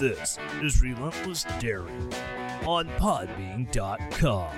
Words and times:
This 0.00 0.38
is 0.62 0.80
Relentless 0.80 1.44
Daring 1.58 2.10
on 2.64 2.88
Podbean.com. 2.98 4.48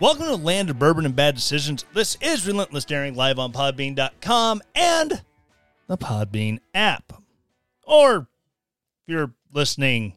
Welcome 0.00 0.24
to 0.24 0.30
the 0.30 0.36
land 0.38 0.70
of 0.70 0.80
bourbon 0.80 1.06
and 1.06 1.14
bad 1.14 1.36
decisions. 1.36 1.84
This 1.94 2.18
is 2.20 2.48
Relentless 2.48 2.84
Daring 2.84 3.14
live 3.14 3.38
on 3.38 3.52
Podbean.com 3.52 4.60
and 4.74 5.22
the 5.86 5.96
Podbean 5.96 6.58
app. 6.74 7.22
Or 7.84 8.16
if 8.16 8.26
you're 9.06 9.34
listening 9.52 10.16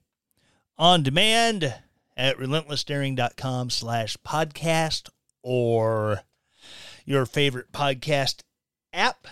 on 0.80 1.04
demand 1.04 1.76
at 2.18 2.40
relentlessdaring.com 2.40 3.70
slash 3.70 4.18
podcast 4.26 5.10
or 5.44 6.22
your 7.06 7.28
favorite 7.28 7.72
podcast 7.72 8.42
app. 8.94 9.28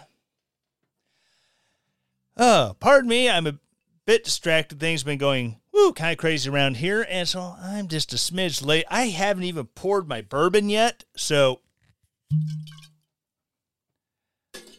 Oh, 2.37 2.75
pardon 2.79 3.09
me, 3.09 3.29
I'm 3.29 3.47
a 3.47 3.59
bit 4.05 4.23
distracted. 4.23 4.79
Things 4.79 5.01
have 5.01 5.05
been 5.05 5.17
going 5.17 5.59
woo 5.73 5.93
kind 5.93 6.11
of 6.11 6.17
crazy 6.17 6.49
around 6.49 6.77
here, 6.77 7.05
and 7.09 7.27
so 7.27 7.55
I'm 7.61 7.87
just 7.87 8.13
a 8.13 8.17
smidge 8.17 8.65
late. 8.65 8.85
I 8.89 9.07
haven't 9.07 9.43
even 9.43 9.67
poured 9.67 10.07
my 10.07 10.21
bourbon 10.21 10.69
yet, 10.69 11.03
so 11.15 11.61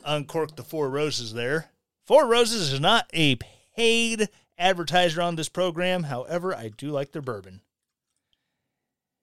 uncork 0.04 0.56
the 0.56 0.64
Four 0.64 0.90
Roses 0.90 1.32
there. 1.32 1.70
Four 2.06 2.26
Roses 2.26 2.72
is 2.72 2.80
not 2.80 3.08
a 3.12 3.38
paid 3.76 4.28
advertiser 4.58 5.22
on 5.22 5.36
this 5.36 5.48
program. 5.48 6.04
However, 6.04 6.54
I 6.54 6.68
do 6.76 6.90
like 6.90 7.12
their 7.12 7.22
bourbon. 7.22 7.60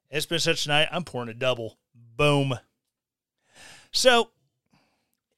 It's 0.10 0.26
been 0.26 0.40
such 0.40 0.66
a 0.66 0.70
night. 0.70 0.88
I'm 0.92 1.04
pouring 1.04 1.30
a 1.30 1.34
double. 1.34 1.78
Boom. 1.94 2.58
So, 3.92 4.32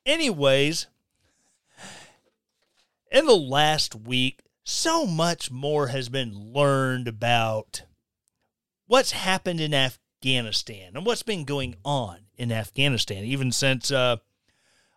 anyways, 0.10 0.88
in 3.12 3.26
the 3.26 3.36
last 3.36 3.96
week, 3.96 4.42
so 4.64 5.06
much 5.06 5.52
more 5.52 5.88
has 5.88 6.10
been 6.10 6.54
learned 6.54 7.08
about 7.08 7.84
what's 8.88 9.12
happened 9.12 9.62
in 9.62 9.74
Afghanistan 9.74 10.92
and 10.96 11.06
what's 11.06 11.24
been 11.24 11.44
going 11.44 11.76
on 11.86 12.20
in 12.38 12.52
Afghanistan, 12.52 13.24
even 13.24 13.52
since 13.52 13.92
uh, 13.92 14.18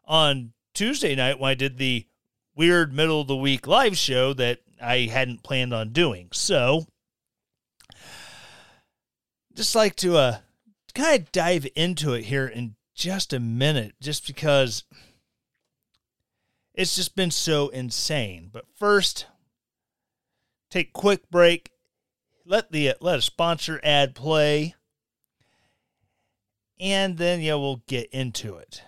on 0.04 0.52
Tuesday 0.74 1.14
night 1.14 1.38
when 1.38 1.50
I 1.50 1.54
did 1.54 1.78
the 1.78 2.06
weird 2.54 2.92
middle 2.92 3.20
of 3.20 3.28
the 3.28 3.36
week 3.36 3.66
live 3.66 3.96
show 3.96 4.32
that 4.34 4.60
I 4.80 5.08
hadn't 5.12 5.42
planned 5.42 5.72
on 5.72 5.90
doing. 5.90 6.28
So, 6.32 6.86
just 9.54 9.74
like 9.74 9.96
to 9.96 10.16
uh, 10.16 10.38
kind 10.94 11.20
of 11.20 11.32
dive 11.32 11.66
into 11.74 12.14
it 12.14 12.24
here 12.24 12.46
in 12.46 12.76
just 12.94 13.32
a 13.32 13.40
minute, 13.40 13.94
just 14.00 14.26
because 14.26 14.84
it's 16.74 16.96
just 16.96 17.14
been 17.16 17.30
so 17.30 17.68
insane. 17.68 18.50
But 18.52 18.64
first, 18.78 19.26
take 20.70 20.92
quick 20.92 21.30
break. 21.30 21.70
Let 22.44 22.72
the 22.72 22.94
let 23.00 23.18
a 23.18 23.22
sponsor 23.22 23.80
ad 23.84 24.14
play, 24.14 24.74
and 26.80 27.16
then 27.16 27.40
yeah, 27.40 27.54
we'll 27.54 27.82
get 27.86 28.10
into 28.10 28.56
it. 28.56 28.82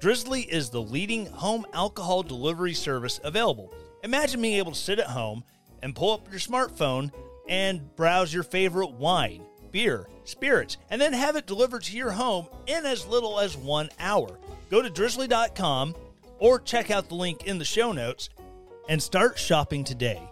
Drizzly 0.00 0.42
is 0.42 0.68
the 0.68 0.82
leading 0.82 1.26
home 1.26 1.64
alcohol 1.72 2.22
delivery 2.22 2.74
service 2.74 3.20
available. 3.24 3.72
Imagine 4.02 4.42
being 4.42 4.56
able 4.56 4.72
to 4.72 4.78
sit 4.78 4.98
at 4.98 5.06
home 5.06 5.44
and 5.82 5.94
pull 5.94 6.12
up 6.12 6.30
your 6.30 6.40
smartphone 6.40 7.10
and 7.48 7.94
browse 7.96 8.32
your 8.32 8.42
favorite 8.42 8.92
wine, 8.92 9.44
beer, 9.74 10.06
spirits, 10.22 10.76
and 10.88 11.00
then 11.00 11.12
have 11.12 11.34
it 11.34 11.46
delivered 11.46 11.82
to 11.82 11.96
your 11.96 12.12
home 12.12 12.46
in 12.68 12.86
as 12.86 13.06
little 13.08 13.40
as 13.40 13.56
one 13.56 13.90
hour. 13.98 14.38
Go 14.70 14.80
to 14.80 14.88
drizzly.com 14.88 15.96
or 16.38 16.60
check 16.60 16.92
out 16.92 17.08
the 17.08 17.16
link 17.16 17.48
in 17.48 17.58
the 17.58 17.64
show 17.64 17.90
notes 17.90 18.30
and 18.88 19.02
start 19.02 19.36
shopping 19.36 19.82
today. 19.82 20.22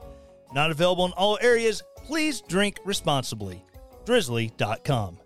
Not 0.54 0.70
available 0.70 1.04
in 1.06 1.12
all 1.12 1.38
areas. 1.42 1.82
Please 1.96 2.40
drink 2.42 2.78
responsibly. 2.84 3.64
Drizzly.com. 4.04 5.18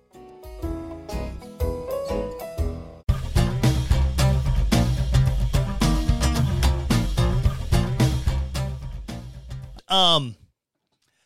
Um, 9.89 10.37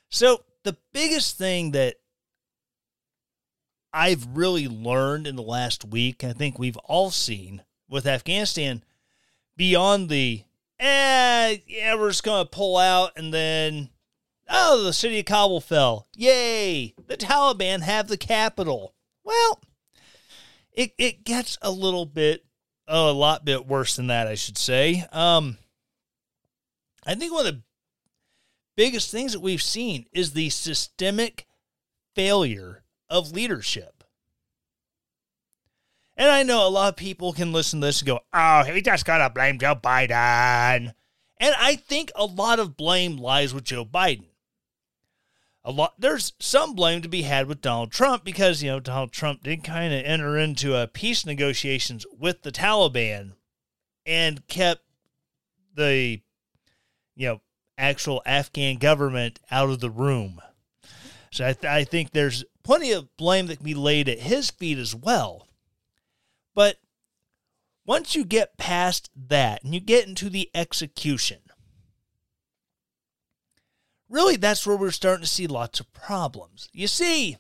so 0.08 0.42
the 0.64 0.76
biggest 0.92 1.38
thing 1.38 1.70
that 1.72 1.96
I've 3.92 4.26
really 4.36 4.68
learned 4.68 5.26
in 5.26 5.36
the 5.36 5.42
last 5.42 5.84
week, 5.84 6.22
I 6.22 6.32
think 6.32 6.58
we've 6.58 6.76
all 6.78 7.10
seen 7.10 7.62
with 7.88 8.06
Afghanistan, 8.06 8.84
beyond 9.56 10.08
the 10.08 10.44
eh, 10.78 11.58
yeah, 11.66 11.94
we're 11.94 12.10
just 12.10 12.22
gonna 12.22 12.44
pull 12.44 12.76
out 12.76 13.12
and 13.16 13.34
then 13.34 13.90
oh, 14.48 14.82
the 14.82 14.92
city 14.92 15.18
of 15.18 15.26
Kabul 15.26 15.60
fell. 15.60 16.06
Yay! 16.16 16.94
The 17.06 17.16
Taliban 17.16 17.80
have 17.82 18.08
the 18.08 18.16
capital. 18.16 18.94
Well, 19.24 19.60
it 20.72 20.92
it 20.98 21.24
gets 21.24 21.58
a 21.62 21.70
little 21.70 22.06
bit 22.06 22.44
oh, 22.86 23.10
a 23.10 23.12
lot 23.12 23.44
bit 23.44 23.66
worse 23.66 23.96
than 23.96 24.06
that, 24.06 24.26
I 24.26 24.34
should 24.34 24.58
say. 24.58 25.04
Um 25.12 25.58
I 27.04 27.14
think 27.14 27.32
one 27.32 27.46
of 27.46 27.54
the 27.54 27.62
biggest 28.76 29.10
things 29.10 29.32
that 29.32 29.40
we've 29.40 29.62
seen 29.62 30.06
is 30.12 30.32
the 30.32 30.50
systemic 30.50 31.46
failure 32.14 32.79
of 33.10 33.32
leadership. 33.32 34.04
And 36.16 36.30
I 36.30 36.42
know 36.42 36.66
a 36.66 36.68
lot 36.68 36.90
of 36.90 36.96
people 36.96 37.32
can 37.32 37.52
listen 37.52 37.80
to 37.80 37.86
this 37.86 38.00
and 38.00 38.06
go, 38.06 38.20
oh, 38.32 38.62
he 38.64 38.80
just 38.82 39.04
got 39.04 39.18
to 39.18 39.30
blame 39.30 39.58
Joe 39.58 39.74
Biden. 39.74 40.94
And 41.38 41.54
I 41.58 41.76
think 41.76 42.12
a 42.14 42.26
lot 42.26 42.58
of 42.58 42.76
blame 42.76 43.16
lies 43.16 43.52
with 43.52 43.64
Joe 43.64 43.84
Biden. 43.84 44.26
A 45.62 45.70
lot 45.70 45.94
there's 45.98 46.32
some 46.38 46.74
blame 46.74 47.02
to 47.02 47.08
be 47.08 47.22
had 47.22 47.46
with 47.46 47.60
Donald 47.60 47.92
Trump 47.92 48.24
because, 48.24 48.62
you 48.62 48.70
know, 48.70 48.80
Donald 48.80 49.12
Trump 49.12 49.42
did 49.42 49.62
kind 49.62 49.92
of 49.92 50.04
enter 50.04 50.38
into 50.38 50.74
a 50.74 50.86
peace 50.86 51.26
negotiations 51.26 52.06
with 52.18 52.42
the 52.42 52.52
Taliban 52.52 53.32
and 54.06 54.46
kept 54.48 54.82
the 55.74 56.22
you 57.20 57.28
know, 57.28 57.40
actual 57.76 58.22
Afghan 58.24 58.78
government 58.78 59.40
out 59.50 59.68
of 59.68 59.80
the 59.80 59.90
room. 59.90 60.40
So 61.32 61.46
I, 61.46 61.52
th- 61.52 61.70
I 61.70 61.84
think 61.84 62.10
there's 62.10 62.44
plenty 62.62 62.92
of 62.92 63.16
blame 63.16 63.46
that 63.46 63.56
can 63.56 63.64
be 63.64 63.74
laid 63.74 64.08
at 64.08 64.20
his 64.20 64.50
feet 64.50 64.78
as 64.78 64.94
well. 64.94 65.46
But 66.54 66.78
once 67.86 68.14
you 68.14 68.24
get 68.24 68.58
past 68.58 69.10
that 69.16 69.62
and 69.62 69.74
you 69.74 69.80
get 69.80 70.08
into 70.08 70.28
the 70.28 70.50
execution, 70.54 71.38
really 74.08 74.36
that's 74.36 74.66
where 74.66 74.76
we're 74.76 74.90
starting 74.90 75.22
to 75.22 75.30
see 75.30 75.46
lots 75.46 75.78
of 75.78 75.92
problems. 75.92 76.68
You 76.72 76.88
see, 76.88 77.36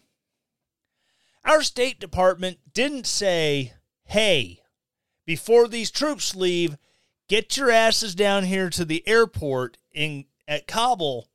our 1.44 1.62
State 1.62 1.98
Department 1.98 2.58
didn't 2.72 3.06
say, 3.06 3.72
hey, 4.04 4.60
before 5.26 5.66
these 5.66 5.90
troops 5.90 6.36
leave, 6.36 6.76
get 7.28 7.56
your 7.56 7.70
asses 7.70 8.14
down 8.14 8.44
here 8.44 8.70
to 8.70 8.84
the 8.84 9.06
airport 9.06 9.78
in 9.92 10.26
at 10.46 10.66
Kabul 10.66 11.29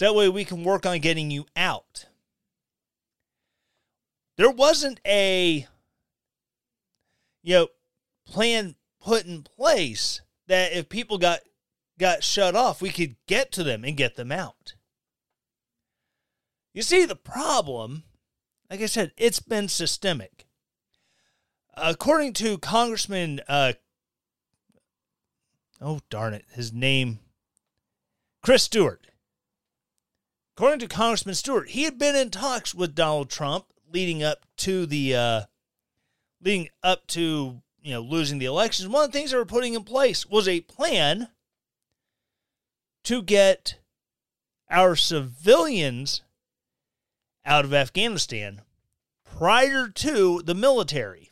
so 0.00 0.06
that 0.06 0.14
way 0.14 0.30
we 0.30 0.46
can 0.46 0.64
work 0.64 0.86
on 0.86 0.98
getting 1.00 1.30
you 1.30 1.44
out. 1.54 2.06
There 4.38 4.50
wasn't 4.50 4.98
a 5.06 5.66
you 7.42 7.54
know 7.54 7.68
plan 8.26 8.76
put 8.98 9.26
in 9.26 9.42
place 9.42 10.22
that 10.46 10.72
if 10.72 10.88
people 10.88 11.18
got 11.18 11.40
got 11.98 12.24
shut 12.24 12.56
off, 12.56 12.80
we 12.80 12.88
could 12.88 13.16
get 13.26 13.52
to 13.52 13.62
them 13.62 13.84
and 13.84 13.94
get 13.94 14.16
them 14.16 14.32
out. 14.32 14.74
You 16.72 16.80
see 16.80 17.04
the 17.04 17.14
problem, 17.14 18.04
like 18.70 18.80
I 18.80 18.86
said, 18.86 19.12
it's 19.18 19.40
been 19.40 19.68
systemic. 19.68 20.46
According 21.74 22.32
to 22.34 22.56
Congressman, 22.56 23.42
uh, 23.46 23.74
oh 25.78 26.00
darn 26.08 26.32
it, 26.32 26.46
his 26.54 26.72
name, 26.72 27.18
Chris 28.42 28.62
Stewart. 28.62 29.09
According 30.56 30.80
to 30.80 30.88
Congressman 30.88 31.34
Stewart, 31.34 31.70
he 31.70 31.84
had 31.84 31.98
been 31.98 32.16
in 32.16 32.30
talks 32.30 32.74
with 32.74 32.94
Donald 32.94 33.30
Trump 33.30 33.66
leading 33.92 34.22
up 34.22 34.44
to 34.58 34.86
the 34.86 35.14
uh, 35.14 35.42
leading 36.42 36.68
up 36.82 37.06
to 37.08 37.62
you 37.82 37.92
know 37.92 38.00
losing 38.00 38.38
the 38.38 38.46
elections. 38.46 38.88
One 38.88 39.04
of 39.04 39.12
the 39.12 39.18
things 39.18 39.30
they 39.30 39.36
were 39.36 39.44
putting 39.44 39.74
in 39.74 39.84
place 39.84 40.26
was 40.26 40.46
a 40.46 40.60
plan 40.62 41.28
to 43.04 43.22
get 43.22 43.78
our 44.68 44.94
civilians 44.94 46.22
out 47.44 47.64
of 47.64 47.74
Afghanistan 47.74 48.62
prior 49.24 49.88
to 49.88 50.42
the 50.42 50.54
military. 50.54 51.30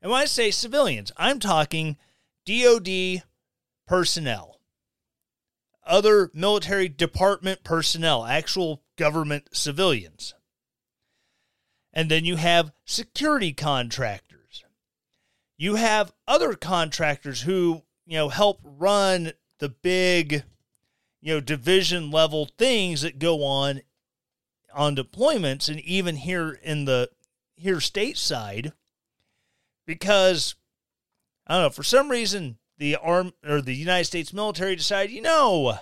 And 0.00 0.10
when 0.10 0.22
I 0.22 0.26
say 0.26 0.50
civilians, 0.50 1.12
I'm 1.16 1.40
talking 1.40 1.96
DOD 2.46 3.22
personnel, 3.86 4.57
other 5.88 6.30
military 6.34 6.88
department 6.88 7.64
personnel, 7.64 8.24
actual 8.24 8.82
government 8.96 9.48
civilians. 9.52 10.34
And 11.92 12.10
then 12.10 12.24
you 12.24 12.36
have 12.36 12.72
security 12.84 13.52
contractors. 13.52 14.64
You 15.56 15.74
have 15.74 16.12
other 16.28 16.54
contractors 16.54 17.40
who, 17.42 17.82
you 18.06 18.18
know, 18.18 18.28
help 18.28 18.60
run 18.62 19.32
the 19.58 19.68
big, 19.68 20.44
you 21.20 21.34
know, 21.34 21.40
division 21.40 22.10
level 22.10 22.48
things 22.58 23.02
that 23.02 23.18
go 23.18 23.42
on 23.42 23.80
on 24.74 24.94
deployments 24.94 25.68
and 25.68 25.80
even 25.80 26.14
here 26.16 26.60
in 26.62 26.84
the 26.84 27.10
here 27.56 27.78
stateside 27.78 28.72
because 29.86 30.54
I 31.46 31.54
don't 31.54 31.62
know, 31.64 31.70
for 31.70 31.82
some 31.82 32.10
reason 32.10 32.58
the 32.78 32.96
arm 32.96 33.32
or 33.46 33.60
the 33.60 33.74
United 33.74 34.04
States 34.04 34.32
military 34.32 34.76
decide, 34.76 35.10
you 35.10 35.20
know, 35.20 35.78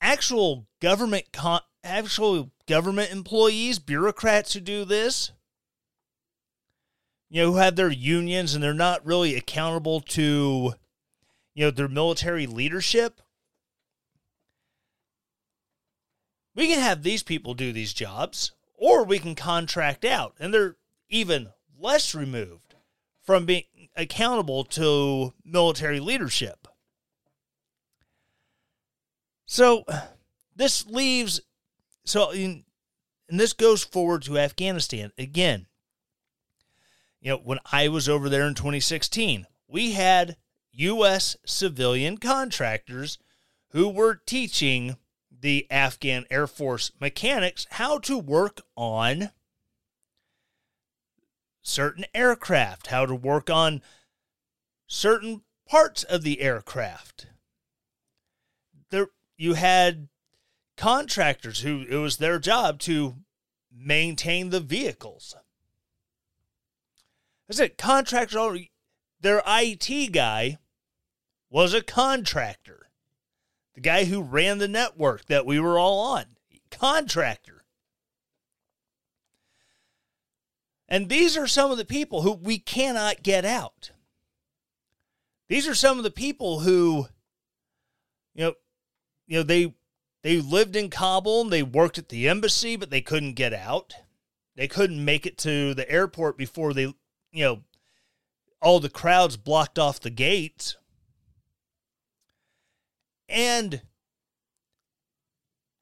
actual 0.00 0.66
government 0.80 1.26
con- 1.32 1.60
actual 1.84 2.50
government 2.66 3.12
employees, 3.12 3.78
bureaucrats 3.78 4.54
who 4.54 4.60
do 4.60 4.84
this, 4.84 5.30
you 7.28 7.42
know, 7.42 7.52
who 7.52 7.58
have 7.58 7.76
their 7.76 7.90
unions 7.90 8.54
and 8.54 8.62
they're 8.62 8.74
not 8.74 9.04
really 9.04 9.34
accountable 9.34 10.00
to, 10.00 10.74
you 11.54 11.64
know, 11.64 11.70
their 11.70 11.88
military 11.88 12.46
leadership. 12.46 13.20
We 16.54 16.68
can 16.68 16.80
have 16.80 17.02
these 17.02 17.22
people 17.22 17.52
do 17.52 17.72
these 17.72 17.92
jobs, 17.92 18.52
or 18.74 19.04
we 19.04 19.18
can 19.18 19.34
contract 19.34 20.06
out, 20.06 20.34
and 20.40 20.54
they're 20.54 20.76
even 21.10 21.50
less 21.78 22.14
removed 22.14 22.74
from 23.22 23.44
being 23.44 23.64
accountable 23.94 24.64
to 24.64 25.32
military 25.44 26.00
leadership. 26.00 26.66
So 29.46 29.84
this 30.54 30.86
leaves 30.86 31.40
so 32.04 32.30
in, 32.30 32.64
and 33.28 33.38
this 33.38 33.52
goes 33.52 33.84
forward 33.84 34.22
to 34.22 34.38
Afghanistan 34.38 35.12
again. 35.18 35.66
You 37.20 37.32
know, 37.32 37.38
when 37.38 37.58
I 37.72 37.88
was 37.88 38.08
over 38.08 38.28
there 38.28 38.46
in 38.46 38.54
2016, 38.54 39.46
we 39.68 39.92
had 39.92 40.36
US 40.72 41.36
civilian 41.44 42.18
contractors 42.18 43.18
who 43.70 43.88
were 43.88 44.14
teaching 44.14 44.96
the 45.30 45.66
Afghan 45.70 46.24
Air 46.30 46.46
Force 46.46 46.92
mechanics 47.00 47.66
how 47.72 47.98
to 47.98 48.18
work 48.18 48.60
on 48.76 49.30
certain 51.66 52.04
aircraft, 52.14 52.88
how 52.88 53.04
to 53.06 53.14
work 53.14 53.50
on 53.50 53.82
certain 54.86 55.42
parts 55.68 56.04
of 56.04 56.22
the 56.22 56.40
aircraft. 56.40 57.26
There 58.90 59.08
you 59.36 59.54
had 59.54 60.08
contractors 60.76 61.60
who 61.60 61.84
it 61.88 61.96
was 61.96 62.18
their 62.18 62.38
job 62.38 62.78
to 62.80 63.16
maintain 63.72 64.50
the 64.50 64.60
vehicles. 64.60 65.34
I 67.50 67.54
said 67.54 67.78
contractors 67.78 68.68
their 69.20 69.42
IT 69.46 70.12
guy 70.12 70.58
was 71.50 71.74
a 71.74 71.82
contractor. 71.82 72.90
The 73.74 73.80
guy 73.80 74.04
who 74.04 74.22
ran 74.22 74.58
the 74.58 74.68
network 74.68 75.26
that 75.26 75.46
we 75.46 75.60
were 75.60 75.78
all 75.78 76.00
on. 76.00 76.36
Contractor. 76.70 77.55
And 80.88 81.08
these 81.08 81.36
are 81.36 81.46
some 81.46 81.70
of 81.70 81.78
the 81.78 81.84
people 81.84 82.22
who 82.22 82.32
we 82.32 82.58
cannot 82.58 83.22
get 83.22 83.44
out. 83.44 83.90
These 85.48 85.66
are 85.66 85.74
some 85.74 85.98
of 85.98 86.04
the 86.04 86.10
people 86.10 86.60
who, 86.60 87.08
you 88.34 88.44
know, 88.44 88.54
you 89.26 89.38
know, 89.38 89.42
they 89.42 89.74
they 90.22 90.40
lived 90.40 90.76
in 90.76 90.90
Kabul 90.90 91.42
and 91.42 91.52
they 91.52 91.62
worked 91.62 91.98
at 91.98 92.08
the 92.08 92.28
embassy, 92.28 92.76
but 92.76 92.90
they 92.90 93.00
couldn't 93.00 93.34
get 93.34 93.52
out. 93.52 93.94
They 94.56 94.68
couldn't 94.68 95.04
make 95.04 95.26
it 95.26 95.38
to 95.38 95.74
the 95.74 95.88
airport 95.90 96.38
before 96.38 96.72
they, 96.72 96.82
you 96.82 97.44
know, 97.44 97.62
all 98.62 98.80
the 98.80 98.88
crowds 98.88 99.36
blocked 99.36 99.78
off 99.78 100.00
the 100.00 100.10
gates. 100.10 100.76
And 103.28 103.82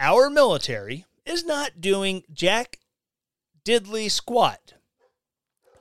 our 0.01 0.29
military 0.29 1.05
is 1.25 1.45
not 1.45 1.81
doing 1.81 2.25
jack 2.33 2.81
diddly 3.65 4.11
squat 4.11 4.75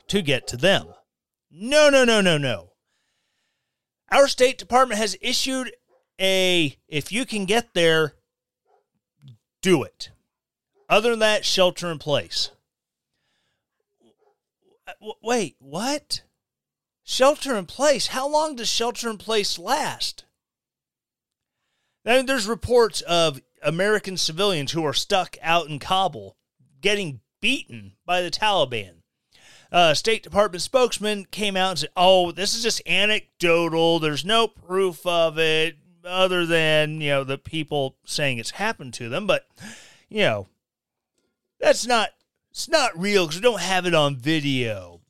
to 0.08 0.22
get 0.22 0.48
to 0.48 0.58
them. 0.58 0.88
No, 1.52 1.90
no, 1.90 2.04
no, 2.04 2.22
no, 2.22 2.38
no. 2.38 2.72
Our 4.12 4.28
State 4.28 4.58
Department 4.58 5.00
has 5.00 5.18
issued 5.22 5.72
a 6.20 6.78
if 6.88 7.12
you 7.12 7.26
can 7.26 7.46
get 7.46 7.74
there, 7.74 8.14
do 9.62 9.84
it. 9.84 10.10
Other 10.90 11.12
than 11.12 11.20
that, 11.20 11.46
shelter 11.46 11.92
in 11.92 12.00
place. 12.00 12.52
Wait, 15.22 15.56
what? 15.60 16.22
Shelter 17.04 17.56
in 17.56 17.66
place? 17.66 18.08
How 18.08 18.28
long 18.28 18.56
does 18.56 18.70
shelter 18.70 19.10
in 19.10 19.18
place 19.18 19.58
last? 19.58 20.26
Then 22.04 22.26
there's 22.26 22.48
reports 22.48 23.02
of 23.02 23.42
American 23.62 24.18
civilians 24.18 24.74
who 24.74 24.86
are 24.86 24.94
stuck 24.94 25.38
out 25.42 25.70
in 25.70 25.80
Kabul 25.80 26.36
getting 26.82 27.22
beaten 27.42 27.94
by 28.06 28.22
the 28.22 28.32
Taliban 28.32 29.03
uh, 29.74 29.96
State 29.96 30.22
Department 30.22 30.62
spokesman 30.62 31.26
came 31.26 31.58
out 31.58 31.72
and 31.72 31.80
said, 31.80 31.90
"Oh, 31.98 32.32
this 32.32 32.54
is 32.54 32.62
just 32.62 32.88
anecdotal. 32.88 34.00
There's 34.00 34.24
no 34.24 34.48
proof 34.48 35.06
of 35.06 35.40
it 35.40 35.78
other 36.06 36.46
than 36.46 37.02
you 37.02 37.10
know 37.10 37.24
the 37.24 37.40
people 37.40 37.98
saying 38.06 38.38
it's 38.38 38.52
happened 38.52 38.94
to 38.96 39.10
them." 39.10 39.26
But 39.26 39.48
you 40.10 40.22
know, 40.22 40.48
that's 41.60 41.88
not 41.88 42.12
it's 42.52 42.70
not 42.70 42.98
real 42.98 43.26
because 43.26 43.40
we 43.40 43.42
don't 43.42 43.62
have 43.62 43.88
it 43.88 43.96
on 43.96 44.16
video. 44.16 45.02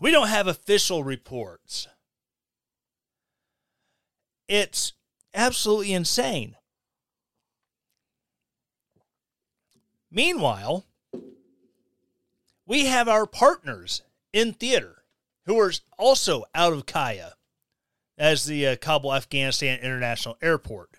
We 0.00 0.10
don't 0.10 0.28
have 0.28 0.48
official 0.48 1.04
reports. 1.04 1.86
It's 4.48 4.92
absolutely 5.32 5.92
insane. 5.92 6.56
Meanwhile, 10.10 10.84
we 12.66 12.86
have 12.86 13.08
our 13.08 13.26
partners 13.26 14.02
in 14.32 14.52
theater 14.52 15.04
who 15.46 15.58
are 15.58 15.72
also 15.98 16.44
out 16.54 16.72
of 16.72 16.86
Kaya 16.86 17.34
as 18.16 18.46
the 18.46 18.66
uh, 18.66 18.76
Kabul, 18.76 19.14
Afghanistan 19.14 19.80
International 19.80 20.38
Airport. 20.40 20.90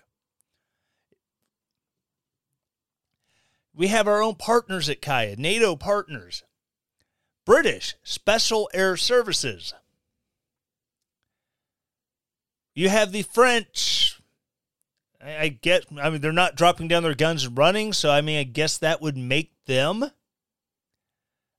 We 3.74 3.88
have 3.88 4.08
our 4.08 4.22
own 4.22 4.36
partners 4.36 4.88
at 4.88 5.02
Kaya, 5.02 5.36
NATO 5.36 5.76
partners, 5.76 6.44
British 7.44 7.94
Special 8.02 8.70
Air 8.72 8.96
Services. 8.96 9.74
You 12.74 12.88
have 12.88 13.12
the 13.12 13.22
French. 13.22 14.20
I, 15.22 15.36
I 15.36 15.48
get, 15.48 15.86
I 16.00 16.10
mean, 16.10 16.20
they're 16.20 16.32
not 16.32 16.56
dropping 16.56 16.88
down 16.88 17.02
their 17.02 17.14
guns 17.14 17.44
and 17.44 17.56
running, 17.56 17.92
so 17.92 18.10
I 18.10 18.20
mean, 18.20 18.38
I 18.38 18.44
guess 18.44 18.78
that 18.78 19.02
would 19.02 19.16
make 19.16 19.52
them 19.66 20.10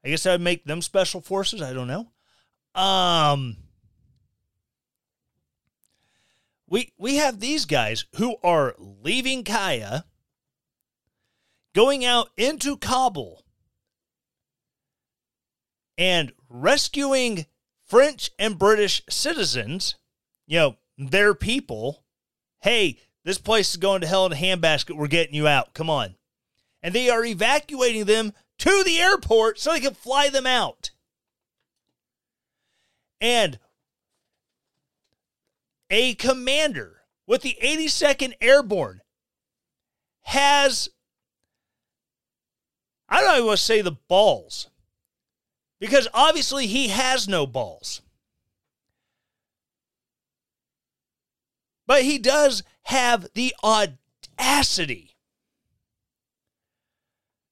I 0.07 0.09
guess 0.09 0.25
I 0.25 0.31
would 0.31 0.41
make 0.41 0.63
them 0.63 0.81
special 0.81 1.19
forces. 1.19 1.61
I 1.61 1.73
don't 1.73 1.89
know. 1.89 2.07
Um, 2.81 3.57
we 6.65 6.93
we 6.97 7.17
have 7.17 7.41
these 7.41 7.65
guys 7.65 8.05
who 8.15 8.37
are 8.41 8.73
leaving 8.79 9.43
Kaya, 9.43 10.05
going 11.75 12.05
out 12.05 12.29
into 12.37 12.77
Kabul, 12.77 13.43
and 15.97 16.31
rescuing 16.47 17.45
French 17.85 18.31
and 18.39 18.57
British 18.57 19.01
citizens. 19.09 19.95
You 20.45 20.59
know, 20.59 20.77
their 20.97 21.35
people. 21.35 22.05
Hey, 22.61 22.97
this 23.25 23.39
place 23.39 23.71
is 23.71 23.77
going 23.77 23.99
to 23.99 24.07
hell 24.07 24.25
in 24.25 24.31
a 24.31 24.35
handbasket. 24.37 24.95
We're 24.95 25.07
getting 25.07 25.35
you 25.35 25.49
out. 25.49 25.73
Come 25.73 25.89
on. 25.89 26.15
And 26.81 26.95
they 26.95 27.09
are 27.09 27.25
evacuating 27.25 28.05
them 28.05 28.31
to 28.71 28.83
the 28.83 28.99
airport 28.99 29.59
so 29.59 29.71
they 29.71 29.79
can 29.79 29.93
fly 29.93 30.29
them 30.29 30.45
out. 30.45 30.91
And 33.19 33.59
a 35.89 36.15
commander 36.15 37.01
with 37.25 37.41
the 37.41 37.57
82nd 37.61 38.33
Airborne 38.41 39.01
has, 40.23 40.89
I 43.09 43.21
don't 43.21 43.35
even 43.35 43.47
want 43.47 43.59
to 43.59 43.63
say 43.63 43.81
the 43.81 43.91
balls, 43.91 44.69
because 45.79 46.07
obviously 46.13 46.67
he 46.67 46.89
has 46.89 47.27
no 47.27 47.47
balls. 47.47 48.01
But 51.85 52.03
he 52.03 52.17
does 52.17 52.63
have 52.83 53.27
the 53.33 53.55
audacity 53.63 55.16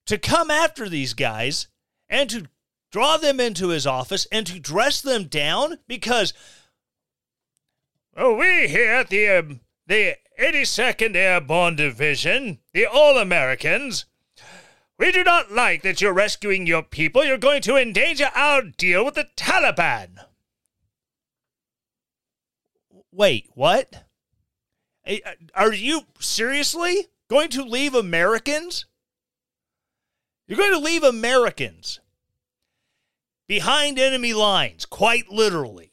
to 0.05 0.17
come 0.17 0.51
after 0.51 0.87
these 0.87 1.13
guys 1.13 1.67
and 2.09 2.29
to 2.29 2.47
draw 2.91 3.17
them 3.17 3.39
into 3.39 3.69
his 3.69 3.87
office 3.87 4.27
and 4.31 4.47
to 4.47 4.59
dress 4.59 5.01
them 5.01 5.25
down 5.25 5.79
because 5.87 6.33
well, 8.15 8.35
we 8.35 8.67
here 8.67 8.93
at 8.93 9.09
the 9.09 9.27
um, 9.27 9.59
the 9.87 10.15
82nd 10.39 11.15
Airborne 11.15 11.75
Division, 11.75 12.59
the 12.73 12.85
All 12.85 13.17
Americans, 13.17 14.05
we 14.97 15.11
do 15.11 15.23
not 15.23 15.51
like 15.51 15.81
that 15.83 16.01
you're 16.01 16.13
rescuing 16.13 16.65
your 16.65 16.83
people. 16.83 17.23
You're 17.23 17.37
going 17.37 17.61
to 17.63 17.75
endanger 17.75 18.29
our 18.33 18.61
deal 18.61 19.03
with 19.03 19.15
the 19.15 19.27
Taliban. 19.35 20.25
Wait, 23.11 23.49
what? 23.53 24.05
Uh, 25.05 25.15
are 25.53 25.73
you 25.73 26.01
seriously 26.19 27.07
going 27.29 27.49
to 27.49 27.63
leave 27.63 27.93
Americans? 27.93 28.85
You're 30.47 30.57
going 30.57 30.73
to 30.73 30.79
leave 30.79 31.03
Americans 31.03 31.99
behind 33.47 33.99
enemy 33.99 34.33
lines, 34.33 34.85
quite 34.85 35.29
literally. 35.29 35.91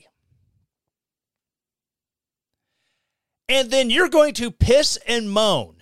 And 3.49 3.71
then 3.71 3.90
you're 3.90 4.09
going 4.09 4.35
to 4.35 4.50
piss 4.50 4.99
and 5.06 5.30
moan 5.30 5.76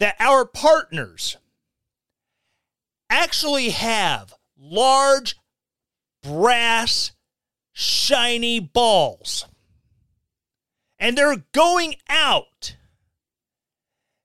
that 0.00 0.16
our 0.18 0.44
partners 0.44 1.36
actually 3.08 3.70
have 3.70 4.34
large, 4.58 5.36
brass, 6.22 7.12
shiny 7.72 8.58
balls. 8.58 9.46
And 10.98 11.16
they're 11.16 11.44
going 11.52 11.96
out. 12.08 12.76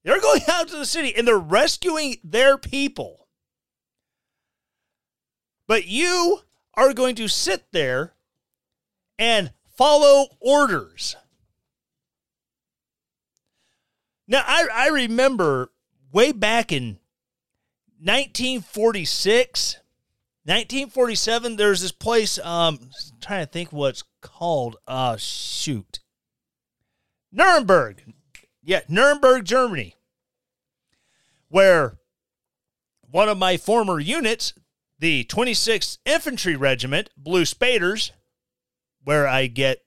They're 0.08 0.22
going 0.22 0.42
out 0.48 0.70
to 0.70 0.78
the 0.78 0.86
city 0.86 1.14
and 1.16 1.28
they're 1.28 1.38
rescuing 1.38 2.16
their 2.24 2.58
people. 2.58 3.28
But 5.68 5.86
you 5.86 6.40
are 6.76 6.94
going 6.94 7.16
to 7.16 7.28
sit 7.28 7.66
there 7.74 8.14
and 9.20 9.52
follow 9.76 10.28
orders. 10.40 11.18
Now, 14.30 14.44
I, 14.48 14.68
I 14.74 14.88
remember 14.88 15.72
way 16.14 16.32
back 16.32 16.72
in 16.72 17.00
1946, 18.00 19.80
1947, 20.46 21.58
there's 21.58 21.82
this 21.82 21.92
place, 21.92 22.40
um, 22.40 22.80
I'm 22.82 23.20
trying 23.20 23.46
to 23.46 23.52
think 23.52 23.74
what's 23.74 24.04
called. 24.22 24.78
Uh, 24.88 25.18
shoot. 25.18 26.00
Nuremberg. 27.30 28.14
Yeah, 28.64 28.82
Nuremberg, 28.90 29.46
Germany, 29.46 29.97
where 31.50 31.98
one 33.10 33.30
of 33.30 33.38
my 33.38 33.58
former 33.58 34.00
units, 34.00 34.54
the 35.00 35.24
26th 35.26 35.98
Infantry 36.06 36.56
Regiment, 36.56 37.10
Blue 37.16 37.46
Spaders, 37.46 38.12
where 39.04 39.28
I 39.28 39.48
get, 39.48 39.84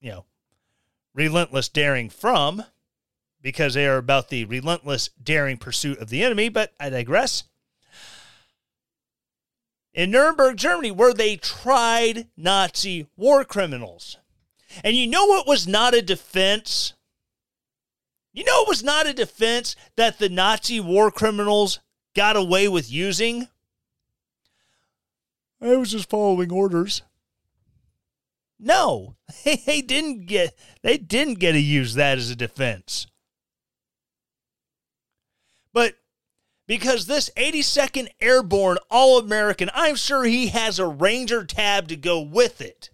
you 0.00 0.10
know, 0.10 0.24
relentless 1.14 1.68
daring 1.68 2.10
from, 2.10 2.64
because 3.40 3.74
they 3.74 3.86
are 3.86 3.98
about 3.98 4.30
the 4.30 4.44
relentless, 4.46 5.10
daring 5.22 5.58
pursuit 5.58 5.98
of 5.98 6.08
the 6.08 6.24
enemy, 6.24 6.48
but 6.48 6.72
I 6.80 6.88
digress. 6.88 7.44
In 9.92 10.10
Nuremberg, 10.10 10.56
Germany, 10.56 10.90
where 10.90 11.14
they 11.14 11.36
tried 11.36 12.26
Nazi 12.36 13.06
war 13.16 13.44
criminals. 13.44 14.16
And 14.82 14.96
you 14.96 15.06
know 15.06 15.26
what 15.26 15.46
was 15.46 15.68
not 15.68 15.94
a 15.94 16.02
defense? 16.02 16.94
You 18.34 18.42
know 18.42 18.62
it 18.62 18.68
was 18.68 18.82
not 18.82 19.06
a 19.06 19.14
defense 19.14 19.76
that 19.96 20.18
the 20.18 20.28
Nazi 20.28 20.80
war 20.80 21.12
criminals 21.12 21.78
got 22.16 22.36
away 22.36 22.66
with 22.66 22.90
using? 22.90 23.46
I 25.62 25.76
was 25.76 25.92
just 25.92 26.10
following 26.10 26.50
orders. 26.50 27.02
No, 28.58 29.14
they 29.44 29.80
didn't 29.80 30.26
get 30.26 30.52
they 30.82 30.98
didn't 30.98 31.38
get 31.38 31.52
to 31.52 31.60
use 31.60 31.94
that 31.94 32.18
as 32.18 32.28
a 32.28 32.36
defense. 32.36 33.06
But 35.72 35.94
because 36.66 37.06
this 37.06 37.30
82nd 37.36 38.08
Airborne 38.20 38.78
All 38.90 39.18
American, 39.18 39.70
I'm 39.74 39.94
sure 39.94 40.24
he 40.24 40.48
has 40.48 40.80
a 40.80 40.86
Ranger 40.86 41.44
tab 41.44 41.86
to 41.88 41.96
go 41.96 42.20
with 42.20 42.60
it, 42.60 42.90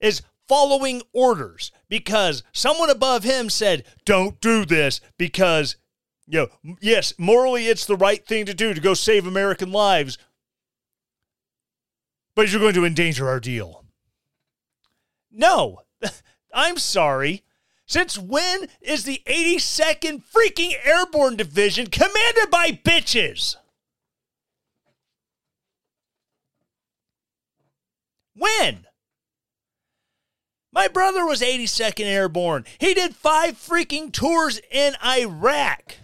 is 0.00 0.22
following 0.48 1.02
orders 1.12 1.70
because 1.88 2.42
someone 2.52 2.90
above 2.90 3.24
him 3.24 3.50
said, 3.50 3.84
Don't 4.04 4.40
do 4.40 4.64
this 4.64 5.00
because, 5.18 5.76
you 6.26 6.48
know, 6.64 6.76
yes, 6.80 7.14
morally 7.18 7.66
it's 7.66 7.86
the 7.86 7.96
right 7.96 8.24
thing 8.26 8.46
to 8.46 8.54
do 8.54 8.74
to 8.74 8.80
go 8.80 8.94
save 8.94 9.26
American 9.26 9.72
lives, 9.72 10.18
but 12.34 12.50
you're 12.50 12.60
going 12.60 12.74
to 12.74 12.84
endanger 12.84 13.28
our 13.28 13.40
deal. 13.40 13.84
No, 15.30 15.80
I'm 16.54 16.78
sorry. 16.78 17.42
Since 17.86 18.18
when 18.18 18.68
is 18.80 19.04
the 19.04 19.20
82nd 19.26 20.22
freaking 20.24 20.72
Airborne 20.84 21.36
Division 21.36 21.88
commanded 21.88 22.50
by 22.50 22.70
bitches? 22.70 23.56
When? 28.34 28.83
My 30.74 30.88
brother 30.88 31.24
was 31.24 31.40
82nd 31.40 32.04
Airborne. 32.04 32.64
He 32.78 32.94
did 32.94 33.14
five 33.14 33.54
freaking 33.54 34.12
tours 34.12 34.60
in 34.72 34.94
Iraq, 35.04 35.98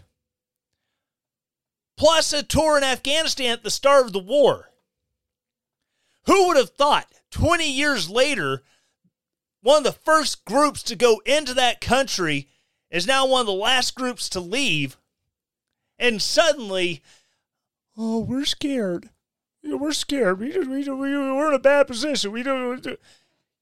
plus 1.97 2.33
a 2.33 2.45
tour 2.45 2.79
in 2.79 2.85
Afghanistan 2.85 3.53
at 3.53 3.65
the 3.65 3.71
start 3.71 4.07
of 4.07 4.13
the 4.13 4.21
war. 4.21 4.71
Who 6.27 6.47
would 6.47 6.57
have 6.57 6.71
thought 6.71 7.13
20 7.33 7.69
years 7.69 8.09
later 8.09 8.63
one 9.63 9.79
of 9.79 9.85
the 9.85 9.93
first 9.93 10.45
groups 10.45 10.85
to 10.85 10.97
go 10.97 11.21
into 11.27 11.53
that 11.55 11.81
country 11.81 12.49
is 12.91 13.07
now 13.07 13.27
one 13.27 13.41
of 13.41 13.47
the 13.47 13.53
last 13.53 13.95
groups 13.95 14.29
to 14.31 14.41
leave. 14.41 14.97
And 15.99 16.23
suddenly, 16.23 17.03
oh, 17.97 18.21
we're 18.21 18.45
scared. 18.45 19.11
We're 19.63 19.93
scared. 19.93 20.39
We, 20.39 20.57
we, 20.59 20.65
we, 20.65 20.87
we're 20.89 21.49
in 21.49 21.55
a 21.55 21.59
bad 21.59 21.89
position. 21.89 22.33
We 22.33 22.43
don't. 22.43 22.87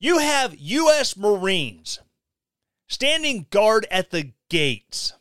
You 0.00 0.18
have 0.18 0.54
U.S. 0.56 1.16
Marines 1.16 1.98
standing 2.86 3.46
guard 3.50 3.86
at 3.90 4.10
the 4.10 4.32
gates. 4.48 5.12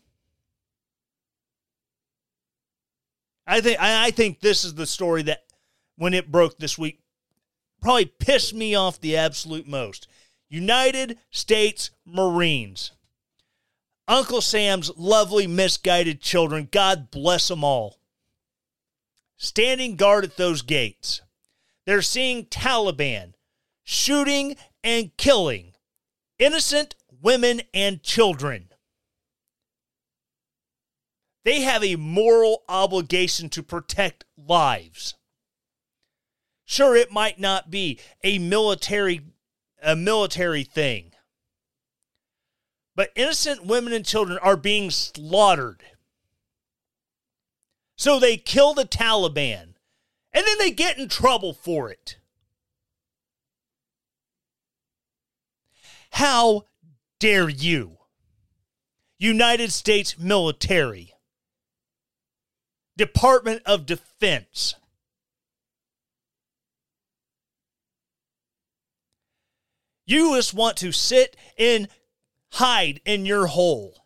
I 3.46 3.62
think 3.62 3.80
I 3.80 4.12
think 4.12 4.40
this 4.40 4.66
is 4.66 4.76
the 4.76 4.86
story 4.86 5.24
that 5.24 5.44
when 5.96 6.14
it 6.14 6.32
broke 6.32 6.58
this 6.58 6.78
week 6.78 7.00
probably 7.82 8.06
pissed 8.06 8.54
me 8.54 8.76
off 8.76 9.00
the 9.00 9.16
absolute 9.16 9.68
most. 9.68 10.08
United 10.50 11.18
States 11.32 11.92
Marines. 12.06 12.92
Uncle 14.08 14.42
Sam's 14.42 14.90
lovely, 14.96 15.48
misguided 15.48 16.22
children, 16.22 16.70
God 16.72 17.12
bless 17.12 17.50
them 17.50 17.64
all, 17.64 17.98
standing 19.36 19.98
guard 19.98 20.24
at 20.24 20.38
those 20.38 20.62
gates. 20.62 21.22
They're 21.86 22.02
seeing 22.02 22.46
Taliban 22.46 23.34
shooting 23.90 24.58
and 24.84 25.16
killing 25.16 25.72
innocent 26.38 26.94
women 27.22 27.62
and 27.74 28.04
children. 28.04 28.68
They 31.46 31.62
have 31.62 31.86
a 31.86 31.96
moral 31.96 32.64
obligation 32.68 33.50
to 33.52 33.64
protect 33.64 34.26
lives. 34.36 35.16
Sure, 36.66 36.98
it 36.98 37.14
might 37.14 37.40
not 37.40 37.72
be 37.72 37.98
a 38.26 38.40
military 38.40 39.22
a 39.82 39.96
military 39.96 40.66
thing. 40.66 41.14
But 42.94 43.14
innocent 43.16 43.66
women 43.66 43.94
and 43.94 44.06
children 44.06 44.38
are 44.40 44.58
being 44.58 44.92
slaughtered. 44.92 45.82
So 47.96 48.20
they 48.20 48.36
kill 48.36 48.74
the 48.74 48.86
Taliban 48.86 49.76
and 50.34 50.46
then 50.46 50.58
they 50.58 50.72
get 50.72 50.98
in 50.98 51.08
trouble 51.08 51.54
for 51.54 51.90
it. 51.90 52.17
How 56.12 56.66
dare 57.20 57.50
you, 57.50 57.98
United 59.18 59.72
States 59.72 60.18
military, 60.18 61.14
Department 62.96 63.62
of 63.66 63.86
Defense. 63.86 64.76
You 70.06 70.36
just 70.36 70.54
want 70.54 70.78
to 70.78 70.92
sit 70.92 71.36
and 71.60 71.90
hide 72.54 73.02
in 73.06 73.26
your 73.26 73.48
hole. 73.48 74.06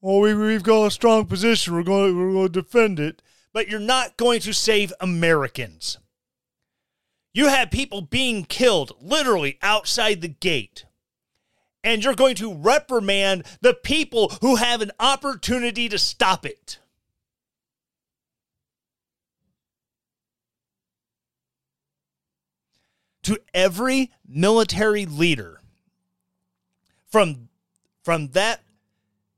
Well, 0.00 0.20
we, 0.20 0.34
we've 0.34 0.62
got 0.62 0.86
a 0.86 0.90
strong 0.90 1.26
position. 1.26 1.74
We're 1.74 1.82
going, 1.82 2.16
we're 2.16 2.32
going 2.32 2.52
to 2.52 2.62
defend 2.62 2.98
it. 2.98 3.20
But 3.52 3.68
you're 3.68 3.80
not 3.80 4.16
going 4.16 4.40
to 4.40 4.54
save 4.54 4.92
Americans. 5.00 5.98
You 7.32 7.48
have 7.48 7.70
people 7.70 8.00
being 8.00 8.44
killed 8.44 8.92
literally 9.00 9.58
outside 9.62 10.20
the 10.20 10.28
gate. 10.28 10.84
And 11.84 12.02
you're 12.02 12.14
going 12.14 12.34
to 12.36 12.54
reprimand 12.54 13.44
the 13.60 13.74
people 13.74 14.30
who 14.40 14.56
have 14.56 14.80
an 14.82 14.90
opportunity 14.98 15.88
to 15.88 15.98
stop 15.98 16.44
it. 16.44 16.78
To 23.22 23.38
every 23.52 24.10
military 24.26 25.04
leader 25.04 25.60
from, 27.10 27.50
from 28.02 28.28
that 28.28 28.62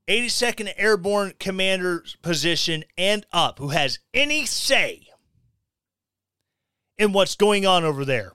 82nd 0.09 0.73
Airborne 0.77 1.35
Commander's 1.39 2.17
position 2.23 2.85
and 2.97 3.27
up 3.33 3.59
who 3.59 3.69
has 3.69 3.99
any 4.15 4.47
say 4.47 5.10
in 7.01 7.13
what's 7.13 7.35
going 7.35 7.65
on 7.65 7.83
over 7.83 8.05
there. 8.05 8.35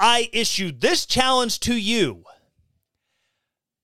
I 0.00 0.30
issued 0.32 0.80
this 0.80 1.04
challenge 1.04 1.60
to 1.60 1.76
you 1.76 2.24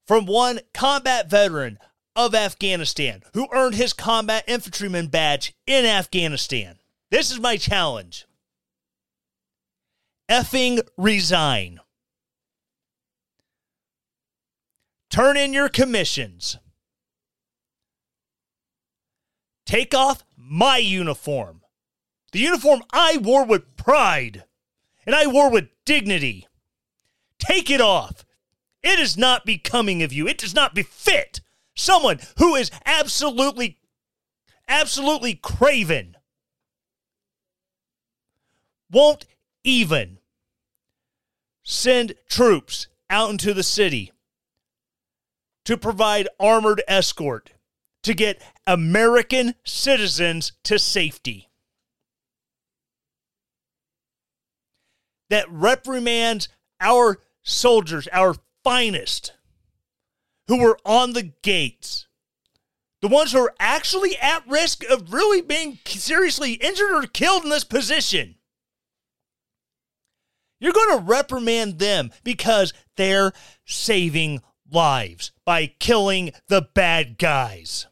from 0.07 0.25
one 0.25 0.61
combat 0.73 1.29
veteran 1.29 1.79
of 2.17 2.35
Afghanistan 2.35 3.23
who 3.35 3.47
earned 3.53 3.75
his 3.75 3.93
combat 3.93 4.45
infantryman 4.49 5.09
badge 5.09 5.55
in 5.67 5.85
Afghanistan. 5.85 6.79
This 7.11 7.31
is 7.31 7.39
my 7.39 7.59
challenge. 7.59 8.27
Effing 10.31 10.81
resign. 10.97 11.81
Turn 15.11 15.37
in 15.37 15.53
your 15.53 15.69
commissions. 15.69 16.57
Take 19.67 19.95
off 19.95 20.25
my 20.37 20.79
uniform. 20.79 21.60
The 22.33 22.39
uniform 22.39 22.83
I 22.93 23.19
wore 23.19 23.45
with 23.45 23.77
pride 23.77 24.45
and 25.07 25.15
I 25.15 25.27
wore 25.27 25.51
with 25.51 25.69
dignity. 25.85 26.47
Take 27.39 27.71
it 27.71 27.81
off. 27.81 28.25
It 28.83 28.99
is 28.99 29.17
not 29.17 29.45
becoming 29.45 30.03
of 30.03 30.13
you. 30.13 30.29
It 30.29 30.39
does 30.39 30.55
not 30.55 30.75
befit 30.75 31.41
someone 31.75 32.21
who 32.39 32.55
is 32.55 32.71
absolutely, 32.87 33.79
absolutely 34.69 35.35
craven. 35.35 36.17
Won't 38.91 39.27
even 39.65 40.19
send 41.63 42.15
troops 42.29 42.89
out 43.09 43.31
into 43.31 43.53
the 43.53 43.63
city 43.63 44.13
to 45.65 45.77
provide 45.77 46.29
armored 46.39 46.83
escort 46.89 47.53
to 48.03 48.15
get 48.15 48.43
American 48.67 49.55
citizens 49.65 50.53
to 50.65 50.79
safety. 50.79 51.50
That 55.31 55.51
reprimands 55.51 56.49
our 56.81 57.21
soldiers, 57.43 58.09
our 58.13 58.35
finest, 58.63 59.33
who 60.49 60.61
were 60.61 60.79
on 60.85 61.13
the 61.13 61.33
gates. 61.43 62.07
The 63.01 63.09
ones 63.09 63.33
who 63.33 63.39
are 63.39 63.55
actually 63.59 64.19
at 64.19 64.47
risk 64.47 64.85
of 64.85 65.13
really 65.13 65.41
being 65.41 65.79
seriously 65.87 66.55
injured 66.55 66.93
or 66.93 67.07
killed 67.07 67.45
in 67.45 67.51
this 67.51 67.65
position. 67.65 68.35
You're 70.61 70.73
going 70.73 70.99
to 70.99 71.05
reprimand 71.05 71.79
them 71.79 72.11
because 72.23 72.75
they're 72.97 73.33
saving 73.65 74.43
lives 74.71 75.33
by 75.47 75.67
killing 75.67 76.33
the 76.49 76.69
bad 76.75 77.17
guys. 77.17 77.87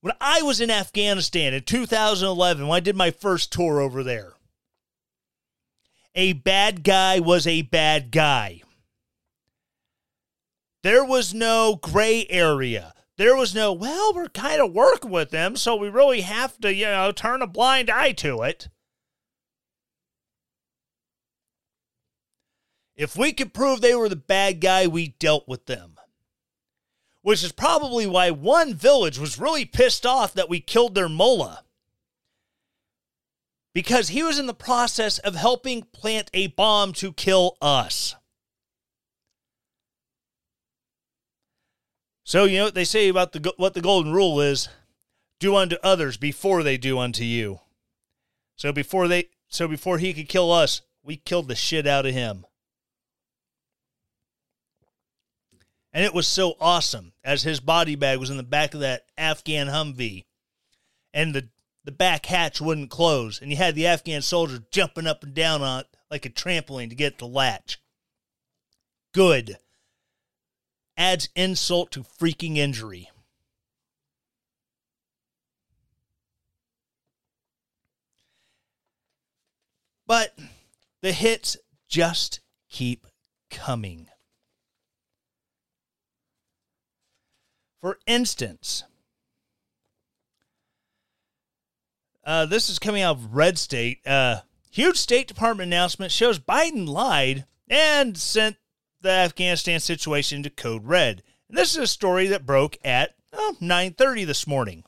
When 0.00 0.14
I 0.20 0.42
was 0.42 0.60
in 0.60 0.70
Afghanistan 0.70 1.54
in 1.54 1.62
2011, 1.62 2.66
when 2.66 2.76
I 2.76 2.80
did 2.80 2.96
my 2.96 3.10
first 3.10 3.52
tour 3.52 3.80
over 3.80 4.02
there, 4.02 4.34
a 6.14 6.32
bad 6.34 6.84
guy 6.84 7.20
was 7.20 7.46
a 7.46 7.62
bad 7.62 8.10
guy. 8.10 8.62
There 10.82 11.04
was 11.04 11.32
no 11.32 11.78
gray 11.80 12.26
area. 12.28 12.92
There 13.16 13.36
was 13.36 13.54
no, 13.54 13.72
well, 13.72 14.12
we're 14.14 14.28
kind 14.28 14.60
of 14.60 14.72
working 14.72 15.10
with 15.10 15.30
them, 15.30 15.56
so 15.56 15.76
we 15.76 15.88
really 15.88 16.22
have 16.22 16.58
to, 16.60 16.74
you 16.74 16.86
know, 16.86 17.12
turn 17.12 17.42
a 17.42 17.46
blind 17.46 17.88
eye 17.88 18.12
to 18.12 18.42
it. 18.42 18.68
If 22.96 23.16
we 23.16 23.32
could 23.32 23.54
prove 23.54 23.80
they 23.80 23.94
were 23.94 24.08
the 24.08 24.16
bad 24.16 24.60
guy, 24.60 24.86
we 24.86 25.08
dealt 25.18 25.46
with 25.46 25.66
them. 25.66 25.96
Which 27.22 27.44
is 27.44 27.52
probably 27.52 28.06
why 28.06 28.30
one 28.30 28.74
village 28.74 29.18
was 29.18 29.38
really 29.38 29.64
pissed 29.64 30.04
off 30.04 30.34
that 30.34 30.48
we 30.48 30.60
killed 30.60 30.94
their 30.94 31.08
mullah. 31.08 31.64
Because 33.74 34.08
he 34.08 34.22
was 34.22 34.38
in 34.38 34.46
the 34.46 34.54
process 34.54 35.18
of 35.18 35.34
helping 35.34 35.82
plant 35.82 36.30
a 36.34 36.48
bomb 36.48 36.92
to 36.94 37.12
kill 37.12 37.56
us. 37.62 38.14
So, 42.24 42.44
you 42.44 42.58
know 42.58 42.64
what 42.64 42.74
they 42.74 42.84
say 42.84 43.08
about 43.08 43.32
the, 43.32 43.52
what 43.56 43.74
the 43.74 43.80
golden 43.80 44.12
rule 44.12 44.40
is 44.40 44.68
do 45.40 45.56
unto 45.56 45.76
others 45.82 46.16
before 46.16 46.62
they 46.62 46.76
do 46.76 46.98
unto 46.98 47.24
you. 47.24 47.60
So 48.56 48.72
before 48.72 49.08
they 49.08 49.28
so 49.48 49.66
before 49.66 49.98
he 49.98 50.14
could 50.14 50.28
kill 50.28 50.52
us, 50.52 50.82
we 51.02 51.16
killed 51.16 51.48
the 51.48 51.56
shit 51.56 51.86
out 51.86 52.06
of 52.06 52.14
him. 52.14 52.46
And 55.92 56.04
it 56.04 56.14
was 56.14 56.28
so 56.28 56.54
awesome 56.60 57.12
as 57.24 57.42
his 57.42 57.58
body 57.58 57.96
bag 57.96 58.18
was 58.18 58.30
in 58.30 58.36
the 58.36 58.44
back 58.44 58.72
of 58.72 58.80
that 58.80 59.06
Afghan 59.18 59.66
Humvee 59.66 60.24
and 61.12 61.34
the, 61.34 61.48
the 61.84 61.92
back 61.92 62.26
hatch 62.26 62.60
wouldn't 62.60 62.90
close. 62.90 63.40
And 63.40 63.50
you 63.50 63.56
had 63.56 63.74
the 63.74 63.86
Afghan 63.86 64.22
soldier 64.22 64.62
jumping 64.70 65.06
up 65.06 65.22
and 65.22 65.34
down 65.34 65.62
on 65.62 65.80
it 65.80 65.86
like 66.10 66.26
a 66.26 66.30
trampoline 66.30 66.90
to 66.90 66.94
get 66.94 67.18
the 67.18 67.26
latch. 67.26 67.80
Good. 69.12 69.58
Adds 70.96 71.28
insult 71.34 71.90
to 71.92 72.02
freaking 72.02 72.56
injury. 72.56 73.10
But 80.06 80.38
the 81.00 81.12
hits 81.12 81.56
just 81.88 82.40
keep 82.68 83.06
coming. 83.50 84.08
For 87.80 87.98
instance, 88.06 88.84
uh, 92.24 92.46
this 92.46 92.68
is 92.68 92.78
coming 92.78 93.02
out 93.02 93.16
of 93.16 93.34
Red 93.34 93.58
State. 93.58 94.06
Uh, 94.06 94.40
huge 94.70 94.96
State 94.96 95.28
Department 95.28 95.68
announcement 95.68 96.12
shows 96.12 96.38
Biden 96.38 96.88
lied 96.88 97.46
and 97.68 98.16
sent 98.16 98.56
the 99.00 99.10
Afghanistan 99.10 99.80
situation 99.80 100.42
to 100.42 100.50
code 100.50 100.86
red. 100.86 101.22
And 101.48 101.58
this 101.58 101.72
is 101.72 101.78
a 101.78 101.86
story 101.86 102.28
that 102.28 102.46
broke 102.46 102.78
at 102.84 103.14
oh, 103.32 103.56
9:30 103.60 104.26
this 104.26 104.46
morning. 104.46 104.84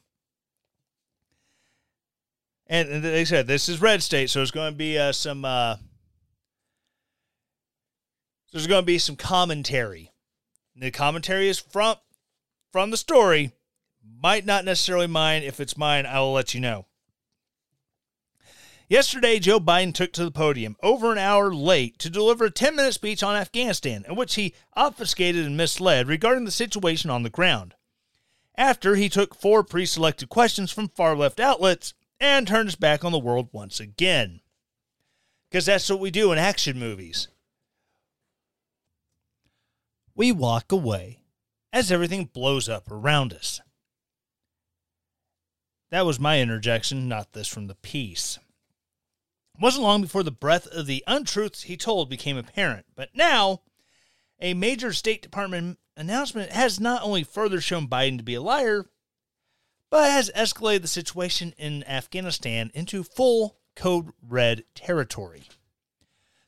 And 2.67 3.05
they 3.05 3.25
said 3.25 3.47
this 3.47 3.69
is 3.69 3.81
red 3.81 4.03
state, 4.03 4.31
so 4.31 4.39
there's 4.39 4.51
going 4.51 4.73
to 4.73 4.77
be 4.77 4.99
uh, 4.99 5.13
some. 5.13 5.45
Uh, 5.45 5.77
there's 8.53 8.67
going 8.67 8.83
to 8.83 8.87
be 8.87 8.99
some 8.99 9.17
commentary. 9.17 10.13
And 10.75 10.83
the 10.83 10.91
commentary 10.91 11.49
is 11.49 11.59
from 11.59 11.97
from 12.73 12.91
the 12.91 12.97
story. 12.97 13.53
Might 14.23 14.47
not 14.47 14.65
necessarily 14.65 15.07
mine. 15.07 15.43
If 15.43 15.61
it's 15.61 15.77
mine, 15.77 16.07
I 16.07 16.21
will 16.21 16.33
let 16.33 16.55
you 16.55 16.61
know. 16.61 16.87
Yesterday, 18.89 19.39
Joe 19.39 19.61
Biden 19.61 19.95
took 19.95 20.13
to 20.13 20.25
the 20.25 20.31
podium 20.31 20.77
over 20.83 21.11
an 21.11 21.19
hour 21.19 21.55
late 21.55 21.99
to 22.01 22.11
deliver 22.11 22.47
a 22.47 22.51
10 22.51 22.77
minute 22.77 22.93
speech 22.93 23.23
on 23.23 23.35
Afghanistan, 23.35 24.05
in 24.07 24.15
which 24.15 24.35
he 24.35 24.55
obfuscated 24.77 25.47
and 25.47 25.57
misled 25.57 26.07
regarding 26.07 26.45
the 26.45 26.51
situation 26.51 27.09
on 27.09 27.23
the 27.23 27.31
ground. 27.31 27.75
After 28.57 28.95
he 28.95 29.09
took 29.09 29.35
four 29.35 29.65
pre 29.65 29.87
selected 29.87 30.29
questions 30.29 30.71
from 30.71 30.89
far 30.89 31.17
left 31.17 31.41
outlets 31.41 31.95
and 32.21 32.47
turned 32.47 32.69
his 32.69 32.77
back 32.77 33.05
on 33.05 33.13
the 33.13 33.19
world 33.19 33.49
once 33.53 33.81
again. 33.81 34.41
Because 35.51 35.67
that's 35.67 35.89
what 35.89 36.01
we 36.01 36.11
do 36.11 36.31
in 36.31 36.39
action 36.39 36.79
movies. 36.79 37.29
We 40.15 40.31
walk 40.31 40.71
away 40.71 41.21
as 41.73 41.91
everything 41.91 42.27
blows 42.27 42.69
up 42.69 42.91
around 42.91 43.33
us. 43.33 43.61
That 45.91 46.07
was 46.07 46.21
my 46.21 46.41
interjection, 46.41 47.09
not 47.09 47.33
this 47.33 47.49
from 47.49 47.67
the 47.67 47.75
piece. 47.77 48.39
It 49.55 49.61
wasn't 49.61 49.85
long 49.85 50.03
before 50.03 50.23
the 50.23 50.31
breadth 50.31 50.67
of 50.69 50.87
the 50.87 51.05
untruths 51.07 51.63
he 51.63 51.77
told 51.77 52.11
became 52.11 52.37
apparent, 52.37 52.87
but 52.95 53.11
now 53.15 53.63
a 54.41 54.55
major 54.55 54.93
State 54.93 55.23
Department 55.23 55.79
announcement 55.97 56.51
has 56.51 56.81
not 56.81 57.03
only 57.03 57.23
further 57.23 57.61
shown 57.61 57.89
Biden 57.89 58.19
to 58.19 58.25
be 58.25 58.35
a 58.35 58.43
liar, 58.43 58.87
but 59.91 60.11
has 60.11 60.31
escalated 60.35 60.83
the 60.83 60.89
situation 60.89 61.55
in 61.57 61.85
Afghanistan 61.85 62.71
into 62.75 63.05
full 63.05 63.57
code 63.77 64.11
red 64.23 64.65
territory. 64.75 65.45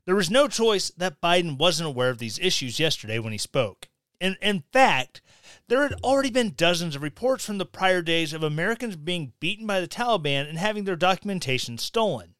There 0.04 0.16
was 0.16 0.30
no 0.30 0.46
choice 0.48 0.90
that 0.96 1.20
Biden 1.20 1.58
wasn't 1.58 1.88
aware 1.88 2.10
of 2.10 2.18
these 2.18 2.38
issues 2.38 2.78
yesterday 2.78 3.18
when 3.18 3.32
he 3.32 3.38
spoke. 3.38 3.88
And 4.20 4.36
in 4.40 4.62
fact, 4.72 5.20
there 5.68 5.82
had 5.82 6.00
already 6.04 6.30
been 6.30 6.54
dozens 6.56 6.94
of 6.94 7.02
reports 7.02 7.44
from 7.44 7.58
the 7.58 7.66
prior 7.66 8.02
days 8.02 8.32
of 8.32 8.42
Americans 8.42 8.96
being 8.96 9.32
beaten 9.40 9.66
by 9.66 9.80
the 9.80 9.88
Taliban 9.88 10.48
and 10.48 10.58
having 10.58 10.84
their 10.84 10.96
documentation 10.96 11.76
stolen. 11.76 12.35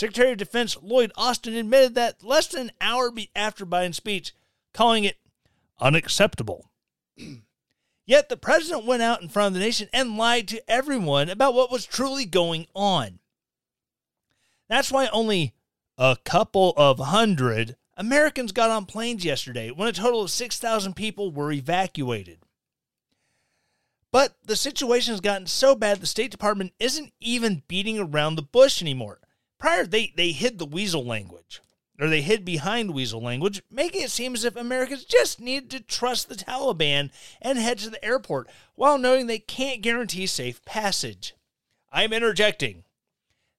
Secretary 0.00 0.32
of 0.32 0.38
Defense 0.38 0.78
Lloyd 0.80 1.12
Austin 1.14 1.54
admitted 1.54 1.94
that 1.94 2.24
less 2.24 2.46
than 2.46 2.68
an 2.68 2.72
hour 2.80 3.12
after 3.36 3.66
Biden's 3.66 3.98
speech, 3.98 4.34
calling 4.72 5.04
it 5.04 5.18
unacceptable. 5.78 6.70
Yet 8.06 8.30
the 8.30 8.38
president 8.38 8.86
went 8.86 9.02
out 9.02 9.20
in 9.20 9.28
front 9.28 9.48
of 9.48 9.54
the 9.54 9.66
nation 9.66 9.90
and 9.92 10.16
lied 10.16 10.48
to 10.48 10.70
everyone 10.70 11.28
about 11.28 11.52
what 11.52 11.70
was 11.70 11.84
truly 11.84 12.24
going 12.24 12.66
on. 12.74 13.18
That's 14.70 14.90
why 14.90 15.08
only 15.08 15.52
a 15.98 16.16
couple 16.24 16.72
of 16.78 16.98
hundred 16.98 17.76
Americans 17.94 18.52
got 18.52 18.70
on 18.70 18.86
planes 18.86 19.22
yesterday 19.22 19.70
when 19.70 19.86
a 19.86 19.92
total 19.92 20.22
of 20.22 20.30
6,000 20.30 20.96
people 20.96 21.30
were 21.30 21.52
evacuated. 21.52 22.38
But 24.10 24.34
the 24.42 24.56
situation 24.56 25.12
has 25.12 25.20
gotten 25.20 25.46
so 25.46 25.74
bad 25.74 26.00
the 26.00 26.06
State 26.06 26.30
Department 26.30 26.72
isn't 26.80 27.12
even 27.20 27.64
beating 27.68 27.98
around 27.98 28.36
the 28.36 28.42
bush 28.42 28.80
anymore. 28.80 29.20
Prior, 29.60 29.84
they, 29.84 30.12
they 30.16 30.32
hid 30.32 30.58
the 30.58 30.64
weasel 30.64 31.04
language, 31.04 31.60
or 32.00 32.08
they 32.08 32.22
hid 32.22 32.46
behind 32.46 32.94
weasel 32.94 33.22
language, 33.22 33.62
making 33.70 34.00
it 34.02 34.10
seem 34.10 34.34
as 34.34 34.42
if 34.42 34.56
Americans 34.56 35.04
just 35.04 35.38
needed 35.38 35.70
to 35.70 35.80
trust 35.80 36.28
the 36.28 36.34
Taliban 36.34 37.10
and 37.42 37.58
head 37.58 37.78
to 37.78 37.90
the 37.90 38.02
airport 38.02 38.48
while 38.74 38.96
knowing 38.96 39.26
they 39.26 39.38
can't 39.38 39.82
guarantee 39.82 40.26
safe 40.26 40.64
passage. 40.64 41.34
I'm 41.92 42.14
interjecting. 42.14 42.84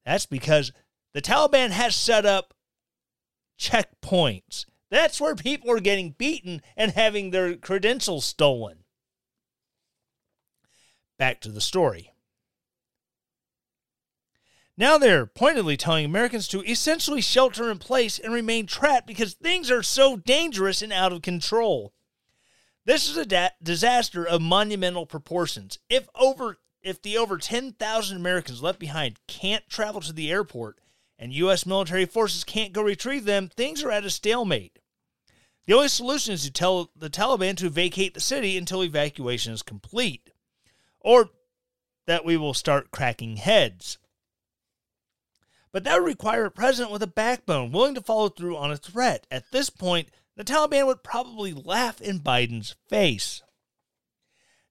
That's 0.03 0.25
because 0.25 0.71
the 1.13 1.21
Taliban 1.21 1.69
has 1.69 1.95
set 1.95 2.25
up 2.25 2.55
checkpoints. 3.59 4.65
That's 4.89 5.21
where 5.21 5.35
people 5.35 5.69
are 5.69 5.79
getting 5.79 6.15
beaten 6.17 6.63
and 6.75 6.91
having 6.91 7.29
their 7.29 7.55
credentials 7.55 8.25
stolen. 8.25 8.79
Back 11.19 11.41
to 11.41 11.49
the 11.49 11.61
story. 11.61 12.10
Now 14.81 14.97
they're 14.97 15.27
pointedly 15.27 15.77
telling 15.77 16.05
Americans 16.05 16.47
to 16.47 16.63
essentially 16.63 17.21
shelter 17.21 17.69
in 17.69 17.77
place 17.77 18.17
and 18.17 18.33
remain 18.33 18.65
trapped 18.65 19.05
because 19.05 19.35
things 19.35 19.69
are 19.69 19.83
so 19.83 20.17
dangerous 20.17 20.81
and 20.81 20.91
out 20.91 21.13
of 21.13 21.21
control. 21.21 21.93
This 22.83 23.07
is 23.07 23.15
a 23.15 23.23
da- 23.23 23.49
disaster 23.61 24.25
of 24.25 24.41
monumental 24.41 25.05
proportions. 25.05 25.77
If 25.87 26.09
over 26.15 26.57
if 26.81 26.99
the 26.99 27.15
over 27.15 27.37
10,000 27.37 28.17
Americans 28.17 28.63
left 28.63 28.79
behind 28.79 29.19
can't 29.27 29.69
travel 29.69 30.01
to 30.01 30.11
the 30.11 30.31
airport, 30.31 30.79
and 31.19 31.31
U.S. 31.31 31.67
military 31.67 32.07
forces 32.07 32.43
can't 32.43 32.73
go 32.73 32.81
retrieve 32.81 33.25
them, 33.25 33.49
things 33.49 33.83
are 33.83 33.91
at 33.91 34.03
a 34.03 34.09
stalemate. 34.09 34.79
The 35.67 35.75
only 35.75 35.89
solution 35.89 36.33
is 36.33 36.41
to 36.45 36.51
tell 36.51 36.89
the 36.95 37.11
Taliban 37.11 37.55
to 37.57 37.69
vacate 37.69 38.15
the 38.15 38.19
city 38.19 38.57
until 38.57 38.83
evacuation 38.83 39.53
is 39.53 39.61
complete, 39.61 40.31
or 40.99 41.29
that 42.07 42.25
we 42.25 42.35
will 42.35 42.55
start 42.55 42.89
cracking 42.89 43.35
heads. 43.35 43.99
But 45.71 45.83
that 45.85 45.99
would 45.99 46.07
require 46.07 46.45
a 46.45 46.51
president 46.51 46.91
with 46.91 47.03
a 47.03 47.07
backbone 47.07 47.71
willing 47.71 47.95
to 47.95 48.01
follow 48.01 48.29
through 48.29 48.57
on 48.57 48.71
a 48.71 48.77
threat. 48.77 49.25
At 49.31 49.51
this 49.51 49.69
point, 49.69 50.09
the 50.35 50.43
Taliban 50.43 50.85
would 50.85 51.03
probably 51.03 51.53
laugh 51.53 52.01
in 52.01 52.19
Biden's 52.19 52.75
face. 52.89 53.41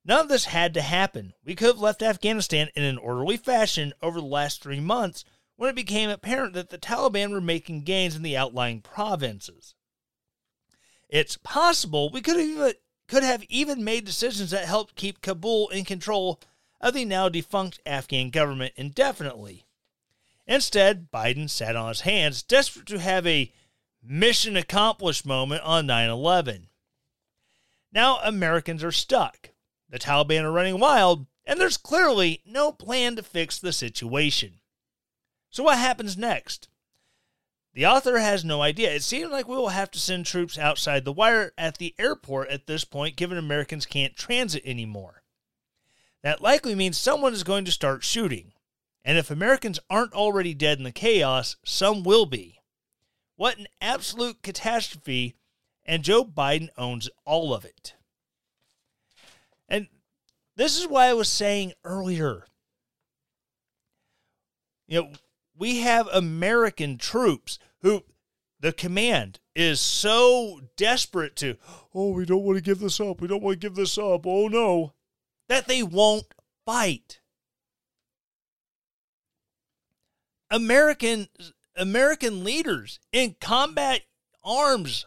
None 0.05 0.21
of 0.21 0.29
this 0.29 0.47
had 0.47 0.75
to 0.75 0.83
happen. 0.83 1.35
We 1.45 1.55
could 1.55 1.69
have 1.69 1.79
left 1.79 2.03
Afghanistan 2.03 2.69
in 2.75 2.83
an 2.83 2.99
orderly 2.99 3.37
fashion 3.37 3.93
over 4.03 4.21
the 4.21 4.27
last 4.27 4.63
three 4.63 4.81
months 4.81 5.25
when 5.57 5.69
it 5.71 5.77
became 5.77 6.09
apparent 6.09 6.55
that 6.55 6.71
the 6.71 6.79
Taliban 6.79 7.33
were 7.33 7.41
making 7.41 7.83
gains 7.83 8.17
in 8.17 8.23
the 8.23 8.37
outlying 8.37 8.81
provinces. 8.81 9.75
It's 11.09 11.37
possible 11.37 12.11
we 12.11 12.23
could 12.23 12.37
have 12.37 12.47
even, 12.47 12.73
could 13.09 13.23
have 13.23 13.45
even 13.49 13.85
made 13.85 14.05
decisions 14.05 14.51
that 14.53 14.65
helped 14.65 14.95
keep 14.95 15.21
Kabul 15.21 15.69
in 15.69 15.85
control 15.85 16.41
of 16.81 16.95
the 16.95 17.05
now 17.05 17.29
defunct 17.29 17.81
Afghan 17.85 18.31
government 18.31 18.73
indefinitely. 18.77 19.67
Instead, 20.51 21.13
Biden 21.13 21.49
sat 21.49 21.77
on 21.77 21.91
his 21.91 22.01
hands, 22.01 22.43
desperate 22.43 22.87
to 22.87 22.99
have 22.99 23.25
a 23.25 23.53
mission 24.03 24.57
accomplished 24.57 25.25
moment 25.25 25.63
on 25.63 25.87
9 25.87 26.11
11. 26.11 26.67
Now 27.93 28.19
Americans 28.25 28.83
are 28.83 28.91
stuck. 28.91 29.51
The 29.89 30.01
Taliban 30.01 30.43
are 30.43 30.51
running 30.51 30.81
wild, 30.81 31.27
and 31.45 31.61
there's 31.61 31.77
clearly 31.77 32.43
no 32.45 32.73
plan 32.73 33.15
to 33.15 33.23
fix 33.23 33.61
the 33.61 33.73
situation. 33.73 34.55
So, 35.51 35.63
what 35.63 35.79
happens 35.79 36.19
next? 36.19 36.69
The 37.73 37.87
author 37.87 38.19
has 38.19 38.45
no 38.45 38.61
idea. 38.61 38.93
It 38.93 39.05
seems 39.05 39.31
like 39.31 39.47
we 39.47 39.57
will 39.57 39.69
have 39.69 39.93
to 39.93 40.01
send 40.01 40.27
troops 40.27 40.59
outside 40.59 41.05
the 41.05 41.13
wire 41.13 41.53
at 41.57 41.79
the 41.79 41.95
airport 41.97 42.49
at 42.49 42.67
this 42.67 42.83
point, 42.83 43.15
given 43.15 43.39
Americans 43.39 43.87
can't 43.87 44.17
transit 44.17 44.65
anymore. 44.67 45.23
That 46.25 46.43
likely 46.43 46.75
means 46.75 46.99
someone 46.99 47.35
is 47.35 47.45
going 47.45 47.65
to 47.67 47.71
start 47.71 48.03
shooting. 48.03 48.53
And 49.05 49.17
if 49.17 49.31
Americans 49.31 49.81
aren't 49.89 50.13
already 50.13 50.55
dead 50.55 50.79
in 50.79 50.85
the 50.85 50.93
chaos, 50.93 51.57
some 51.65 52.03
will 52.03 52.27
be. 52.27 52.61
What 53.37 53.59
an 53.59 53.67
absolute 53.81 54.43
catastrophe, 54.43 55.35
and 55.87 56.03
Joe 56.03 56.25
Biden 56.25 56.69
owns 56.77 57.09
all 57.25 57.55
of 57.55 57.65
it. 57.65 57.95
And 59.69 59.89
this 60.57 60.79
is 60.79 60.87
why 60.87 61.07
I 61.07 61.15
was 61.15 61.29
saying 61.29 61.73
earlier. 61.85 62.45
You 64.87 65.03
know, 65.03 65.13
we 65.57 65.79
have 65.81 66.07
American 66.09 66.99
troops 66.99 67.59
who 67.81 68.03
the 68.59 68.73
command 68.73 69.41
is 69.55 69.81
so 69.81 70.61
desperate 70.77 71.37
to, 71.37 71.57
oh, 71.95 72.11
we 72.11 72.27
don't 72.27 72.43
want 72.43 72.59
to 72.59 72.63
give 72.63 72.81
this 72.81 73.01
up. 73.01 73.21
We 73.21 73.29
don't 73.29 73.43
want 73.43 73.61
to 73.61 73.67
give 73.67 73.77
this 73.77 73.97
up. 73.97 74.27
Oh, 74.27 74.49
no. 74.49 74.93
That 75.49 75.67
they 75.67 75.83
won't 75.83 76.27
fight. 76.67 77.20
American 80.51 81.29
American 81.77 82.45
leaders 82.45 82.99
in 83.13 83.37
combat 83.41 84.03
arms 84.45 85.07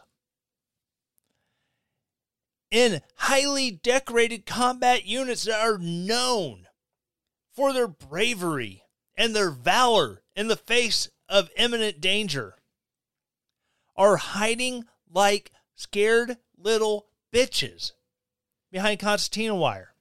in 2.70 3.00
highly 3.16 3.70
decorated 3.70 4.46
combat 4.46 5.06
units 5.06 5.44
that 5.44 5.60
are 5.60 5.78
known 5.78 6.66
for 7.52 7.72
their 7.72 7.86
bravery 7.86 8.82
and 9.16 9.34
their 9.34 9.50
valor 9.50 10.22
in 10.34 10.48
the 10.48 10.56
face 10.56 11.08
of 11.28 11.50
imminent 11.56 12.00
danger 12.00 12.56
are 13.96 14.16
hiding 14.16 14.84
like 15.08 15.52
scared 15.76 16.36
little 16.58 17.06
bitches 17.32 17.92
behind 18.72 18.98
concertina 18.98 19.54
wire. 19.54 19.94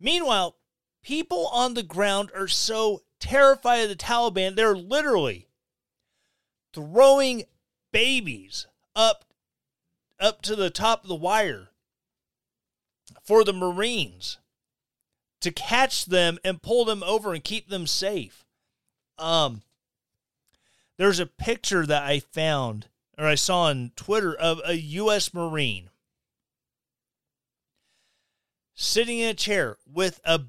Meanwhile, 0.00 0.56
people 1.02 1.46
on 1.52 1.74
the 1.74 1.82
ground 1.84 2.30
are 2.34 2.48
so 2.48 3.02
terrified 3.24 3.78
of 3.78 3.88
the 3.88 3.96
Taliban, 3.96 4.54
they're 4.54 4.76
literally 4.76 5.48
throwing 6.74 7.44
babies 7.90 8.66
up 8.94 9.24
up 10.20 10.42
to 10.42 10.54
the 10.54 10.70
top 10.70 11.02
of 11.02 11.08
the 11.08 11.14
wire 11.14 11.70
for 13.22 13.42
the 13.42 13.52
Marines 13.52 14.38
to 15.40 15.50
catch 15.50 16.04
them 16.04 16.38
and 16.44 16.62
pull 16.62 16.84
them 16.84 17.02
over 17.02 17.32
and 17.32 17.42
keep 17.42 17.68
them 17.68 17.86
safe. 17.86 18.44
Um, 19.18 19.62
there's 20.96 21.18
a 21.18 21.26
picture 21.26 21.84
that 21.86 22.02
I 22.02 22.20
found 22.20 22.88
or 23.18 23.26
I 23.26 23.34
saw 23.36 23.62
on 23.62 23.92
Twitter 23.96 24.34
of 24.34 24.60
a 24.64 24.74
U.S. 24.74 25.32
Marine 25.32 25.90
sitting 28.74 29.18
in 29.18 29.30
a 29.30 29.34
chair 29.34 29.78
with 29.86 30.20
a 30.24 30.42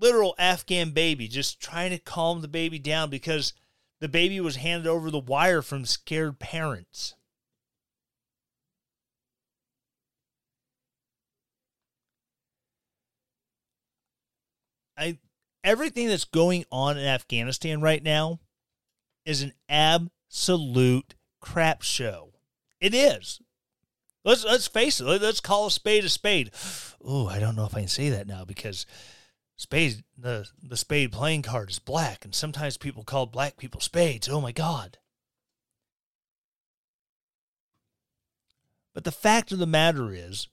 literal 0.00 0.34
Afghan 0.38 0.90
baby, 0.90 1.28
just 1.28 1.60
trying 1.60 1.90
to 1.90 1.98
calm 1.98 2.40
the 2.40 2.48
baby 2.48 2.78
down 2.78 3.10
because 3.10 3.52
the 4.00 4.08
baby 4.08 4.40
was 4.40 4.56
handed 4.56 4.86
over 4.86 5.10
the 5.10 5.18
wire 5.18 5.62
from 5.62 5.84
scared 5.84 6.38
parents. 6.38 7.14
I 14.96 15.18
everything 15.62 16.08
that's 16.08 16.24
going 16.24 16.64
on 16.72 16.98
in 16.98 17.04
Afghanistan 17.04 17.80
right 17.80 18.02
now 18.02 18.40
is 19.24 19.42
an 19.42 19.52
absolute 19.68 21.14
crap 21.40 21.82
show. 21.82 22.32
It 22.80 22.94
is. 22.94 23.40
Let's 24.24 24.44
let's 24.44 24.66
face 24.66 25.00
it. 25.00 25.04
Let's 25.04 25.40
call 25.40 25.66
a 25.66 25.70
spade 25.70 26.04
a 26.04 26.08
spade. 26.08 26.50
Oh, 27.02 27.28
I 27.28 27.38
don't 27.38 27.56
know 27.56 27.64
if 27.64 27.74
I 27.74 27.80
can 27.80 27.88
say 27.88 28.10
that 28.10 28.26
now 28.26 28.44
because 28.44 28.86
spade 29.58 30.04
the 30.16 30.48
the 30.62 30.76
spade 30.76 31.12
playing 31.12 31.42
card 31.42 31.68
is 31.68 31.78
black, 31.78 32.24
and 32.24 32.34
sometimes 32.34 32.78
people 32.78 33.04
call 33.04 33.26
black 33.26 33.58
people 33.58 33.82
spades. 33.82 34.28
Oh 34.28 34.40
my 34.40 34.52
god. 34.52 34.96
But 38.94 39.04
the 39.04 39.12
fact 39.12 39.52
of 39.52 39.58
the 39.58 39.66
matter 39.66 40.12
is, 40.12 40.48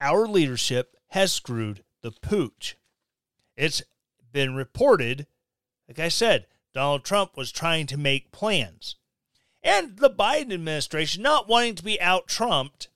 our 0.00 0.26
leadership 0.26 0.96
has 1.08 1.32
screwed 1.32 1.82
the 2.02 2.12
pooch. 2.12 2.76
It's 3.56 3.82
been 4.32 4.54
reported, 4.54 5.26
like 5.86 5.98
I 5.98 6.08
said, 6.08 6.46
Donald 6.72 7.04
Trump 7.04 7.36
was 7.36 7.52
trying 7.52 7.86
to 7.88 7.98
make 7.98 8.32
plans. 8.32 8.96
And 9.62 9.98
the 9.98 10.10
Biden 10.10 10.52
administration, 10.52 11.22
not 11.22 11.48
wanting 11.48 11.74
to 11.76 11.84
be 11.84 12.00
out 12.00 12.26
trumped, 12.26 12.88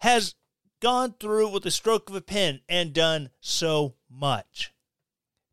has 0.00 0.34
gone 0.80 1.14
through 1.18 1.48
with 1.48 1.62
the 1.62 1.70
stroke 1.70 2.08
of 2.08 2.16
a 2.16 2.20
pen 2.20 2.60
and 2.68 2.92
done 2.92 3.30
so 3.40 3.94
much. 4.10 4.72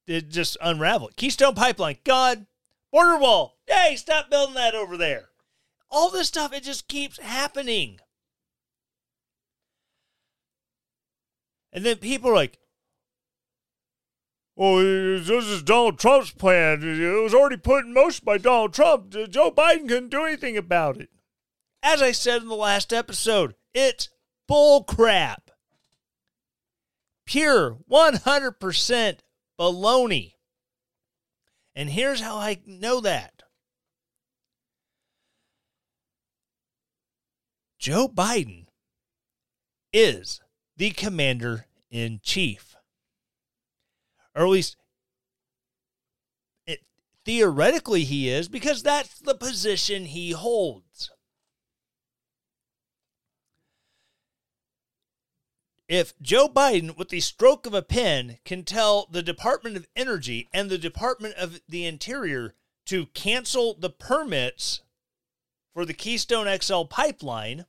It 0.08 0.30
just 0.30 0.58
unraveled. 0.62 1.16
Keystone 1.16 1.56
Pipeline, 1.56 1.98
God, 2.04 2.46
border 2.92 3.18
wall, 3.18 3.58
hey, 3.68 3.96
stop 3.96 4.30
building 4.30 4.56
that 4.56 4.76
over 4.76 4.98
there. 4.98 5.30
All 5.90 6.10
this 6.10 6.28
stuff, 6.28 6.54
it 6.54 6.64
just 6.64 6.88
keeps 6.88 7.20
happening. 7.20 8.00
And 11.72 11.86
then 11.86 11.98
people 11.98 12.32
are 12.32 12.36
like, 12.36 12.60
well, 14.56 14.78
this 14.78 15.30
is 15.30 15.64
Donald 15.64 16.00
Trump's 16.00 16.32
plan. 16.32 16.82
It 16.82 17.22
was 17.22 17.34
already 17.34 17.58
put 17.58 17.84
in 17.84 17.94
motion 17.94 18.24
by 18.24 18.38
Donald 18.38 18.74
Trump. 18.74 19.10
Joe 19.10 19.52
Biden 19.52 19.90
couldn't 19.90 20.10
do 20.10 20.24
anything 20.24 20.56
about 20.56 20.98
it. 20.98 21.10
As 21.84 22.02
I 22.02 22.14
said 22.14 22.42
in 22.42 22.48
the 22.48 22.56
last 22.56 22.94
episode, 22.94 23.56
it's 23.74 24.08
bull 24.48 24.84
crap. 24.84 25.52
Pure 27.26 27.80
100% 27.90 29.18
baloney. 29.60 30.34
And 31.76 31.90
here's 31.90 32.22
how 32.22 32.38
I 32.38 32.60
know 32.66 33.02
that 33.02 33.44
Joe 37.80 38.08
Biden 38.08 38.66
is 39.92 40.42
the 40.78 40.92
commander 40.92 41.68
in 41.92 42.20
chief. 42.24 42.76
Or 44.36 44.44
at 44.44 44.50
least 44.50 44.78
it, 46.66 46.80
theoretically 47.26 48.04
he 48.04 48.30
is 48.30 48.48
because 48.48 48.84
that's 48.84 49.20
the 49.20 49.36
position 49.36 50.06
he 50.06 50.32
holds. 50.32 51.12
If 55.88 56.20
Joe 56.20 56.48
Biden, 56.48 56.98
with 56.98 57.10
the 57.10 57.20
stroke 57.20 57.66
of 57.66 57.74
a 57.74 57.82
pen, 57.82 58.40
can 58.44 58.64
tell 58.64 59.08
the 59.12 59.22
Department 59.22 59.78
of 59.78 59.88
Energy 59.96 60.50
and 60.52 60.70
the 60.70 60.78
Department 60.78 61.36
of 61.36 61.62
the 61.70 61.86
Interior 61.86 62.56
to 62.86 63.06
cancel 63.08 63.76
the 63.76 63.90
permits 63.90 64.82
for 65.74 65.86
the 65.86 65.94
Keystone 65.94 66.48
XL 66.60 66.84
pipeline, 66.84 67.66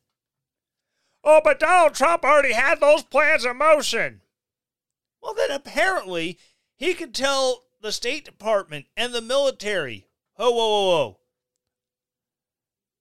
Oh, 1.29 1.41
but 1.43 1.59
Donald 1.59 1.95
Trump 1.95 2.23
already 2.23 2.53
had 2.53 2.79
those 2.79 3.03
plans 3.03 3.45
in 3.45 3.57
motion. 3.57 4.23
Well, 5.21 5.35
then 5.35 5.51
apparently 5.51 6.39
he 6.77 6.95
could 6.95 7.13
tell 7.13 7.65
the 7.81 7.91
State 7.91 8.25
Department 8.25 8.87
and 8.97 9.13
the 9.13 9.21
military, 9.21 10.07
oh, 10.39 10.53
whoa, 10.53 10.57
whoa, 10.57 10.87
whoa. 10.87 11.21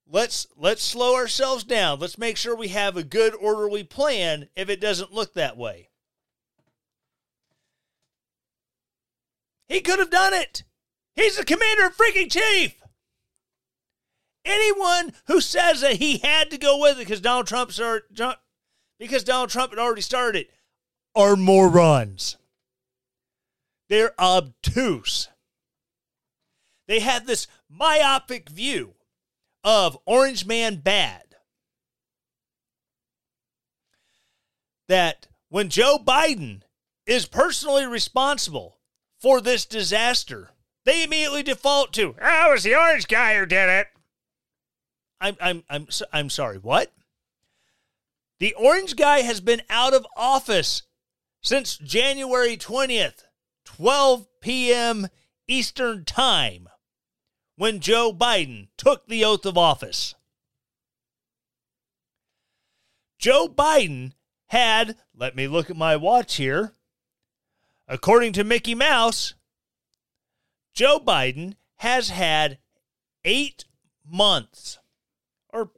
Let's 0.08 0.48
let's 0.56 0.84
slow 0.84 1.16
ourselves 1.16 1.64
down. 1.64 2.00
Let's 2.00 2.18
make 2.18 2.38
sure 2.38 2.56
we 2.56 2.68
have 2.70 2.96
a 2.96 3.04
good 3.04 3.34
orderly 3.34 3.84
plan 3.84 4.50
if 4.56 4.70
it 4.70 4.80
doesn't 4.80 5.12
look 5.12 5.34
that 5.34 5.58
way. 5.58 5.90
He 9.68 9.82
could 9.82 10.00
have 10.00 10.12
done 10.12 10.34
it. 10.34 10.64
He's 11.16 11.38
the 11.38 11.46
commander 11.46 11.88
of 11.88 11.98
freaking 11.98 12.32
chief. 12.32 12.76
Anyone 14.44 15.14
who 15.26 15.42
says 15.42 15.82
that 15.82 15.96
he 15.96 16.20
had 16.20 16.52
to 16.52 16.58
go 16.58 16.80
with 16.80 16.98
it 16.98 17.00
because 17.00 17.22
Donald 17.22 17.48
Trump 17.48 17.72
started, 17.72 18.04
because 19.00 19.24
Donald 19.24 19.50
Trump 19.50 19.72
had 19.72 19.80
already 19.80 20.02
started 20.02 20.48
are 21.16 21.36
morons. 21.36 22.38
They're 23.90 24.14
obtuse. 24.20 25.30
They 26.88 27.00
have 27.00 27.26
this 27.26 27.48
myopic 27.68 28.50
view 28.50 28.95
of 29.66 29.98
Orange 30.06 30.46
Man 30.46 30.78
bad. 30.78 31.24
That 34.88 35.28
when 35.50 35.70
Joe 35.70 35.98
Biden 35.98 36.62
is 37.08 37.26
personally 37.26 37.86
responsible 37.86 38.78
for 39.20 39.42
this 39.42 39.66
disaster, 39.66 40.52
they 40.86 41.04
immediately 41.04 41.42
default 41.42 41.92
to, 41.94 42.16
oh, 42.22 42.50
it 42.50 42.54
was 42.54 42.64
the 42.64 42.76
orange 42.76 43.08
guy 43.08 43.36
who 43.36 43.48
did 43.48 43.68
it. 43.68 43.88
I'm 45.20 45.36
I'm 45.42 45.64
I'm 45.70 45.88
I'm 46.14 46.30
sorry. 46.30 46.58
What? 46.58 46.92
The 48.40 48.54
orange 48.54 48.96
guy 48.96 49.22
has 49.22 49.42
been 49.42 49.62
out 49.70 49.94
of 49.94 50.06
office 50.16 50.84
since 51.42 51.78
January 51.78 52.58
20th, 52.58 53.24
12 53.64 54.28
p.m. 54.42 55.08
Eastern 55.48 56.04
Time, 56.06 56.68
when 57.56 57.80
Joe 57.80 58.12
Biden 58.14 58.68
took 58.78 59.08
the 59.08 59.24
oath 59.24 59.46
of 59.46 59.58
office. 59.58 60.16
Joe 63.18 63.48
Biden 63.48 64.12
had, 64.48 64.98
let 65.16 65.36
me 65.36 65.48
look 65.48 65.70
at 65.70 65.78
my 65.78 65.96
watch 65.96 66.36
here. 66.36 66.74
According 67.88 68.34
to 68.34 68.44
Mickey 68.44 68.76
Mouse, 68.76 69.36
Joe 70.74 71.00
Biden 71.00 71.56
has 71.78 72.10
had 72.10 72.58
eight 73.24 73.66
months 74.06 74.80
or 75.52 75.72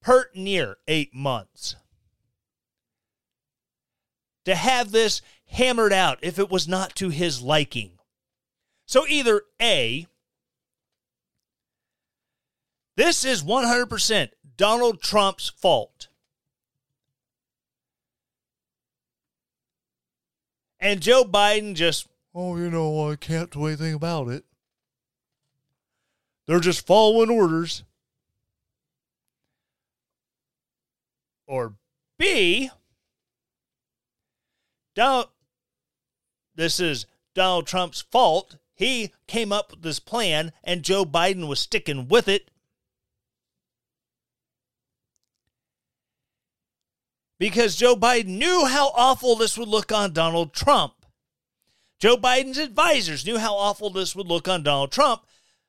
pert 0.00 0.34
near 0.34 0.76
eight 0.88 1.14
months. 1.14 1.76
To 4.44 4.54
have 4.54 4.90
this 4.90 5.22
hammered 5.46 5.92
out 5.92 6.18
if 6.22 6.38
it 6.38 6.50
was 6.50 6.68
not 6.68 6.94
to 6.96 7.08
his 7.10 7.40
liking. 7.40 7.98
So 8.86 9.06
either 9.08 9.42
A, 9.60 10.06
this 12.96 13.24
is 13.24 13.42
100% 13.42 14.28
Donald 14.56 15.02
Trump's 15.02 15.48
fault. 15.48 16.08
And 20.78 21.00
Joe 21.00 21.24
Biden 21.24 21.74
just, 21.74 22.08
oh, 22.34 22.56
you 22.56 22.70
know, 22.70 23.10
I 23.10 23.16
can't 23.16 23.50
do 23.50 23.66
anything 23.66 23.94
about 23.94 24.28
it. 24.28 24.44
They're 26.46 26.60
just 26.60 26.86
following 26.86 27.30
orders. 27.30 27.84
Or 31.46 31.74
B, 32.18 32.70
Donald, 34.94 35.28
this 36.54 36.80
is 36.80 37.06
Donald 37.34 37.66
Trump's 37.66 38.02
fault. 38.02 38.56
He 38.74 39.12
came 39.26 39.52
up 39.52 39.70
with 39.70 39.82
this 39.82 39.98
plan 39.98 40.52
and 40.62 40.82
Joe 40.82 41.04
Biden 41.04 41.48
was 41.48 41.60
sticking 41.60 42.08
with 42.08 42.28
it. 42.28 42.50
Because 47.44 47.76
Joe 47.76 47.94
Biden 47.94 48.38
knew 48.38 48.64
how 48.64 48.88
awful 48.96 49.36
this 49.36 49.58
would 49.58 49.68
look 49.68 49.92
on 49.92 50.14
Donald 50.14 50.54
Trump. 50.54 50.94
Joe 52.00 52.16
Biden's 52.16 52.56
advisors 52.56 53.26
knew 53.26 53.36
how 53.36 53.54
awful 53.54 53.90
this 53.90 54.16
would 54.16 54.28
look 54.28 54.48
on 54.48 54.62
Donald 54.62 54.90
Trump, 54.90 55.26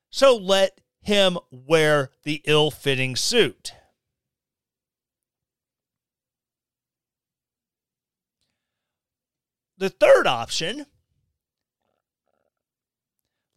so 0.09 0.37
let 0.37 0.79
him 1.01 1.37
wear 1.51 2.11
the 2.23 2.41
ill 2.45 2.71
fitting 2.71 3.17
suit. 3.17 3.73
The 9.77 9.89
third 9.89 10.27
option, 10.27 10.85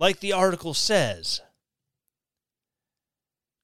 like 0.00 0.18
the 0.18 0.32
article 0.32 0.74
says, 0.74 1.40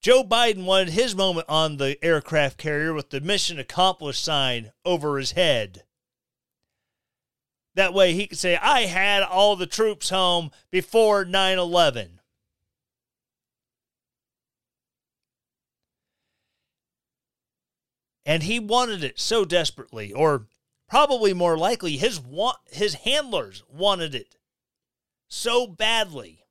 Joe 0.04 0.22
Biden 0.22 0.66
wanted 0.66 0.90
his 0.90 1.16
moment 1.16 1.48
on 1.48 1.78
the 1.78 1.96
aircraft 2.04 2.58
carrier 2.58 2.92
with 2.92 3.08
the 3.08 3.22
mission 3.22 3.58
accomplished 3.58 4.22
sign 4.22 4.72
over 4.84 5.16
his 5.16 5.32
head. 5.32 5.84
That 7.74 7.94
way 7.94 8.12
he 8.12 8.26
could 8.26 8.36
say, 8.36 8.56
I 8.56 8.82
had 8.82 9.22
all 9.22 9.56
the 9.56 9.66
troops 9.66 10.10
home 10.10 10.50
before 10.70 11.24
9 11.24 11.58
11. 11.58 12.20
And 18.26 18.42
he 18.42 18.60
wanted 18.60 19.02
it 19.02 19.18
so 19.18 19.46
desperately, 19.46 20.12
or 20.12 20.48
Probably 20.86 21.32
more 21.32 21.56
likely, 21.56 21.96
his 21.96 22.20
wa- 22.20 22.58
his 22.70 22.94
handlers 22.94 23.62
wanted 23.68 24.14
it 24.14 24.36
so 25.28 25.66
badly. 25.66 26.43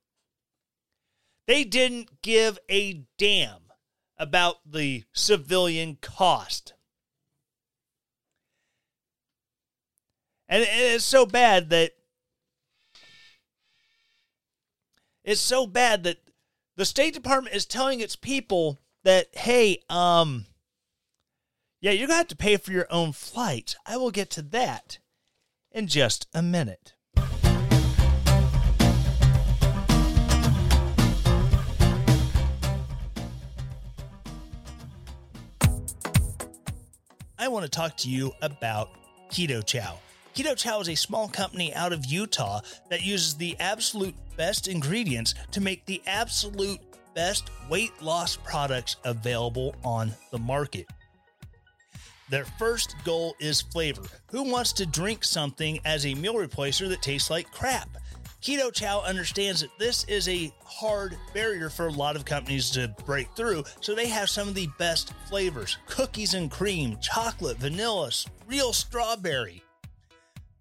They 1.46 1.64
didn't 1.64 2.22
give 2.22 2.58
a 2.70 3.04
damn 3.18 3.72
about 4.16 4.56
the 4.70 5.04
civilian 5.12 5.98
cost. 6.00 6.72
And 10.48 10.66
it's 10.68 11.04
so 11.04 11.26
bad 11.26 11.70
that 11.70 11.92
it's 15.24 15.40
so 15.40 15.66
bad 15.66 16.04
that 16.04 16.18
the 16.76 16.84
State 16.84 17.14
Department 17.14 17.56
is 17.56 17.66
telling 17.66 18.00
its 18.00 18.16
people 18.16 18.80
that, 19.04 19.28
hey, 19.32 19.78
um, 19.88 20.46
yeah, 21.80 21.90
you're 21.92 22.06
going 22.06 22.14
to 22.14 22.18
have 22.18 22.28
to 22.28 22.36
pay 22.36 22.56
for 22.56 22.72
your 22.72 22.86
own 22.90 23.12
flight. 23.12 23.74
I 23.86 23.96
will 23.96 24.10
get 24.10 24.30
to 24.30 24.42
that. 24.42 24.98
in 25.74 25.88
just 25.88 26.28
a 26.32 26.40
minute. 26.40 26.94
I 37.44 37.48
want 37.48 37.64
to 37.66 37.70
talk 37.70 37.98
to 37.98 38.08
you 38.08 38.32
about 38.40 38.88
Keto 39.28 39.62
Chow. 39.66 39.98
Keto 40.34 40.56
Chow 40.56 40.80
is 40.80 40.88
a 40.88 40.94
small 40.94 41.28
company 41.28 41.74
out 41.74 41.92
of 41.92 42.06
Utah 42.06 42.62
that 42.88 43.04
uses 43.04 43.34
the 43.34 43.54
absolute 43.60 44.14
best 44.38 44.66
ingredients 44.66 45.34
to 45.50 45.60
make 45.60 45.84
the 45.84 46.00
absolute 46.06 46.80
best 47.14 47.50
weight 47.68 47.92
loss 48.00 48.38
products 48.38 48.96
available 49.04 49.76
on 49.84 50.14
the 50.30 50.38
market. 50.38 50.86
Their 52.30 52.46
first 52.46 52.96
goal 53.04 53.36
is 53.38 53.60
flavor. 53.60 54.04
Who 54.30 54.50
wants 54.50 54.72
to 54.74 54.86
drink 54.86 55.22
something 55.22 55.80
as 55.84 56.06
a 56.06 56.14
meal 56.14 56.36
replacer 56.36 56.88
that 56.88 57.02
tastes 57.02 57.28
like 57.28 57.52
crap? 57.52 57.90
Keto 58.44 58.70
Chow 58.70 59.00
understands 59.00 59.62
that 59.62 59.78
this 59.78 60.04
is 60.04 60.28
a 60.28 60.52
hard 60.66 61.16
barrier 61.32 61.70
for 61.70 61.86
a 61.86 61.92
lot 61.92 62.14
of 62.14 62.26
companies 62.26 62.68
to 62.72 62.94
break 63.06 63.34
through, 63.34 63.64
so 63.80 63.94
they 63.94 64.06
have 64.08 64.28
some 64.28 64.48
of 64.48 64.54
the 64.54 64.68
best 64.78 65.14
flavors 65.30 65.78
cookies 65.86 66.34
and 66.34 66.50
cream, 66.50 66.98
chocolate, 67.00 67.56
vanilla, 67.56 68.10
real 68.46 68.74
strawberry. 68.74 69.62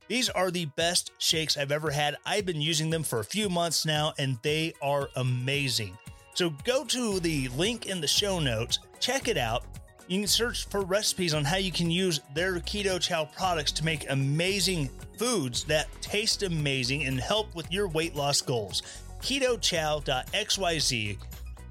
These 0.07 0.29
are 0.29 0.49
the 0.49 0.63
best 0.63 1.11
shakes 1.17 1.57
I've 1.57 1.73
ever 1.73 1.91
had. 1.91 2.15
I've 2.25 2.45
been 2.45 2.61
using 2.61 2.89
them 2.89 3.03
for 3.03 3.19
a 3.19 3.25
few 3.25 3.49
months 3.49 3.85
now, 3.85 4.13
and 4.17 4.39
they 4.43 4.71
are 4.81 5.09
amazing. 5.17 5.97
So 6.35 6.51
go 6.63 6.85
to 6.85 7.19
the 7.19 7.49
link 7.49 7.87
in 7.87 7.99
the 7.99 8.07
show 8.07 8.39
notes, 8.39 8.79
check 9.01 9.27
it 9.27 9.37
out. 9.37 9.65
You 10.07 10.19
can 10.19 10.27
search 10.27 10.67
for 10.67 10.81
recipes 10.81 11.33
on 11.33 11.45
how 11.45 11.55
you 11.57 11.71
can 11.71 11.89
use 11.89 12.19
their 12.33 12.55
Keto 12.55 12.99
Chow 12.99 13.25
products 13.25 13.71
to 13.73 13.85
make 13.85 14.09
amazing 14.09 14.89
foods 15.17 15.63
that 15.65 15.87
taste 16.01 16.43
amazing 16.43 17.05
and 17.05 17.19
help 17.19 17.55
with 17.55 17.71
your 17.71 17.87
weight 17.87 18.15
loss 18.15 18.41
goals. 18.41 18.81
KetoChow.xyz. 19.21 21.17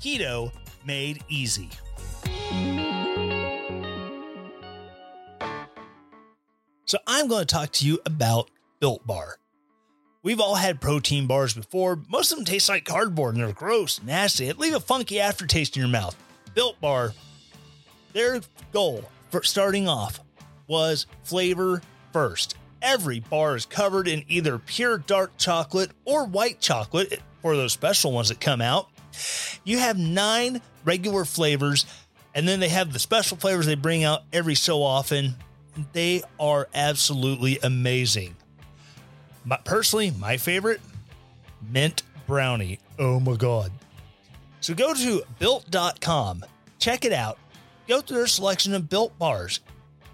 Keto 0.01 0.53
made 0.87 1.23
easy. 1.29 1.69
So 6.87 6.99
I'm 7.07 7.29
going 7.29 7.47
to 7.47 7.55
talk 7.55 7.73
to 7.73 7.87
you 7.87 8.01
about 8.07 8.51
Built 8.81 9.07
Bar. 9.07 9.37
We've 10.23 10.41
all 10.41 10.55
had 10.55 10.81
protein 10.81 11.27
bars 11.27 11.53
before. 11.53 11.99
Most 12.09 12.33
of 12.33 12.39
them 12.39 12.45
taste 12.45 12.69
like 12.69 12.85
cardboard 12.85 13.35
and 13.35 13.45
they're 13.45 13.53
gross, 13.53 14.03
nasty. 14.03 14.49
It 14.49 14.59
leave 14.59 14.75
a 14.75 14.81
funky 14.81 15.21
aftertaste 15.21 15.77
in 15.77 15.81
your 15.81 15.91
mouth. 15.91 16.17
Built 16.55 16.81
Bar, 16.81 17.13
their 18.13 18.41
goal 18.73 19.05
for 19.31 19.43
starting 19.43 19.89
off 19.89 20.21
was 20.67 21.07
flavor 21.25 21.83
first. 22.13 22.57
Every 22.81 23.21
bar 23.21 23.57
is 23.57 23.67
covered 23.67 24.09
in 24.09 24.25
either 24.29 24.59
pure 24.59 24.99
dark 24.99 25.37
chocolate 25.39 25.91
or 26.05 26.27
white 26.27 26.61
chocolate 26.61 27.21
for 27.41 27.57
those 27.57 27.73
special 27.73 28.13
ones 28.13 28.29
that 28.29 28.41
come 28.41 28.61
out. 28.61 28.89
You 29.65 29.79
have 29.79 29.99
nine 29.99 30.61
regular 30.85 31.25
flavors, 31.25 31.87
and 32.35 32.49
then 32.49 32.61
they 32.61 32.69
have 32.69 32.93
the 32.93 32.99
special 32.99 33.37
flavors 33.37 33.67
they 33.67 33.75
bring 33.75 34.05
out 34.05 34.23
every 34.33 34.55
so 34.55 34.83
often. 34.83 35.35
They 35.93 36.23
are 36.41 36.69
absolutely 36.75 37.59
amazing. 37.63 38.37
Personally, 39.65 40.11
my 40.11 40.37
favorite 40.37 40.81
mint 41.71 42.03
brownie. 42.27 42.79
Oh 42.99 43.21
my 43.21 43.37
God. 43.37 43.73
So 44.61 44.75
go 44.75 44.95
to 44.95 45.23
built.com, 45.39 46.45
check 46.79 47.05
it 47.05 47.13
out, 47.13 47.39
go 47.89 48.01
through 48.01 48.19
their 48.19 48.27
selection 48.27 48.75
of 48.75 48.89
built 48.89 49.19
bars, 49.19 49.61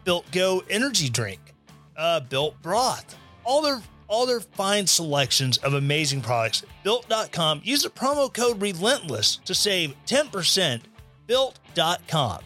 built 0.05 0.31
go 0.33 0.63
energy 0.71 1.09
drink, 1.09 1.55
uh, 1.97 2.21
built 2.21 2.61
broth, 2.63 3.17
all 3.45 3.63
their 3.63 3.81
all 4.09 4.27
their 4.27 4.41
fine 4.41 4.87
selections 4.87 5.59
of 5.59 5.75
amazing 5.75 6.23
products. 6.23 6.65
Built.com. 6.83 7.61
Use 7.63 7.83
the 7.83 7.91
promo 7.91 8.33
code 8.33 8.61
relentless 8.61 9.37
to 9.45 9.55
save 9.55 9.95
10%. 10.07 10.81
Built.com. 11.27 12.41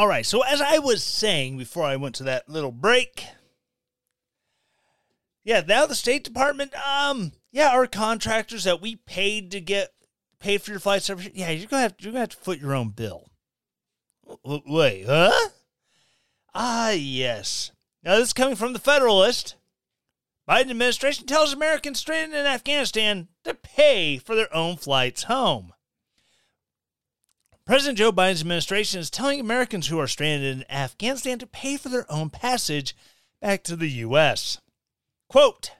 All 0.00 0.08
right. 0.08 0.24
So 0.24 0.40
as 0.40 0.62
I 0.62 0.78
was 0.78 1.04
saying 1.04 1.58
before 1.58 1.84
I 1.84 1.96
went 1.96 2.14
to 2.14 2.24
that 2.24 2.48
little 2.48 2.72
break, 2.72 3.26
yeah, 5.44 5.60
now 5.60 5.84
the 5.84 5.94
State 5.94 6.24
Department, 6.24 6.72
um, 6.74 7.32
yeah, 7.52 7.68
our 7.68 7.86
contractors 7.86 8.64
that 8.64 8.80
we 8.80 8.96
paid 8.96 9.50
to 9.50 9.60
get 9.60 9.90
paid 10.38 10.62
for 10.62 10.70
your 10.70 10.80
flight 10.80 11.02
service, 11.02 11.28
yeah, 11.34 11.50
you're 11.50 11.68
gonna 11.68 11.82
have 11.82 11.96
you're 12.00 12.12
gonna 12.12 12.20
have 12.20 12.30
to 12.30 12.38
foot 12.38 12.58
your 12.58 12.74
own 12.74 12.88
bill. 12.88 13.28
Wait, 14.42 15.04
huh? 15.04 15.50
Ah, 16.54 16.92
yes. 16.92 17.70
Now 18.02 18.16
this 18.16 18.28
is 18.28 18.32
coming 18.32 18.56
from 18.56 18.72
the 18.72 18.78
Federalist. 18.78 19.56
Biden 20.48 20.70
administration 20.70 21.26
tells 21.26 21.52
Americans 21.52 21.98
stranded 21.98 22.38
in 22.38 22.46
Afghanistan 22.46 23.28
to 23.44 23.52
pay 23.52 24.16
for 24.16 24.34
their 24.34 24.56
own 24.56 24.78
flights 24.78 25.24
home. 25.24 25.74
President 27.70 27.98
Joe 27.98 28.10
Biden's 28.10 28.40
administration 28.40 28.98
is 28.98 29.10
telling 29.10 29.38
Americans 29.38 29.86
who 29.86 30.00
are 30.00 30.08
stranded 30.08 30.56
in 30.56 30.64
Afghanistan 30.68 31.38
to 31.38 31.46
pay 31.46 31.76
for 31.76 31.88
their 31.88 32.04
own 32.10 32.28
passage 32.28 32.96
back 33.40 33.62
to 33.62 33.76
the 33.76 33.88
U.S. 33.90 34.60
Quote 35.28 35.70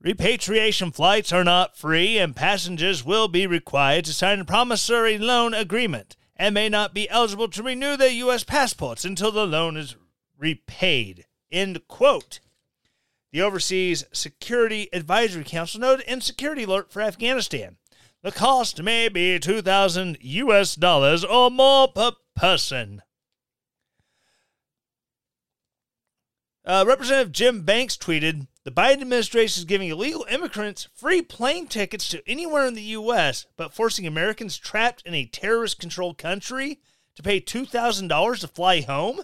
Repatriation 0.00 0.90
flights 0.90 1.32
are 1.32 1.44
not 1.44 1.76
free, 1.76 2.18
and 2.18 2.34
passengers 2.34 3.04
will 3.04 3.28
be 3.28 3.46
required 3.46 4.06
to 4.06 4.12
sign 4.12 4.40
a 4.40 4.44
promissory 4.44 5.18
loan 5.18 5.54
agreement 5.54 6.16
and 6.34 6.52
may 6.52 6.68
not 6.68 6.92
be 6.92 7.08
eligible 7.10 7.46
to 7.50 7.62
renew 7.62 7.96
their 7.96 8.10
U.S. 8.10 8.42
passports 8.42 9.04
until 9.04 9.30
the 9.30 9.46
loan 9.46 9.76
is 9.76 9.94
repaid. 10.36 11.26
End 11.52 11.86
quote. 11.86 12.40
The 13.30 13.40
Overseas 13.40 14.04
Security 14.12 14.88
Advisory 14.92 15.44
Council 15.44 15.80
noted 15.80 16.10
in 16.10 16.20
Security 16.20 16.64
Alert 16.64 16.90
for 16.90 17.02
Afghanistan. 17.02 17.76
The 18.24 18.32
cost 18.32 18.82
may 18.82 19.10
be 19.10 19.38
2000 19.38 20.16
US 20.18 20.76
dollars 20.76 21.26
or 21.26 21.50
more 21.50 21.88
per 21.88 22.12
person. 22.34 23.02
Uh, 26.64 26.86
Representative 26.88 27.32
Jim 27.32 27.64
Banks 27.64 27.98
tweeted 27.98 28.46
The 28.64 28.70
Biden 28.70 29.02
administration 29.02 29.60
is 29.60 29.64
giving 29.66 29.90
illegal 29.90 30.24
immigrants 30.30 30.88
free 30.94 31.20
plane 31.20 31.66
tickets 31.66 32.08
to 32.08 32.26
anywhere 32.26 32.66
in 32.66 32.72
the 32.72 32.94
U.S., 32.96 33.44
but 33.58 33.74
forcing 33.74 34.06
Americans 34.06 34.56
trapped 34.56 35.02
in 35.04 35.12
a 35.12 35.26
terrorist 35.26 35.78
controlled 35.78 36.16
country 36.16 36.80
to 37.16 37.22
pay 37.22 37.42
$2,000 37.42 38.40
to 38.40 38.48
fly 38.48 38.80
home? 38.80 39.20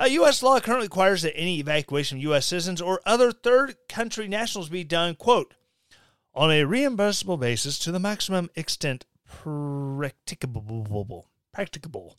Uh, 0.00 0.04
U.S. 0.04 0.40
law 0.40 0.60
currently 0.60 0.86
requires 0.86 1.22
that 1.22 1.36
any 1.36 1.58
evacuation 1.58 2.18
of 2.18 2.22
U.S. 2.22 2.46
citizens 2.46 2.80
or 2.80 3.00
other 3.04 3.32
third 3.32 3.74
country 3.88 4.28
nationals 4.28 4.68
be 4.68 4.84
done, 4.84 5.16
quote, 5.16 5.52
on 6.36 6.50
a 6.50 6.64
reimbursable 6.64 7.40
basis 7.40 7.78
to 7.78 7.90
the 7.90 7.98
maximum 7.98 8.50
extent 8.54 9.06
practicable. 9.26 11.26
Practicable. 11.52 12.18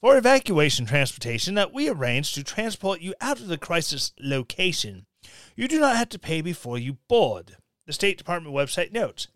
For 0.00 0.18
evacuation 0.18 0.84
transportation 0.84 1.54
that 1.54 1.72
we 1.72 1.88
arrange 1.88 2.32
to 2.32 2.42
transport 2.42 3.00
you 3.00 3.14
out 3.20 3.38
of 3.38 3.46
the 3.46 3.58
crisis 3.58 4.12
location, 4.20 5.06
you 5.56 5.68
do 5.68 5.78
not 5.78 5.96
have 5.96 6.08
to 6.10 6.18
pay 6.18 6.40
before 6.40 6.78
you 6.78 6.98
board. 7.08 7.56
The 7.86 7.92
State 7.92 8.18
Department 8.18 8.54
website 8.54 8.92
notes. 8.92 9.28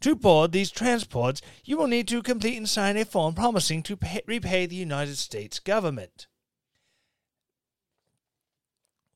To 0.00 0.14
board 0.14 0.52
these 0.52 0.70
transports, 0.70 1.42
you 1.64 1.76
will 1.76 1.88
need 1.88 2.08
to 2.08 2.22
complete 2.22 2.56
and 2.56 2.68
sign 2.68 2.96
a 2.96 3.04
form 3.04 3.34
promising 3.34 3.82
to 3.84 3.96
pay, 3.96 4.22
repay 4.26 4.66
the 4.66 4.76
United 4.76 5.16
States 5.16 5.58
government. 5.58 6.26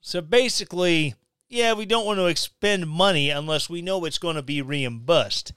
So 0.01 0.21
basically, 0.21 1.15
yeah, 1.53 1.75
we 1.75 1.85
don't 1.85 2.07
want 2.07 2.19
to 2.19 2.27
expend 2.27 2.89
money 2.89 3.29
unless 3.29 3.69
we 3.69 3.83
know 3.83 4.07
it's 4.07 4.17
going 4.17 4.37
to 4.37 4.43
be 4.43 4.63
reimbursed. 4.63 5.53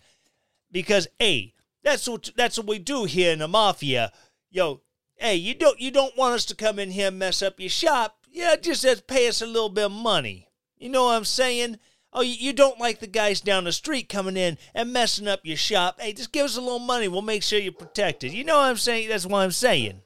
Because 0.69 1.07
A, 1.21 1.53
that's 1.83 2.05
what 2.05 2.31
that's 2.35 2.57
what 2.57 2.67
we 2.67 2.79
do 2.79 3.05
here 3.05 3.31
in 3.31 3.39
the 3.39 3.47
mafia. 3.47 4.11
Yo, 4.51 4.81
hey, 5.15 5.35
you 5.35 5.55
don't 5.55 5.79
you 5.79 5.91
don't 5.91 6.17
want 6.17 6.35
us 6.35 6.43
to 6.45 6.55
come 6.55 6.79
in 6.79 6.91
here 6.91 7.07
and 7.07 7.17
mess 7.17 7.41
up 7.41 7.61
your 7.61 7.69
shop. 7.69 8.17
Yeah, 8.29 8.57
just 8.57 9.07
pay 9.07 9.29
us 9.29 9.41
a 9.41 9.47
little 9.47 9.69
bit 9.69 9.85
of 9.85 9.91
money. 9.93 10.49
You 10.77 10.89
know 10.89 11.05
what 11.05 11.15
I'm 11.15 11.23
saying? 11.23 11.79
Oh, 12.11 12.21
you 12.21 12.51
don't 12.51 12.79
like 12.79 12.99
the 12.99 13.07
guys 13.07 13.39
down 13.39 13.63
the 13.63 13.71
street 13.71 14.09
coming 14.09 14.35
in 14.35 14.57
and 14.73 14.91
messing 14.91 15.29
up 15.29 15.41
your 15.43 15.57
shop. 15.57 16.01
Hey, 16.01 16.11
just 16.11 16.33
give 16.33 16.43
us 16.43 16.57
a 16.57 16.61
little 16.61 16.79
money. 16.79 17.07
We'll 17.07 17.21
make 17.21 17.43
sure 17.43 17.59
you're 17.59 17.71
protected. 17.71 18.33
You 18.33 18.43
know 18.43 18.57
what 18.57 18.65
I'm 18.65 18.77
saying? 18.77 19.07
That's 19.07 19.25
what 19.25 19.39
I'm 19.39 19.51
saying. 19.51 20.01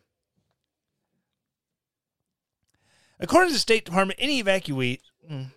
According 3.20 3.50
to 3.50 3.54
the 3.54 3.60
State 3.60 3.86
Department, 3.86 4.20
any 4.22 4.44
evacuee, 4.44 5.00
mm, 5.30 5.48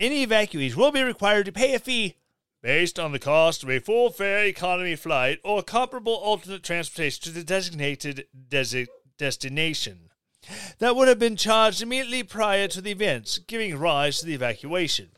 any 0.00 0.26
evacuees 0.26 0.74
will 0.74 0.92
be 0.92 1.02
required 1.02 1.46
to 1.46 1.52
pay 1.52 1.74
a 1.74 1.78
fee 1.78 2.16
based 2.62 2.98
on 2.98 3.12
the 3.12 3.18
cost 3.18 3.62
of 3.62 3.70
a 3.70 3.78
full 3.78 4.10
fare 4.10 4.44
economy 4.44 4.96
flight 4.96 5.38
or 5.44 5.62
comparable 5.62 6.14
alternate 6.14 6.62
transportation 6.62 7.22
to 7.22 7.30
the 7.30 7.44
designated 7.44 8.26
desi- 8.48 8.88
destination 9.16 10.10
that 10.78 10.96
would 10.96 11.08
have 11.08 11.18
been 11.18 11.36
charged 11.36 11.82
immediately 11.82 12.22
prior 12.22 12.68
to 12.68 12.80
the 12.80 12.90
events, 12.90 13.38
giving 13.38 13.76
rise 13.76 14.20
to 14.20 14.26
the 14.26 14.34
evacuation. 14.34 15.10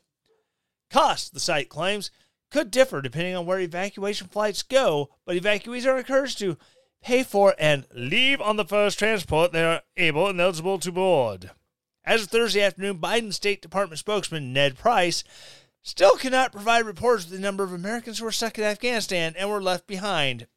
Costs, 0.90 1.30
the 1.30 1.40
site 1.40 1.68
claims, 1.68 2.10
could 2.50 2.70
differ 2.70 3.00
depending 3.00 3.36
on 3.36 3.46
where 3.46 3.60
evacuation 3.60 4.26
flights 4.26 4.62
go, 4.62 5.10
but 5.24 5.36
evacuees 5.36 5.86
are 5.86 5.98
encouraged 5.98 6.38
to 6.38 6.56
pay 7.02 7.22
for 7.22 7.54
and 7.58 7.86
leave 7.94 8.40
on 8.40 8.56
the 8.56 8.64
first 8.64 8.98
transport 8.98 9.52
they 9.52 9.64
are 9.64 9.82
able 9.96 10.28
and 10.28 10.40
eligible 10.40 10.78
to 10.78 10.90
board. 10.90 11.50
As 12.11 12.24
of 12.24 12.28
Thursday 12.28 12.61
afternoon, 12.61 12.98
Biden 12.98 13.32
State 13.32 13.62
Department 13.62 14.00
spokesman 14.00 14.52
Ned 14.52 14.76
Price 14.76 15.22
still 15.80 16.16
cannot 16.16 16.50
provide 16.50 16.84
reports 16.84 17.26
of 17.26 17.30
the 17.30 17.38
number 17.38 17.62
of 17.62 17.72
Americans 17.72 18.18
who 18.18 18.24
were 18.24 18.32
stuck 18.32 18.58
in 18.58 18.64
Afghanistan 18.64 19.32
and 19.38 19.48
were 19.48 19.62
left 19.62 19.86
behind 19.86 20.48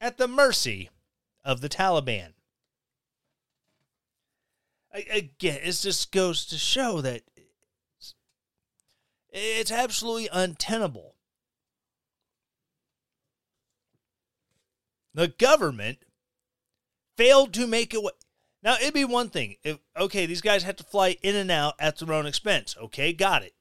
at 0.00 0.16
the 0.16 0.26
mercy 0.26 0.88
of 1.44 1.60
the 1.60 1.68
Taliban. 1.68 2.32
Again, 4.90 5.58
it 5.62 5.72
just 5.72 6.12
goes 6.12 6.46
to 6.46 6.56
show 6.56 7.02
that 7.02 7.24
it's 9.28 9.70
absolutely 9.70 10.30
untenable. 10.32 11.14
The 15.12 15.28
government 15.28 15.98
failed 17.18 17.52
to 17.52 17.66
make 17.66 17.92
it. 17.92 18.00
Now, 18.62 18.74
it'd 18.74 18.94
be 18.94 19.04
one 19.04 19.30
thing 19.30 19.56
if, 19.62 19.78
okay, 19.96 20.26
these 20.26 20.42
guys 20.42 20.64
have 20.64 20.76
to 20.76 20.84
fly 20.84 21.16
in 21.22 21.34
and 21.34 21.50
out 21.50 21.74
at 21.78 21.98
their 21.98 22.12
own 22.12 22.26
expense. 22.26 22.76
Okay, 22.80 23.12
got 23.12 23.42
it. 23.42 23.54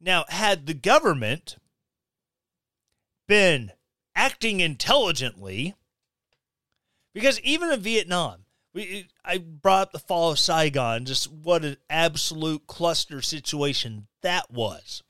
Now, 0.00 0.24
had 0.28 0.66
the 0.66 0.74
government 0.74 1.56
been 3.28 3.72
acting 4.16 4.60
intelligently, 4.60 5.74
because 7.14 7.38
even 7.40 7.70
in 7.70 7.80
Vietnam, 7.80 8.44
we, 8.74 9.06
I 9.24 9.38
brought 9.38 9.82
up 9.82 9.92
the 9.92 9.98
fall 10.00 10.32
of 10.32 10.38
Saigon, 10.38 11.04
just 11.04 11.30
what 11.30 11.64
an 11.64 11.76
absolute 11.88 12.66
cluster 12.66 13.22
situation 13.22 14.08
that 14.22 14.50
was. 14.50 15.02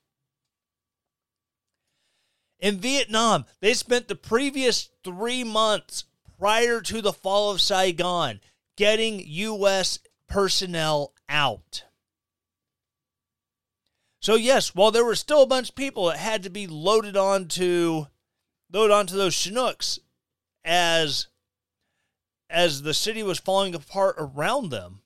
In 2.58 2.78
Vietnam, 2.78 3.46
they 3.60 3.72
spent 3.72 4.08
the 4.08 4.14
previous 4.14 4.90
three 5.02 5.42
months 5.42 6.04
prior 6.42 6.80
to 6.80 7.00
the 7.00 7.12
fall 7.12 7.52
of 7.52 7.60
Saigon 7.60 8.40
getting 8.76 9.22
U.S. 9.24 10.00
personnel 10.26 11.12
out. 11.28 11.84
So 14.18 14.34
yes, 14.34 14.74
while 14.74 14.90
there 14.90 15.04
were 15.04 15.14
still 15.14 15.44
a 15.44 15.46
bunch 15.46 15.68
of 15.68 15.76
people 15.76 16.06
that 16.06 16.18
had 16.18 16.42
to 16.42 16.50
be 16.50 16.66
loaded 16.66 17.16
onto 17.16 18.06
loaded 18.72 18.92
onto 18.92 19.16
those 19.16 19.36
Chinooks 19.36 20.00
as 20.64 21.28
as 22.50 22.82
the 22.82 22.92
city 22.92 23.22
was 23.22 23.38
falling 23.38 23.72
apart 23.72 24.16
around 24.18 24.70
them, 24.70 25.02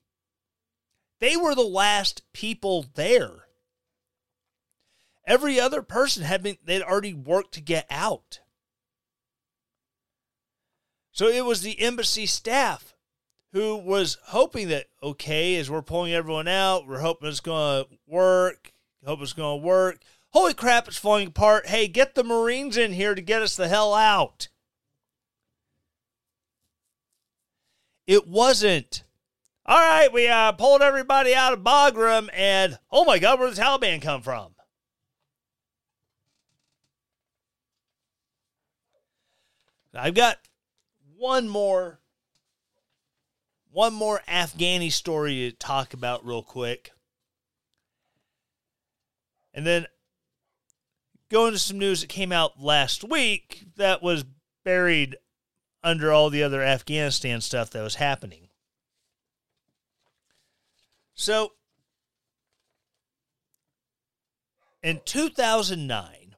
they 1.19 1.37
were 1.37 1.53
the 1.53 1.61
last 1.61 2.23
people 2.33 2.83
there. 2.95 3.45
Every 5.23 5.59
other 5.59 5.83
person 5.83 6.23
had 6.23 6.41
been 6.41 6.57
they'd 6.65 6.81
already 6.81 7.13
worked 7.13 7.53
to 7.53 7.61
get 7.61 7.85
out. 7.91 8.39
So 11.17 11.27
it 11.27 11.45
was 11.45 11.61
the 11.61 11.79
embassy 11.81 12.25
staff 12.25 12.93
who 13.51 13.75
was 13.75 14.17
hoping 14.25 14.67
that 14.69 14.85
okay, 15.01 15.55
as 15.55 15.69
we're 15.69 15.81
pulling 15.81 16.13
everyone 16.13 16.47
out, 16.47 16.87
we're 16.87 16.99
hoping 16.99 17.27
it's 17.27 17.39
going 17.39 17.85
to 17.85 17.89
work 18.07 18.71
Hope 19.07 19.21
it's 19.21 19.31
going 19.31 19.61
to 19.61 19.65
work. 19.65 19.99
Holy 20.31 20.53
crap, 20.53 20.89
it's 20.89 20.97
falling 20.97 21.29
apart. 21.29 21.67
Hey, 21.67 21.87
get 21.87 22.13
the 22.13 22.25
Marines 22.25 22.75
in 22.75 22.91
here 22.91 23.15
to 23.15 23.21
get 23.21 23.41
us 23.41 23.55
the 23.55 23.69
hell 23.69 23.93
out. 23.93 24.49
It 28.05 28.27
wasn't. 28.27 29.03
All 29.65 29.79
right, 29.79 30.11
we 30.11 30.27
uh, 30.27 30.51
pulled 30.51 30.81
everybody 30.81 31.33
out 31.33 31.53
of 31.53 31.59
Bagram, 31.59 32.27
and 32.33 32.77
oh 32.91 33.05
my 33.05 33.17
God, 33.17 33.39
where 33.39 33.47
did 33.47 33.57
the 33.57 33.61
Taliban 33.61 34.01
come 34.01 34.21
from? 34.21 34.55
I've 39.93 40.13
got 40.13 40.37
one 41.17 41.49
more, 41.49 41.99
one 43.71 43.93
more 43.93 44.21
Afghani 44.27 44.91
story 44.91 45.49
to 45.49 45.51
talk 45.51 45.93
about 45.93 46.25
real 46.25 46.43
quick. 46.43 46.91
And 49.53 49.65
then 49.65 49.87
go 51.29 51.47
into 51.47 51.59
some 51.59 51.79
news 51.79 52.01
that 52.01 52.07
came 52.07 52.31
out 52.31 52.61
last 52.61 53.03
week 53.03 53.65
that 53.75 54.03
was 54.03 54.25
buried 54.63 55.17
under 55.83 56.11
all 56.11 56.29
the 56.29 56.43
other 56.43 56.61
Afghanistan 56.61 57.41
stuff 57.41 57.69
that 57.71 57.81
was 57.81 57.95
happening. 57.95 58.49
So, 61.15 61.53
in 64.83 65.01
2009, 65.03 66.35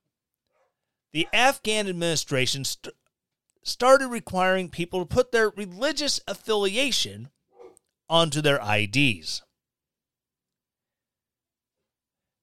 the 1.11 1.27
Afghan 1.33 1.89
administration 1.89 2.63
st- 2.63 2.95
started 3.69 4.07
requiring 4.07 4.69
people 4.69 4.99
to 4.99 5.05
put 5.05 5.31
their 5.31 5.49
religious 5.49 6.19
affiliation 6.27 7.29
onto 8.09 8.41
their 8.41 8.59
IDs. 8.61 9.43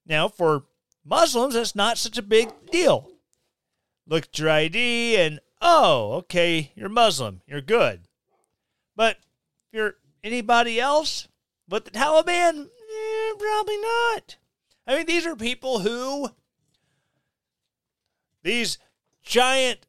Now, 0.07 0.29
for 0.29 0.65
Muslims, 1.05 1.55
that's 1.55 1.75
not 1.75 1.99
such 1.99 2.17
a 2.17 2.23
big 2.23 2.49
deal. 2.71 3.11
Look 4.07 4.27
at 4.27 4.39
your 4.39 4.51
ID 4.51 5.17
and, 5.17 5.41
oh, 5.61 6.13
okay, 6.13 6.73
you're 6.77 6.89
Muslim. 6.89 7.43
You're 7.47 7.61
good. 7.61 8.03
But 8.95 9.17
if 9.17 9.79
you're 9.79 9.95
anybody 10.23 10.81
else 10.81 11.29
but 11.69 11.85
the 11.85 11.91
Taliban, 11.91 12.67
eh, 12.67 13.35
probably 13.39 13.77
not. 13.79 14.37
I 14.87 14.97
mean, 14.97 15.07
these 15.07 15.27
are 15.27 15.35
people 15.35 15.81
who, 15.81 16.31
these 18.43 18.79
giant 19.25 19.87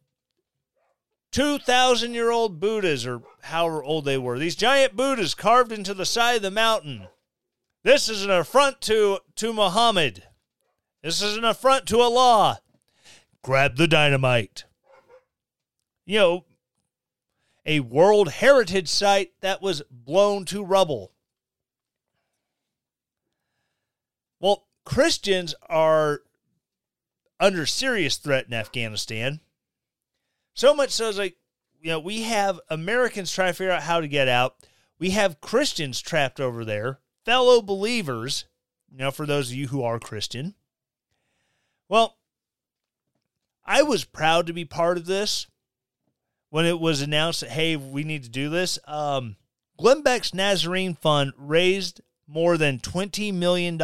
2,000 1.32 2.14
year 2.14 2.32
old 2.32 2.60
Buddhas, 2.60 3.06
or 3.06 3.22
however 3.44 3.84
old 3.84 4.06
they 4.06 4.18
were, 4.18 4.40
these 4.40 4.56
giant 4.56 4.96
Buddhas 4.96 5.36
carved 5.36 5.72
into 5.72 5.94
the 5.94 6.06
side 6.06 6.38
of 6.38 6.42
the 6.42 6.52
mountain 6.52 7.08
this 7.88 8.10
is 8.10 8.26
an 8.26 8.32
affront 8.32 8.82
to, 8.82 9.20
to 9.38 9.54
Muhammad. 9.54 10.24
This 11.02 11.22
is 11.22 11.38
an 11.38 11.46
affront 11.46 11.86
to 11.88 12.02
Allah. 12.02 12.60
Grab 13.42 13.78
the 13.78 13.88
dynamite. 13.88 14.66
You 16.06 16.20
know, 16.20 16.46
a 17.66 17.80
World 17.80 18.30
Heritage 18.30 18.90
Site 18.90 19.32
that 19.40 19.62
was 19.62 19.84
blown 19.90 20.44
to 20.48 20.66
rubble. 20.66 21.14
Well, 24.42 24.68
Christians 24.84 25.56
are 25.70 26.24
under 27.40 27.66
serious 27.66 28.18
threat 28.18 28.48
in 28.48 28.54
Afghanistan. 28.54 29.40
So 30.58 30.74
much 30.74 30.90
so, 30.90 31.08
it's 31.08 31.20
like, 31.20 31.38
you 31.80 31.92
know, 31.92 32.00
we 32.00 32.24
have 32.24 32.60
Americans 32.68 33.32
trying 33.32 33.52
to 33.52 33.54
figure 33.54 33.72
out 33.72 33.84
how 33.84 34.02
to 34.02 34.08
get 34.08 34.28
out. 34.28 34.56
We 34.98 35.12
have 35.12 35.40
Christians 35.40 36.02
trapped 36.02 36.40
over 36.40 36.66
there 36.66 37.00
fellow 37.26 37.62
believers, 37.62 38.46
you 38.90 38.98
know, 38.98 39.12
for 39.12 39.28
those 39.28 39.52
of 39.52 39.56
you 39.56 39.68
who 39.68 39.84
are 39.84 40.00
Christian, 40.00 40.56
well, 41.88 42.18
I 43.64 43.84
was 43.84 44.04
proud 44.04 44.48
to 44.48 44.54
be 44.54 44.66
part 44.66 44.98
of 44.98 45.06
this 45.06 45.46
when 46.50 46.66
it 46.66 46.80
was 46.80 47.02
announced 47.02 47.42
that, 47.42 47.52
hey, 47.52 47.76
we 47.76 48.04
need 48.04 48.24
to 48.24 48.30
do 48.30 48.50
this. 48.50 48.80
Um, 48.86 49.36
Glenn 49.78 50.02
Beck's 50.02 50.34
Nazarene 50.34 50.96
Fund 50.96 51.34
raised 51.38 52.02
more 52.28 52.58
than 52.58 52.80
$20 52.80 53.32
million 53.32 53.80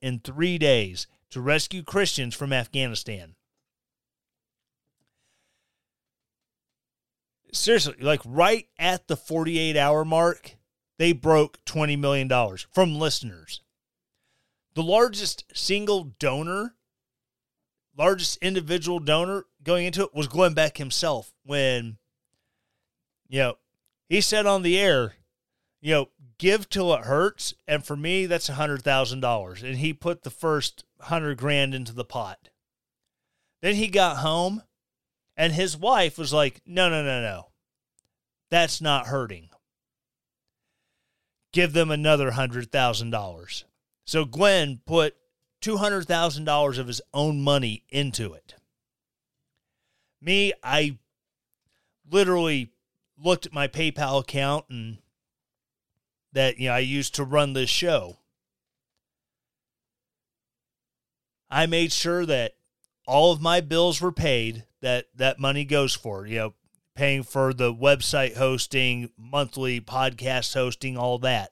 in 0.00 0.20
three 0.20 0.56
days 0.56 1.06
to 1.28 1.42
rescue 1.42 1.82
Christians 1.82 2.34
from 2.34 2.54
Afghanistan. 2.54 3.35
Seriously, 7.52 7.94
like 8.00 8.20
right 8.24 8.68
at 8.78 9.08
the 9.08 9.16
48 9.16 9.76
hour 9.76 10.04
mark, 10.04 10.56
they 10.98 11.12
broke 11.12 11.64
$20 11.64 11.98
million 11.98 12.28
from 12.72 12.98
listeners. 12.98 13.60
The 14.74 14.82
largest 14.82 15.44
single 15.54 16.14
donor, 16.18 16.74
largest 17.96 18.38
individual 18.42 18.98
donor 18.98 19.44
going 19.62 19.86
into 19.86 20.02
it 20.02 20.14
was 20.14 20.28
Glenn 20.28 20.54
Beck 20.54 20.76
himself 20.76 21.32
when, 21.44 21.96
you 23.28 23.38
know, 23.38 23.58
he 24.08 24.20
said 24.20 24.46
on 24.46 24.62
the 24.62 24.78
air, 24.78 25.14
you 25.80 25.94
know, 25.94 26.08
give 26.38 26.68
till 26.68 26.92
it 26.94 27.04
hurts. 27.04 27.54
And 27.66 27.84
for 27.84 27.96
me, 27.96 28.26
that's 28.26 28.48
a 28.48 28.54
$100,000. 28.54 29.62
And 29.62 29.76
he 29.76 29.92
put 29.92 30.22
the 30.22 30.30
first 30.30 30.84
100 30.98 31.36
grand 31.38 31.74
into 31.74 31.92
the 31.92 32.04
pot. 32.04 32.50
Then 33.62 33.74
he 33.74 33.88
got 33.88 34.18
home 34.18 34.62
and 35.36 35.52
his 35.52 35.76
wife 35.76 36.18
was 36.18 36.32
like, 36.32 36.60
no, 36.66 36.88
no, 36.88 37.02
no, 37.02 37.20
no. 37.20 37.48
That's 38.50 38.80
not 38.80 39.06
hurting 39.06 39.50
give 41.56 41.72
them 41.72 41.90
another 41.90 42.32
$100,000. 42.32 43.64
So 44.04 44.24
Glenn 44.26 44.80
put 44.84 45.16
$200,000 45.62 46.78
of 46.78 46.86
his 46.86 47.00
own 47.14 47.42
money 47.42 47.82
into 47.88 48.34
it. 48.34 48.56
Me, 50.20 50.52
I 50.62 50.98
literally 52.10 52.68
looked 53.16 53.46
at 53.46 53.54
my 53.54 53.68
PayPal 53.68 54.20
account 54.20 54.66
and 54.68 54.98
that 56.34 56.58
you 56.58 56.68
know 56.68 56.74
I 56.74 56.80
used 56.80 57.14
to 57.14 57.24
run 57.24 57.54
this 57.54 57.70
show. 57.70 58.18
I 61.48 61.64
made 61.64 61.90
sure 61.90 62.26
that 62.26 62.52
all 63.06 63.32
of 63.32 63.40
my 63.40 63.62
bills 63.62 64.02
were 64.02 64.12
paid 64.12 64.64
that 64.86 65.06
that 65.16 65.40
money 65.40 65.64
goes 65.64 65.96
for, 65.96 66.28
you 66.28 66.36
know, 66.36 66.54
paying 66.94 67.24
for 67.24 67.52
the 67.52 67.74
website 67.74 68.36
hosting, 68.36 69.10
monthly 69.18 69.80
podcast 69.80 70.54
hosting, 70.54 70.96
all 70.96 71.18
that. 71.18 71.50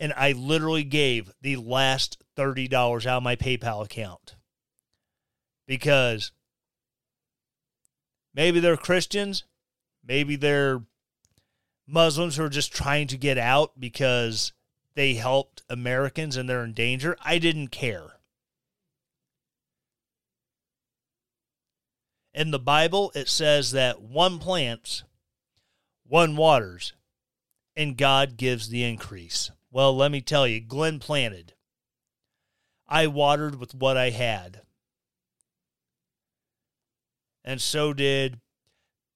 And 0.00 0.12
I 0.16 0.32
literally 0.32 0.82
gave 0.82 1.30
the 1.42 1.54
last 1.54 2.18
$30 2.36 2.72
out 3.06 3.18
of 3.18 3.22
my 3.22 3.36
PayPal 3.36 3.84
account 3.84 4.34
because 5.64 6.32
maybe 8.34 8.58
they're 8.58 8.76
Christians, 8.76 9.44
maybe 10.04 10.34
they're 10.34 10.82
Muslims 11.86 12.34
who 12.34 12.42
are 12.42 12.48
just 12.48 12.74
trying 12.74 13.06
to 13.06 13.16
get 13.16 13.38
out 13.38 13.78
because 13.78 14.52
they 14.94 15.14
helped 15.14 15.62
Americans 15.70 16.36
and 16.36 16.48
they're 16.48 16.64
in 16.64 16.72
danger. 16.72 17.16
I 17.24 17.38
didn't 17.38 17.68
care. 17.68 18.18
In 22.34 22.50
the 22.50 22.58
Bible, 22.58 23.12
it 23.14 23.28
says 23.28 23.72
that 23.72 24.00
one 24.00 24.38
plants, 24.38 25.04
one 26.06 26.36
waters, 26.36 26.94
and 27.76 27.96
God 27.96 28.36
gives 28.36 28.68
the 28.68 28.84
increase. 28.84 29.50
Well, 29.70 29.96
let 29.96 30.10
me 30.10 30.20
tell 30.20 30.46
you, 30.46 30.60
Glenn 30.60 30.98
planted. 30.98 31.54
I 32.88 33.06
watered 33.06 33.58
with 33.58 33.74
what 33.74 33.96
I 33.96 34.10
had. 34.10 34.62
And 37.44 37.60
so 37.60 37.92
did 37.92 38.40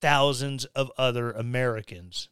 thousands 0.01 0.64
of 0.67 0.91
other 0.99 1.33
Americans. 1.33 2.29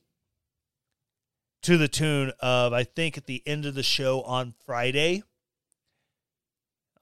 To 1.62 1.78
the 1.78 1.88
tune 1.88 2.32
of, 2.40 2.72
I 2.74 2.84
think 2.84 3.16
at 3.16 3.26
the 3.26 3.42
end 3.46 3.64
of 3.64 3.74
the 3.74 3.82
show 3.82 4.22
on 4.22 4.54
Friday, 4.66 5.22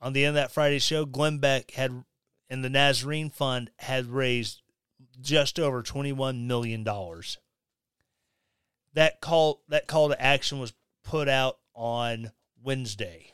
on 0.00 0.12
the 0.12 0.24
end 0.24 0.36
of 0.36 0.42
that 0.42 0.52
Friday 0.52 0.78
show, 0.78 1.04
Glenn 1.04 1.38
Beck 1.38 1.72
had 1.72 2.04
and 2.52 2.62
the 2.62 2.68
Nazarene 2.68 3.30
Fund 3.30 3.70
had 3.78 4.08
raised 4.08 4.60
just 5.22 5.58
over 5.58 5.82
$21 5.82 6.44
million. 6.44 6.84
That 8.92 9.22
call 9.22 9.62
that 9.68 9.86
call 9.86 10.10
to 10.10 10.22
action 10.22 10.58
was 10.58 10.74
put 11.02 11.28
out 11.28 11.56
on 11.74 12.32
Wednesday. 12.62 13.32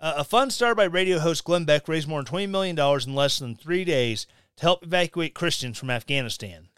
Uh, 0.00 0.14
a 0.16 0.24
fund 0.24 0.54
started 0.54 0.76
by 0.76 0.84
radio 0.84 1.18
host 1.18 1.44
Glenn 1.44 1.66
Beck 1.66 1.86
raised 1.86 2.08
more 2.08 2.22
than 2.22 2.32
$20 2.32 2.48
million 2.48 2.78
in 2.78 3.14
less 3.14 3.38
than 3.38 3.54
three 3.54 3.84
days 3.84 4.26
to 4.56 4.62
help 4.62 4.82
evacuate 4.82 5.34
Christians 5.34 5.76
from 5.76 5.90
Afghanistan. 5.90 6.68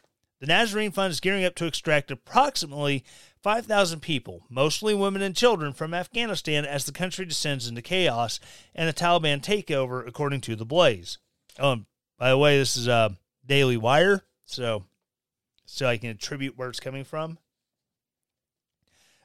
The 0.41 0.47
Nazarene 0.47 0.91
Fund 0.91 1.13
is 1.13 1.21
gearing 1.21 1.45
up 1.45 1.55
to 1.57 1.67
extract 1.67 2.11
approximately 2.11 3.05
5,000 3.43 4.01
people, 4.01 4.47
mostly 4.49 4.95
women 4.95 5.23
and 5.23 5.37
children, 5.37 5.73
from 5.73 5.95
Afghanistan 5.95 6.65
as 6.65 6.85
the 6.85 6.93
country 6.93 7.25
descends 7.25 7.69
into 7.69 7.83
chaos 7.83 8.41
and 8.75 8.89
a 8.89 8.93
Taliban 8.93 9.41
takeover, 9.41 10.07
according 10.07 10.41
to 10.43 10.57
The 10.57 10.65
Blaze. 10.65 11.19
Oh, 11.59 11.85
by 12.19 12.31
the 12.31 12.39
way, 12.39 12.59
this 12.59 12.77
is 12.77 12.89
a 12.89 13.17
Daily 13.47 13.77
Wire, 13.77 14.25
so 14.45 14.85
so 15.67 15.87
I 15.87 15.99
can 15.99 16.11
attribute 16.11 16.57
where 16.57 16.71
it's 16.71 16.81
coming 16.81 17.05
from. 17.05 17.39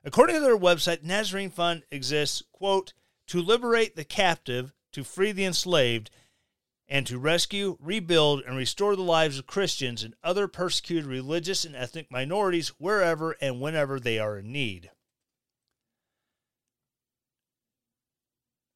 According 0.04 0.36
to 0.36 0.42
their 0.42 0.58
website, 0.58 1.04
Nazarene 1.04 1.50
Fund 1.50 1.84
exists, 1.90 2.44
quote, 2.52 2.94
to 3.28 3.42
liberate 3.42 3.96
the 3.96 4.04
captive, 4.04 4.74
to 4.92 5.06
free 5.06 5.32
the 5.32 5.46
enslaved, 5.46 6.10
and 6.88 7.08
to 7.08 7.18
rescue, 7.18 7.78
rebuild, 7.80 8.42
and 8.42 8.58
restore 8.58 8.96
the 8.96 9.02
lives 9.02 9.40
of 9.40 9.48
Christians 9.48 10.04
and 10.04 10.16
other 10.24 10.48
persecuted 10.48 11.06
religious 11.06 11.66
and 11.66 11.76
ethnic 11.76 12.12
minorities 12.12 12.70
wherever 12.78 13.36
and 13.42 13.62
whenever 13.62 14.00
they 14.00 14.20
are 14.20 14.38
in 14.38 14.52
need. 14.52 14.92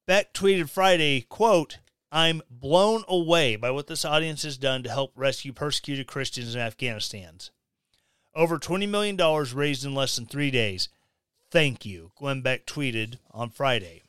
Beck 0.06 0.32
tweeted 0.32 0.70
Friday, 0.70 1.20
quote, 1.20 1.78
I'm 2.10 2.40
blown 2.50 3.04
away 3.06 3.56
by 3.56 3.70
what 3.70 3.88
this 3.88 4.06
audience 4.06 4.42
has 4.42 4.56
done 4.56 4.82
to 4.82 4.90
help 4.90 5.12
rescue 5.14 5.52
persecuted 5.52 6.06
Christians 6.06 6.54
in 6.54 6.60
Afghanistan. 6.60 7.38
Over 8.34 8.58
$20 8.58 8.88
million 8.88 9.16
raised 9.54 9.84
in 9.84 9.94
less 9.94 10.16
than 10.16 10.24
three 10.24 10.50
days. 10.50 10.88
Thank 11.50 11.84
you, 11.84 12.12
Glenn 12.16 12.40
Beck 12.40 12.66
tweeted 12.66 13.18
on 13.30 13.50
Friday. 13.50 14.02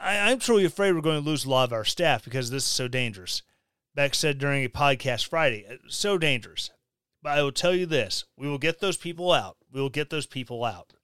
I, 0.00 0.30
am 0.32 0.38
truly 0.38 0.64
afraid 0.64 0.92
we're 0.92 1.00
going 1.00 1.22
to 1.22 1.28
lose 1.28 1.44
a 1.44 1.50
lot 1.50 1.64
of 1.64 1.72
our 1.72 1.84
staff 1.84 2.24
because 2.24 2.50
this 2.50 2.64
is 2.64 2.70
so 2.70 2.88
dangerous. 2.88 3.42
Beck 3.94 4.14
said 4.14 4.38
during 4.38 4.64
a 4.64 4.68
podcast 4.68 5.26
Friday, 5.26 5.64
uh, 5.68 5.76
so 5.88 6.18
dangerous. 6.18 6.70
But 7.22 7.38
I 7.38 7.42
will 7.42 7.52
tell 7.52 7.74
you 7.74 7.86
this 7.86 8.24
we 8.36 8.48
will 8.48 8.58
get 8.58 8.80
those 8.80 8.96
people 8.96 9.32
out. 9.32 9.56
We 9.72 9.80
will 9.80 9.90
get 9.90 10.10
those 10.10 10.26
people 10.26 10.64
out. 10.64 10.94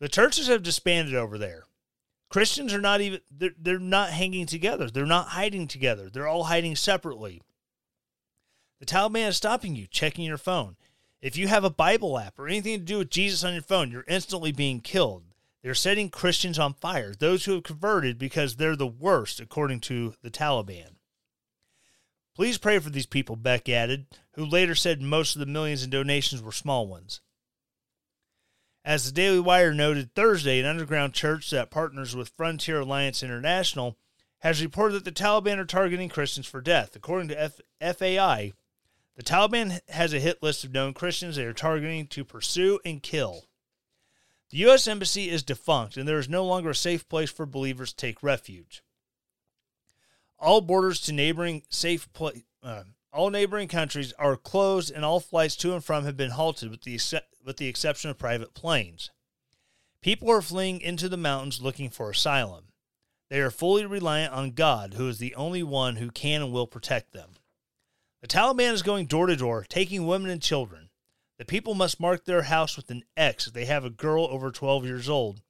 The 0.00 0.08
churches 0.08 0.48
have 0.48 0.62
disbanded 0.62 1.14
over 1.14 1.38
there. 1.38 1.64
Christians 2.30 2.74
are 2.74 2.80
not 2.80 3.00
even, 3.00 3.20
they're, 3.30 3.54
they're 3.58 3.78
not 3.78 4.10
hanging 4.10 4.46
together. 4.46 4.90
They're 4.90 5.06
not 5.06 5.28
hiding 5.28 5.66
together. 5.66 6.10
They're 6.10 6.28
all 6.28 6.44
hiding 6.44 6.76
separately. 6.76 7.42
The 8.80 8.86
Taliban 8.86 9.28
is 9.28 9.36
stopping 9.36 9.74
you, 9.74 9.86
checking 9.86 10.24
your 10.24 10.38
phone. 10.38 10.76
If 11.20 11.36
you 11.36 11.48
have 11.48 11.64
a 11.64 11.70
Bible 11.70 12.18
app 12.18 12.38
or 12.38 12.46
anything 12.46 12.78
to 12.78 12.84
do 12.84 12.98
with 12.98 13.10
Jesus 13.10 13.42
on 13.42 13.54
your 13.54 13.62
phone, 13.62 13.90
you're 13.90 14.04
instantly 14.06 14.52
being 14.52 14.80
killed. 14.80 15.24
They're 15.62 15.74
setting 15.74 16.08
Christians 16.10 16.58
on 16.58 16.74
fire, 16.74 17.14
those 17.18 17.44
who 17.44 17.54
have 17.54 17.64
converted 17.64 18.18
because 18.18 18.56
they're 18.56 18.76
the 18.76 18.86
worst, 18.86 19.40
according 19.40 19.80
to 19.80 20.14
the 20.22 20.30
Taliban. 20.30 20.96
Please 22.34 22.58
pray 22.58 22.78
for 22.78 22.90
these 22.90 23.06
people, 23.06 23.34
Beck 23.34 23.68
added, 23.68 24.06
who 24.34 24.44
later 24.44 24.76
said 24.76 25.02
most 25.02 25.34
of 25.34 25.40
the 25.40 25.46
millions 25.46 25.82
in 25.82 25.90
donations 25.90 26.40
were 26.40 26.52
small 26.52 26.86
ones. 26.86 27.20
As 28.84 29.04
the 29.04 29.12
Daily 29.12 29.40
Wire 29.40 29.74
noted 29.74 30.14
Thursday, 30.14 30.60
an 30.60 30.66
underground 30.66 31.12
church 31.12 31.50
that 31.50 31.70
partners 31.70 32.14
with 32.14 32.32
Frontier 32.36 32.80
Alliance 32.80 33.24
International 33.24 33.98
has 34.38 34.62
reported 34.62 34.94
that 34.94 35.04
the 35.04 35.10
Taliban 35.10 35.58
are 35.58 35.64
targeting 35.64 36.08
Christians 36.08 36.46
for 36.46 36.60
death. 36.60 36.94
According 36.94 37.28
to 37.28 37.40
F- 37.40 37.96
FAI, 37.96 38.52
the 39.16 39.24
Taliban 39.24 39.80
has 39.88 40.12
a 40.14 40.20
hit 40.20 40.40
list 40.40 40.62
of 40.62 40.72
known 40.72 40.94
Christians 40.94 41.34
they 41.34 41.44
are 41.44 41.52
targeting 41.52 42.06
to 42.06 42.24
pursue 42.24 42.78
and 42.84 43.02
kill. 43.02 43.47
The 44.50 44.58
U.S. 44.58 44.88
Embassy 44.88 45.28
is 45.28 45.42
defunct, 45.42 45.96
and 45.96 46.08
there 46.08 46.18
is 46.18 46.28
no 46.28 46.44
longer 46.44 46.70
a 46.70 46.74
safe 46.74 47.08
place 47.08 47.30
for 47.30 47.44
believers 47.44 47.90
to 47.90 47.96
take 47.96 48.22
refuge. 48.22 48.82
All 50.38 50.60
borders 50.60 51.00
to 51.02 51.12
neighboring 51.12 51.64
safe 51.68 52.10
pla- 52.12 52.30
uh, 52.62 52.84
all 53.12 53.30
neighboring 53.30 53.68
countries 53.68 54.12
are 54.18 54.36
closed, 54.36 54.90
and 54.90 55.04
all 55.04 55.20
flights 55.20 55.56
to 55.56 55.74
and 55.74 55.84
from 55.84 56.04
have 56.04 56.16
been 56.16 56.30
halted, 56.30 56.70
with 56.70 56.82
the 56.82 56.98
with 57.44 57.56
the 57.58 57.66
exception 57.66 58.10
of 58.10 58.18
private 58.18 58.54
planes. 58.54 59.10
People 60.00 60.30
are 60.30 60.42
fleeing 60.42 60.80
into 60.80 61.08
the 61.08 61.16
mountains 61.16 61.60
looking 61.60 61.90
for 61.90 62.10
asylum. 62.10 62.68
They 63.28 63.40
are 63.40 63.50
fully 63.50 63.84
reliant 63.84 64.32
on 64.32 64.52
God, 64.52 64.94
who 64.94 65.08
is 65.08 65.18
the 65.18 65.34
only 65.34 65.62
one 65.62 65.96
who 65.96 66.10
can 66.10 66.40
and 66.40 66.52
will 66.52 66.66
protect 66.66 67.12
them. 67.12 67.32
The 68.22 68.28
Taliban 68.28 68.72
is 68.72 68.82
going 68.82 69.06
door 69.06 69.26
to 69.26 69.36
door, 69.36 69.66
taking 69.68 70.06
women 70.06 70.30
and 70.30 70.40
children. 70.40 70.87
The 71.38 71.44
people 71.44 71.74
must 71.74 72.00
mark 72.00 72.24
their 72.24 72.42
house 72.42 72.76
with 72.76 72.90
an 72.90 73.04
X 73.16 73.46
if 73.46 73.52
they 73.52 73.64
have 73.64 73.84
a 73.84 73.90
girl 73.90 74.24
over 74.24 74.50
12 74.50 74.84
years 74.84 75.08
old, 75.08 75.40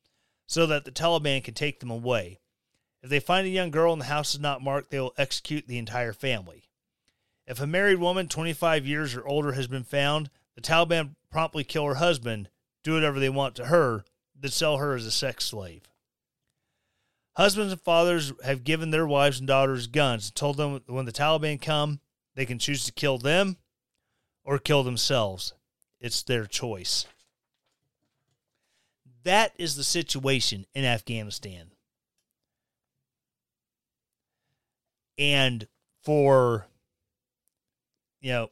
so 0.47 0.67
that 0.67 0.85
the 0.85 0.93
Taliban 0.93 1.43
can 1.43 1.55
take 1.55 1.81
them 1.81 1.91
away. 1.91 2.41
If 3.03 3.11
they 3.11 3.21
find 3.21 3.47
a 3.47 3.51
young 3.51 3.71
girl 3.71 3.93
and 3.93 4.03
the 4.03 4.07
house 4.07 4.35
is 4.35 4.41
not 4.41 4.63
marked, 4.63 4.91
they 4.91 5.01
will 5.01 5.15
execute 5.17 5.67
the 5.67 5.79
entire 5.79 6.13
family. 6.13 6.65
If 7.47 7.61
a 7.61 7.67
married 7.67 8.01
woman 8.01 8.29
25 8.29 8.87
years 8.87 9.15
or 9.15 9.27
older 9.27 9.53
has 9.53 9.67
been 9.67 9.85
found, 9.85 10.31
the 10.55 10.61
Taliban 10.61 11.15
promptly 11.31 11.65
kill 11.65 11.87
her 11.87 11.95
husband, 11.95 12.51
do 12.85 12.93
whatever 12.93 13.19
they 13.19 13.31
want 13.31 13.55
to 13.57 13.67
her, 13.67 14.05
then 14.39 14.51
sell 14.51 14.77
her 14.77 14.95
as 14.95 15.07
a 15.07 15.11
sex 15.11 15.47
slave. 15.47 15.89
Husbands 17.37 17.73
and 17.73 17.81
fathers 17.81 18.33
have 18.45 18.65
given 18.65 18.91
their 18.91 19.07
wives 19.07 19.39
and 19.39 19.47
daughters 19.47 19.87
guns 19.87 20.27
and 20.27 20.35
told 20.35 20.59
them 20.59 20.83
when 20.87 21.07
the 21.07 21.13
Taliban 21.13 21.63
come, 21.63 22.01
they 22.35 22.45
can 22.45 22.59
choose 22.59 22.85
to 22.85 22.93
kill 22.93 23.17
them 23.17 23.57
or 24.45 24.59
kill 24.59 24.83
themselves. 24.83 25.55
It's 26.01 26.23
their 26.23 26.47
choice. 26.47 27.07
That 29.25 29.53
is 29.59 29.77
the 29.77 29.85
situation 29.85 30.67
in 30.75 30.85
Afghanistan. 30.85 31.73
And 35.19 35.67
for, 36.03 36.67
you 38.21 38.31
know, 38.31 38.51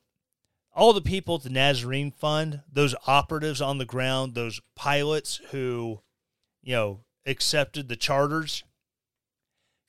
all 0.74 0.92
the 0.92 1.00
people 1.00 1.36
at 1.36 1.42
the 1.42 1.50
Nazarene 1.50 2.10
Fund, 2.10 2.62
those 2.70 2.94
operatives 3.06 3.62
on 3.62 3.78
the 3.78 3.84
ground, 3.86 4.34
those 4.34 4.60
pilots 4.74 5.40
who, 5.50 6.02
you 6.62 6.74
know, 6.74 7.00
accepted 7.24 7.88
the 7.88 7.96
charters, 7.96 8.62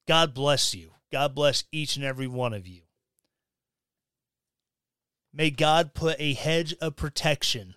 God 0.07 0.33
bless 0.33 0.73
you. 0.73 0.91
God 1.11 1.35
bless 1.35 1.65
each 1.71 1.95
and 1.97 2.05
every 2.05 2.27
one 2.27 2.53
of 2.53 2.67
you. 2.67 2.83
May 5.33 5.49
God 5.49 5.93
put 5.93 6.19
a 6.19 6.33
hedge 6.33 6.73
of 6.81 6.95
protection 6.95 7.75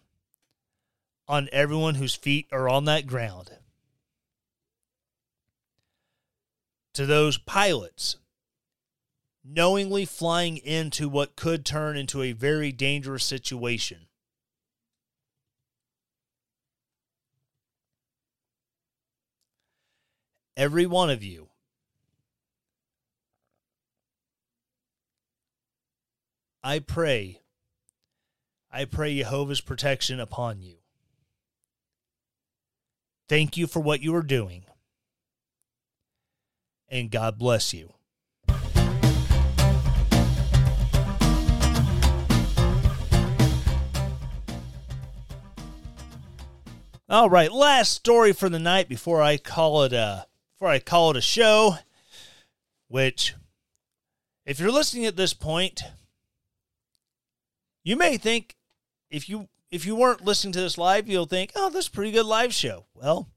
on 1.29 1.49
everyone 1.53 1.97
whose 1.97 2.15
feet 2.15 2.49
are 2.51 2.69
on 2.69 2.87
that 2.87 3.07
ground. 3.07 3.51
To 6.95 7.07
those 7.07 7.39
pilots 7.39 8.17
knowingly 9.45 10.05
flying 10.05 10.57
into 10.59 11.09
what 11.09 11.37
could 11.37 11.65
turn 11.65 11.97
into 11.97 12.23
a 12.23 12.33
very 12.33 12.73
dangerous 12.73 13.25
situation. 13.25 14.07
Every 20.57 20.85
one 20.85 21.09
of 21.09 21.23
you 21.23 21.49
I 26.63 26.79
pray, 26.79 27.40
I 28.73 28.85
pray 28.85 29.19
Jehovah's 29.19 29.61
protection 29.61 30.21
upon 30.21 30.63
you. 30.63 30.77
Thank 33.29 33.57
you 33.57 33.67
for 33.67 33.81
what 33.81 34.01
you 34.01 34.15
are 34.15 34.23
doing. 34.23 34.65
And 36.89 37.11
God 37.11 37.39
bless 37.39 37.75
you. 37.75 37.95
All 47.09 47.29
right, 47.29 47.51
last 47.51 47.91
story 47.91 48.33
for 48.33 48.49
the 48.49 48.61
night 48.61 48.89
before 48.89 49.21
I 49.21 49.37
call 49.37 49.83
it 49.83 49.93
a 49.93 50.27
before 50.55 50.69
I 50.69 50.79
call 50.79 51.11
it 51.11 51.17
a 51.17 51.21
show. 51.21 51.75
Which, 52.87 53.35
if 54.47 54.61
you're 54.61 54.71
listening 54.71 55.07
at 55.07 55.17
this 55.17 55.35
point, 55.35 55.83
you 57.83 57.97
may 57.97 58.17
think 58.17 58.55
if 59.11 59.29
you 59.29 59.49
if 59.71 59.87
you 59.87 59.95
weren't 59.95 60.25
listening 60.25 60.53
to 60.53 60.61
this 60.61 60.79
live, 60.79 61.09
you'll 61.09 61.27
think, 61.27 61.53
"Oh, 61.55 61.71
this 61.71 61.85
is 61.85 61.89
a 61.89 61.93
pretty 61.93 62.13
good 62.13 62.27
live 62.27 62.55
show." 62.55 62.87
Well, 62.95 63.29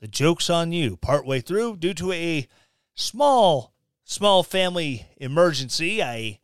the 0.00 0.08
joke's 0.08 0.50
on 0.50 0.72
you. 0.72 0.96
Partway 0.96 1.40
through, 1.40 1.76
due 1.76 1.94
to 1.94 2.12
a 2.12 2.48
small 2.94 3.72
small 4.04 4.42
family 4.42 5.06
emergency, 5.16 6.02
I 6.02 6.40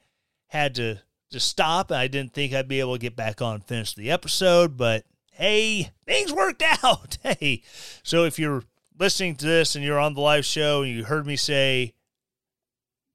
had 0.48 0.74
to 0.76 1.00
to 1.30 1.40
stop. 1.40 1.92
I 1.92 2.08
didn't 2.08 2.32
think 2.32 2.52
I'd 2.52 2.68
be 2.68 2.80
able 2.80 2.94
to 2.94 3.00
get 3.00 3.16
back 3.16 3.40
on 3.40 3.54
and 3.54 3.64
finish 3.64 3.94
the 3.94 4.10
episode, 4.10 4.76
but 4.76 5.04
hey, 5.32 5.90
things 6.04 6.32
worked 6.32 6.62
out. 6.82 7.18
Hey, 7.22 7.62
so 8.02 8.24
if 8.24 8.38
you're 8.38 8.64
listening 8.98 9.36
to 9.36 9.46
this 9.46 9.74
and 9.74 9.84
you're 9.84 9.98
on 9.98 10.14
the 10.14 10.20
live 10.20 10.44
show 10.44 10.82
and 10.82 10.92
you 10.92 11.04
heard 11.04 11.26
me 11.26 11.36
say, 11.36 11.94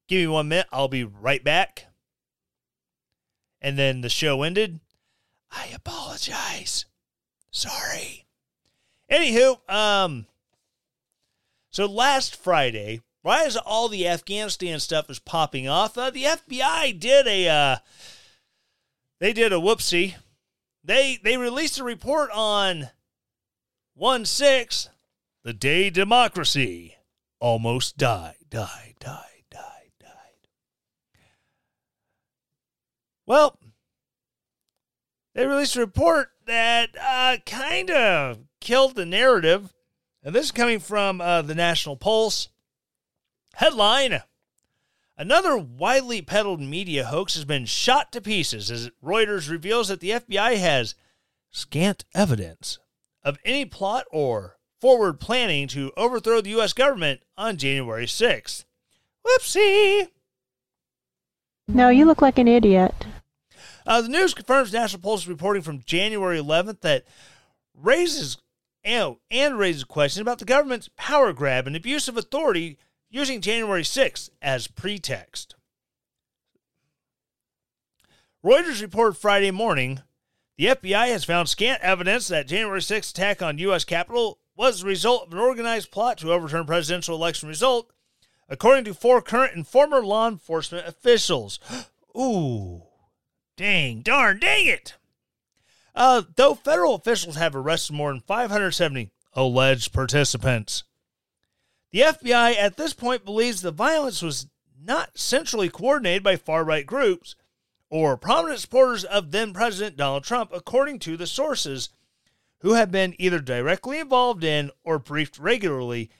give 0.08 0.20
me 0.20 0.26
one 0.26 0.48
minute, 0.48 0.66
I'll 0.72 0.88
be 0.88 1.04
right 1.04 1.42
back. 1.42 1.86
And 3.60 3.78
then 3.78 4.00
the 4.00 4.08
show 4.08 4.42
ended. 4.42 4.80
I 5.56 5.68
apologize. 5.74 6.84
Sorry. 7.50 8.26
Anywho, 9.10 9.58
um, 9.72 10.26
so 11.70 11.86
last 11.86 12.36
Friday, 12.36 13.00
right 13.24 13.46
as 13.46 13.56
all 13.56 13.88
the 13.88 14.06
Afghanistan 14.06 14.78
stuff 14.80 15.08
was 15.08 15.18
popping 15.18 15.66
off, 15.66 15.96
uh, 15.96 16.10
the 16.10 16.24
FBI 16.24 16.98
did 17.00 17.26
a, 17.26 17.48
uh, 17.48 17.76
they 19.18 19.32
did 19.32 19.52
a 19.52 19.56
whoopsie 19.56 20.16
they 20.86 21.18
they 21.22 21.36
released 21.36 21.78
a 21.78 21.84
report 21.84 22.30
on 22.32 22.90
1 23.94 24.24
6, 24.24 24.88
the 25.42 25.52
day 25.52 25.90
democracy 25.90 26.96
almost 27.40 27.96
died, 27.96 28.36
died, 28.48 28.94
died, 29.00 29.44
died, 29.50 29.90
died. 30.00 30.48
Well, 33.26 33.58
they 35.36 35.46
released 35.46 35.76
a 35.76 35.80
report 35.80 36.30
that 36.46 36.96
uh, 36.98 37.36
kind 37.44 37.90
of 37.90 38.38
killed 38.58 38.96
the 38.96 39.04
narrative. 39.04 39.74
And 40.24 40.34
this 40.34 40.46
is 40.46 40.52
coming 40.52 40.80
from 40.80 41.20
uh, 41.20 41.42
the 41.42 41.54
National 41.54 41.94
Pulse. 41.94 42.48
Headline 43.54 44.22
Another 45.18 45.56
widely 45.56 46.20
peddled 46.20 46.60
media 46.60 47.04
hoax 47.04 47.34
has 47.34 47.44
been 47.44 47.64
shot 47.64 48.12
to 48.12 48.20
pieces 48.20 48.70
as 48.70 48.90
Reuters 49.02 49.50
reveals 49.50 49.88
that 49.88 50.00
the 50.00 50.10
FBI 50.10 50.56
has 50.56 50.94
scant 51.50 52.04
evidence 52.14 52.78
of 53.22 53.38
any 53.44 53.64
plot 53.64 54.04
or 54.10 54.56
forward 54.78 55.20
planning 55.20 55.68
to 55.68 55.92
overthrow 55.96 56.40
the 56.40 56.50
U.S. 56.50 56.74
government 56.74 57.20
on 57.36 57.56
January 57.56 58.04
6th. 58.04 58.64
Whoopsie! 59.26 60.08
No, 61.68 61.88
you 61.88 62.04
look 62.04 62.20
like 62.20 62.38
an 62.38 62.48
idiot. 62.48 62.94
Uh, 63.86 64.00
the 64.00 64.08
news 64.08 64.34
confirms 64.34 64.72
National 64.72 65.00
Pulse 65.00 65.28
reporting 65.28 65.62
from 65.62 65.82
January 65.84 66.38
11th 66.38 66.80
that 66.80 67.04
raises 67.74 68.38
and, 68.82 69.16
and 69.30 69.58
raises 69.58 69.84
questions 69.84 70.22
about 70.22 70.38
the 70.38 70.44
government's 70.44 70.90
power 70.96 71.32
grab 71.32 71.66
and 71.66 71.76
abuse 71.76 72.08
of 72.08 72.16
authority 72.16 72.78
using 73.10 73.40
January 73.40 73.82
6th 73.82 74.30
as 74.42 74.66
pretext. 74.66 75.54
Reuters 78.44 78.82
reported 78.82 79.16
Friday 79.16 79.50
morning 79.50 80.00
the 80.56 80.66
FBI 80.66 81.08
has 81.08 81.24
found 81.24 81.48
scant 81.48 81.82
evidence 81.82 82.28
that 82.28 82.48
January 82.48 82.80
6th 82.80 83.10
attack 83.10 83.42
on 83.42 83.58
U.S. 83.58 83.84
Capitol 83.84 84.38
was 84.56 84.80
the 84.80 84.86
result 84.86 85.26
of 85.26 85.32
an 85.32 85.38
organized 85.38 85.90
plot 85.90 86.18
to 86.18 86.32
overturn 86.32 86.64
presidential 86.64 87.14
election 87.14 87.48
result, 87.48 87.90
according 88.48 88.84
to 88.84 88.94
four 88.94 89.20
current 89.20 89.54
and 89.54 89.66
former 89.66 90.02
law 90.02 90.26
enforcement 90.26 90.86
officials. 90.88 91.60
Ooh, 92.16 92.85
dang, 93.56 94.02
darn, 94.02 94.38
dang 94.38 94.66
it! 94.66 94.94
Uh, 95.94 96.22
though 96.36 96.54
federal 96.54 96.94
officials 96.94 97.36
have 97.36 97.56
arrested 97.56 97.94
more 97.94 98.12
than 98.12 98.20
570 98.20 99.10
alleged 99.32 99.92
participants. 99.92 100.84
The 101.90 102.00
FBI 102.00 102.56
at 102.56 102.76
this 102.76 102.92
point 102.92 103.24
believes 103.24 103.62
the 103.62 103.70
violence 103.70 104.20
was 104.20 104.46
not 104.78 105.18
centrally 105.18 105.68
coordinated 105.68 106.22
by 106.22 106.36
far 106.36 106.64
right 106.64 106.84
groups 106.84 107.34
or 107.88 108.16
prominent 108.16 108.60
supporters 108.60 109.04
of 109.04 109.30
then 109.30 109.52
President 109.52 109.96
Donald 109.96 110.24
Trump, 110.24 110.50
according 110.52 110.98
to 111.00 111.16
the 111.16 111.26
sources 111.26 111.88
who 112.60 112.74
have 112.74 112.90
been 112.90 113.14
either 113.18 113.38
directly 113.38 113.98
involved 113.98 114.42
in 114.42 114.70
or 114.84 114.98
briefed 114.98 115.38
regularly 115.38 116.10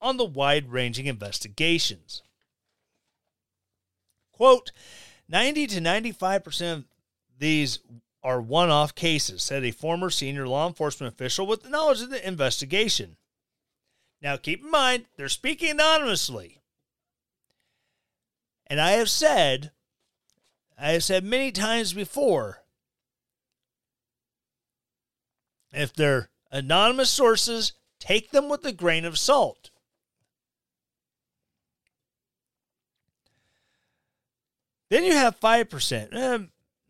on 0.00 0.16
the 0.16 0.24
wide 0.24 0.70
ranging 0.70 1.06
investigations. 1.06 2.22
Quote 4.32 4.72
90 5.28 5.66
to 5.68 5.80
95% 5.80 6.72
of 6.72 6.84
these 7.38 7.80
are 8.22 8.40
one 8.40 8.70
off 8.70 8.94
cases, 8.94 9.42
said 9.42 9.64
a 9.64 9.70
former 9.70 10.10
senior 10.10 10.48
law 10.48 10.66
enforcement 10.66 11.12
official 11.12 11.46
with 11.46 11.62
the 11.62 11.68
knowledge 11.68 12.00
of 12.00 12.10
the 12.10 12.26
investigation. 12.26 13.16
Now, 14.22 14.36
keep 14.36 14.62
in 14.64 14.70
mind, 14.70 15.04
they're 15.16 15.28
speaking 15.28 15.70
anonymously. 15.70 16.62
And 18.66 18.80
I 18.80 18.92
have 18.92 19.10
said, 19.10 19.72
I 20.78 20.92
have 20.92 21.04
said 21.04 21.24
many 21.24 21.52
times 21.52 21.92
before, 21.92 22.62
if 25.72 25.92
they're 25.92 26.30
anonymous 26.50 27.10
sources, 27.10 27.74
take 28.00 28.30
them 28.30 28.48
with 28.48 28.64
a 28.64 28.72
grain 28.72 29.04
of 29.04 29.18
salt. 29.18 29.70
Then 34.90 35.04
you 35.04 35.12
have 35.12 35.40
5%, 35.40 36.08
eh, 36.12 36.38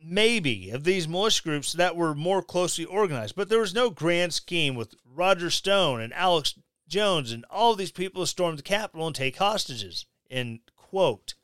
maybe, 0.03 0.71
of 0.71 0.85
these 0.85 1.09
militia 1.09 1.43
groups 1.43 1.73
that 1.73 1.97
were 1.97 2.15
more 2.15 2.43
closely 2.43 2.85
organized, 2.85 3.37
but 3.37 3.49
there 3.49 3.61
was 3.61 3.75
no 3.75 3.91
grand 3.91 4.35
scheme 4.35 4.75
with 4.75 4.95
Roger 5.05 5.51
Stone 5.51 6.01
and 6.01 6.13
Alex 6.13 6.55
Jones 6.89 7.33
and 7.33 7.45
all 7.51 7.75
these 7.75 7.93
people 7.93 8.23
who 8.23 8.27
stormed 8.27 8.59
the 8.59 8.63
Capitol 8.63 9.07
and 9.07 9.17
take 9.17 9.37
hostages. 9.37 10.07
End 10.31 10.61
quote. 10.77 11.35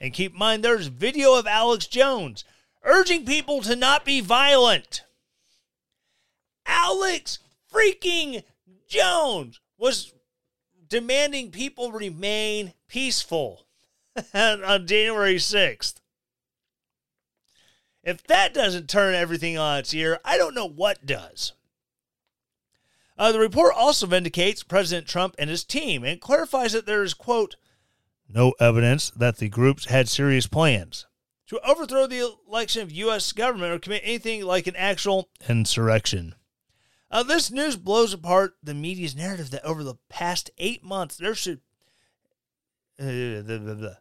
And 0.00 0.12
keep 0.12 0.32
in 0.32 0.38
mind, 0.38 0.64
there's 0.64 0.86
video 0.86 1.34
of 1.34 1.46
Alex 1.46 1.86
Jones 1.86 2.44
urging 2.82 3.24
people 3.24 3.60
to 3.62 3.76
not 3.76 4.04
be 4.04 4.20
violent. 4.20 5.04
Alex 6.66 7.38
freaking 7.72 8.42
Jones 8.88 9.60
was 9.78 10.12
demanding 10.88 11.50
people 11.50 11.92
remain 11.92 12.72
peaceful 12.88 13.66
on 14.34 14.86
January 14.86 15.36
6th. 15.36 15.94
If 18.02 18.24
that 18.24 18.52
doesn't 18.52 18.88
turn 18.88 19.14
everything 19.14 19.56
on 19.56 19.78
its 19.78 19.94
ear, 19.94 20.18
I 20.24 20.36
don't 20.36 20.54
know 20.54 20.68
what 20.68 21.06
does. 21.06 21.52
Uh, 23.16 23.30
the 23.30 23.38
report 23.38 23.74
also 23.76 24.06
vindicates 24.06 24.62
President 24.62 25.06
Trump 25.06 25.36
and 25.38 25.48
his 25.48 25.64
team 25.64 26.02
and 26.02 26.20
clarifies 26.20 26.72
that 26.72 26.86
there 26.86 27.04
is, 27.04 27.14
quote, 27.14 27.56
no 28.28 28.52
evidence 28.58 29.10
that 29.10 29.36
the 29.36 29.48
groups 29.48 29.84
had 29.84 30.08
serious 30.08 30.46
plans 30.46 31.06
to 31.46 31.60
overthrow 31.68 32.06
the 32.06 32.34
election 32.48 32.82
of 32.82 32.90
U.S. 32.90 33.30
government 33.32 33.72
or 33.72 33.78
commit 33.78 34.02
anything 34.04 34.42
like 34.42 34.66
an 34.66 34.74
actual 34.76 35.28
insurrection. 35.48 36.34
Uh, 37.10 37.22
this 37.22 37.50
news 37.50 37.76
blows 37.76 38.14
apart 38.14 38.54
the 38.62 38.72
media's 38.72 39.14
narrative 39.14 39.50
that 39.50 39.64
over 39.64 39.84
the 39.84 39.96
past 40.08 40.50
eight 40.56 40.82
months 40.82 41.16
there 41.18 41.34
should. 41.34 41.60
Uh, 42.98 43.04
the, 43.04 43.42
the, 43.44 43.74
the, 43.74 43.98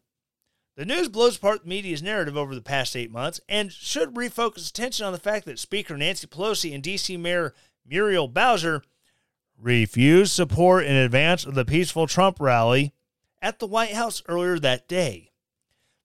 the 0.75 0.85
news 0.85 1.09
blows 1.09 1.37
apart 1.37 1.63
the 1.63 1.69
media's 1.69 2.01
narrative 2.01 2.37
over 2.37 2.55
the 2.55 2.61
past 2.61 2.95
eight 2.95 3.11
months 3.11 3.39
and 3.49 3.71
should 3.71 4.13
refocus 4.13 4.69
attention 4.69 5.05
on 5.05 5.13
the 5.13 5.19
fact 5.19 5.45
that 5.45 5.59
Speaker 5.59 5.97
Nancy 5.97 6.27
Pelosi 6.27 6.73
and 6.73 6.83
D.C. 6.83 7.17
Mayor 7.17 7.53
Muriel 7.85 8.27
Bowser, 8.27 8.83
refused 9.57 10.31
support 10.31 10.85
in 10.85 10.95
advance 10.95 11.45
of 11.45 11.55
the 11.55 11.65
peaceful 11.65 12.07
Trump 12.07 12.39
rally 12.39 12.93
at 13.41 13.59
the 13.59 13.67
White 13.67 13.93
House 13.93 14.23
earlier 14.27 14.57
that 14.59 14.87
day. 14.87 15.31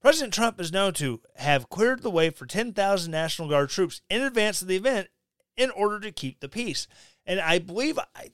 President 0.00 0.34
Trump 0.34 0.60
is 0.60 0.72
known 0.72 0.92
to 0.94 1.20
have 1.36 1.68
cleared 1.68 2.02
the 2.02 2.10
way 2.10 2.30
for 2.30 2.46
10,000 2.46 3.10
National 3.10 3.48
Guard 3.48 3.70
troops 3.70 4.02
in 4.10 4.22
advance 4.22 4.62
of 4.62 4.68
the 4.68 4.76
event 4.76 5.08
in 5.56 5.70
order 5.70 5.98
to 6.00 6.12
keep 6.12 6.40
the 6.40 6.48
peace. 6.48 6.86
And 7.24 7.40
I 7.40 7.58
believe 7.58 7.98
I, 7.98 8.30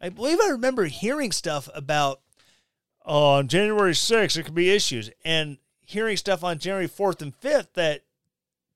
I 0.00 0.10
believe 0.10 0.38
I 0.40 0.48
remember 0.48 0.84
hearing 0.84 1.32
stuff 1.32 1.68
about 1.74 2.20
on 3.04 3.48
January 3.48 3.92
6th 3.92 4.34
there 4.34 4.44
could 4.44 4.54
be 4.54 4.70
issues, 4.70 5.10
and 5.24 5.58
hearing 5.80 6.16
stuff 6.16 6.44
on 6.44 6.58
January 6.58 6.88
4th 6.88 7.22
and 7.22 7.38
5th 7.40 7.72
that 7.74 8.02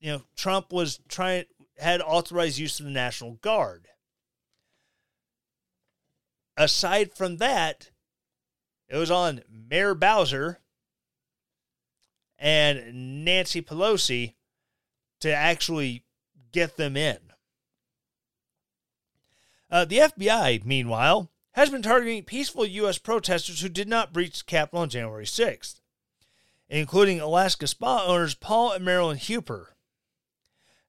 you 0.00 0.12
know 0.12 0.22
Trump 0.36 0.72
was 0.72 1.00
trying 1.08 1.44
had 1.78 2.00
authorized 2.00 2.58
use 2.58 2.80
of 2.80 2.86
the 2.86 2.92
National 2.92 3.34
Guard. 3.34 3.88
Aside 6.56 7.12
from 7.12 7.36
that, 7.36 7.90
it 8.88 8.96
was 8.96 9.10
on 9.10 9.42
Mayor 9.50 9.94
Bowser 9.94 10.60
and 12.38 13.24
Nancy 13.24 13.60
Pelosi 13.60 14.34
to 15.20 15.34
actually 15.34 16.04
get 16.52 16.76
them 16.76 16.96
in. 16.96 17.18
Uh, 19.70 19.84
the 19.84 19.98
FBI, 19.98 20.64
meanwhile, 20.64 21.30
has 21.56 21.70
been 21.70 21.82
targeting 21.82 22.22
peaceful 22.22 22.66
U.S. 22.66 22.98
protesters 22.98 23.62
who 23.62 23.70
did 23.70 23.88
not 23.88 24.12
breach 24.12 24.38
the 24.38 24.44
Capitol 24.44 24.80
on 24.80 24.90
January 24.90 25.24
6th, 25.24 25.80
including 26.68 27.18
Alaska 27.18 27.66
spa 27.66 28.04
owners 28.06 28.34
Paul 28.34 28.72
and 28.72 28.84
Marilyn 28.84 29.16
Hueper. 29.16 29.68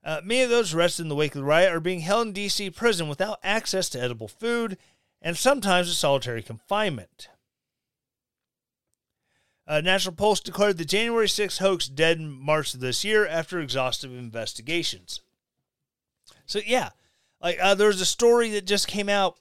Uh, 0.04 0.20
many 0.24 0.42
of 0.42 0.50
those 0.50 0.74
arrested 0.74 1.04
in 1.04 1.10
the 1.10 1.16
wake 1.16 1.36
of 1.36 1.40
the 1.40 1.46
riot 1.46 1.74
are 1.74 1.80
being 1.80 2.02
held 2.02 2.28
in 2.28 2.34
D.C. 2.34 2.70
prison 2.72 3.08
without 3.08 3.40
access 3.44 3.88
to 3.90 4.02
edible 4.02 4.28
food 4.28 4.78
and 5.22 5.38
sometimes 5.38 5.88
in 5.88 5.94
solitary 5.94 6.44
confinement. 6.44 7.30
Uh, 9.66 9.82
National 9.82 10.16
Pulse 10.16 10.42
declared 10.42 10.78
the 10.78 10.86
January 10.86 11.28
6th 11.28 11.60
hoax 11.60 11.88
dead 11.88 12.20
in 12.20 12.30
March 12.30 12.74
of 12.74 12.82
this 12.82 13.06
year 13.06 13.26
after 13.26 13.60
exhaustive 13.60 14.12
investigations. 14.12 15.22
So, 16.46 16.60
yeah, 16.66 16.90
like 17.42 17.58
uh, 17.62 17.76
there's 17.76 18.02
a 18.02 18.06
story 18.06 18.50
that 18.52 18.66
just 18.66 18.88
came 18.88 19.10
out. 19.10 19.38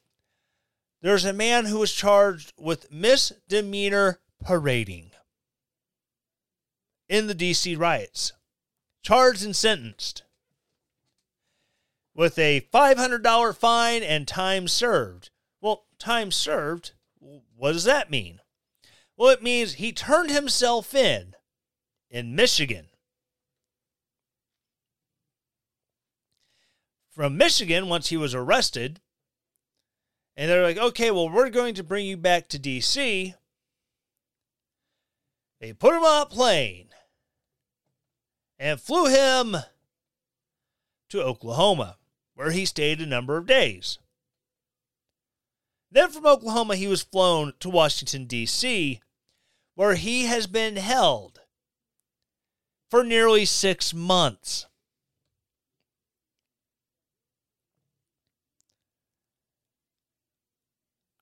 There's 1.03 1.25
a 1.25 1.33
man 1.33 1.67
who 1.67 1.79
was 1.79 1.93
charged 1.93 2.53
with 2.59 2.91
misdemeanor 2.91 4.21
parading 4.45 5.11
in 7.09 7.27
the 7.27 7.35
DC 7.35 7.79
riots, 7.79 8.33
charged 9.03 9.45
and 9.45 9.55
sentenced 9.55 10.23
with 12.15 12.39
a 12.39 12.63
$500 12.73 13.57
fine 13.57 14.03
and 14.03 14.27
time 14.27 14.67
served. 14.67 15.31
Well, 15.61 15.85
time 15.99 16.31
served, 16.31 16.93
what 17.19 17.73
does 17.73 17.85
that 17.85 18.11
mean? 18.11 18.41
Well, 19.17 19.31
it 19.31 19.43
means 19.43 19.75
he 19.75 19.93
turned 19.93 20.31
himself 20.31 20.95
in 20.95 21.35
in 22.11 22.35
Michigan. 22.35 22.89
From 27.11 27.37
Michigan, 27.37 27.89
once 27.89 28.09
he 28.09 28.17
was 28.17 28.35
arrested, 28.35 29.01
and 30.37 30.51
they're 30.51 30.63
like, 30.63 30.77
okay, 30.77 31.11
well, 31.11 31.29
we're 31.29 31.51
going 31.51 31.75
to 31.75 31.83
bring 31.83 32.07
you 32.07 32.17
back 32.17 32.49
to 32.49 32.59
D.C. 32.59 33.35
They 35.61 35.73
put 35.73 35.95
him 35.95 36.05
on 36.05 36.23
a 36.23 36.27
plane 36.27 36.89
and 38.59 38.81
flew 38.81 39.07
him 39.07 39.57
to 41.09 41.23
Oklahoma, 41.23 41.97
where 42.35 42.51
he 42.51 42.67
stayed 42.67 43.01
a 43.01 43.07
number 43.07 43.37
of 43.37 43.47
days. 43.47 43.99
Then 45.91 46.11
from 46.11 46.27
Oklahoma, 46.27 46.77
he 46.77 46.89
was 46.89 47.03
flown 47.03 47.55
to 47.61 47.71
Washington, 47.71 48.27
D.C., 48.27 49.01
where 49.75 49.95
he 49.95 50.25
has 50.25 50.47
been 50.47 50.77
held 50.77 51.41
for 52.91 53.05
nearly 53.05 53.45
six 53.45 53.95
months. 53.95 54.67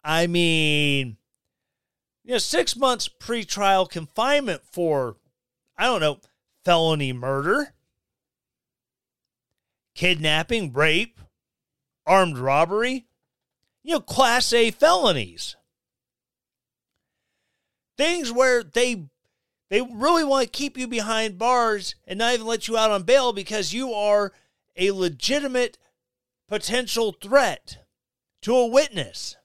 I 0.04 0.26
mean, 0.26 1.16
you 2.24 2.32
know, 2.32 2.38
six 2.38 2.76
months 2.76 3.08
pretrial 3.08 3.88
confinement 3.88 4.62
for, 4.70 5.16
I 5.78 5.86
don't 5.86 6.00
know, 6.00 6.20
felony 6.64 7.12
murder, 7.12 7.72
kidnapping, 9.94 10.72
rape, 10.72 11.20
armed 12.06 12.36
robbery, 12.36 13.06
you 13.82 13.94
know, 13.94 14.00
class 14.00 14.52
A 14.52 14.70
felonies. 14.70 15.56
Things 17.96 18.30
where 18.30 18.62
they 18.62 19.06
they 19.70 19.80
really 19.80 20.24
want 20.24 20.44
to 20.44 20.50
keep 20.50 20.76
you 20.76 20.86
behind 20.86 21.38
bars 21.38 21.94
and 22.06 22.18
not 22.18 22.34
even 22.34 22.46
let 22.46 22.68
you 22.68 22.76
out 22.76 22.90
on 22.90 23.02
bail 23.04 23.32
because 23.32 23.72
you 23.72 23.92
are 23.92 24.32
a 24.76 24.90
legitimate 24.90 25.78
potential 26.48 27.12
threat 27.12 27.78
to 28.42 28.54
a 28.54 28.66
witness, 28.66 29.36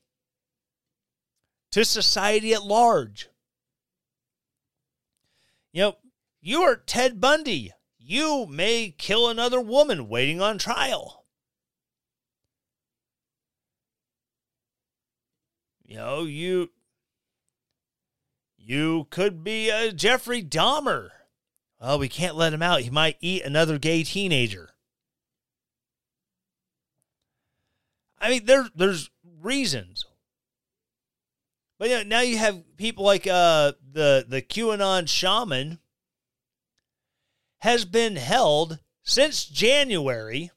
to 1.72 1.86
society 1.86 2.53
at 2.53 2.63
large. 2.63 3.30
You 5.72 5.82
know, 5.82 5.97
you 6.41 6.61
are 6.63 6.76
Ted 6.76 7.22
Bundy. 7.22 7.72
You 7.97 8.47
may 8.47 8.93
kill 8.97 9.30
another 9.30 9.61
woman 9.61 10.07
waiting 10.07 10.41
on 10.41 10.57
trial. 10.57 11.26
You 15.86 15.97
know, 15.97 16.24
you 16.24 16.70
you 18.57 19.07
could 19.09 19.43
be 19.43 19.70
a 19.70 19.91
Jeffrey 19.91 20.43
Dahmer. 20.43 21.09
Well, 21.82 21.97
we 21.97 22.09
can't 22.09 22.36
let 22.36 22.53
him 22.53 22.61
out. 22.61 22.82
He 22.82 22.89
might 22.89 23.17
eat 23.22 23.43
another 23.43 23.80
gay 23.80 24.03
teenager. 24.03 24.72
I 28.20 28.30
mean, 28.30 28.45
there 28.45 28.67
there's 28.76 29.09
reasons. 29.41 30.05
But 31.80 32.07
now 32.07 32.19
you 32.19 32.38
have 32.38 32.75
people 32.75 33.05
like 33.05 33.25
uh, 33.25 33.71
the 33.93 34.25
the 34.27 34.41
QAnon 34.41 35.07
shaman 35.07 35.80
has 37.61 37.86
been 37.86 38.17
held 38.17 38.80
since 39.01 39.45
January 39.45 40.51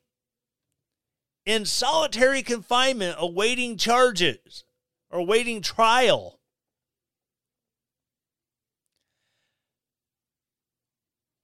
in 1.46 1.64
solitary 1.64 2.42
confinement 2.42 3.16
awaiting 3.18 3.76
charges 3.76 4.64
or 5.10 5.20
awaiting 5.20 5.62
trial. 5.62 6.40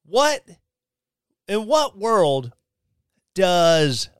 What 0.05 0.45
in 1.47 1.67
what 1.67 1.97
world 1.97 2.53
does 3.35 4.11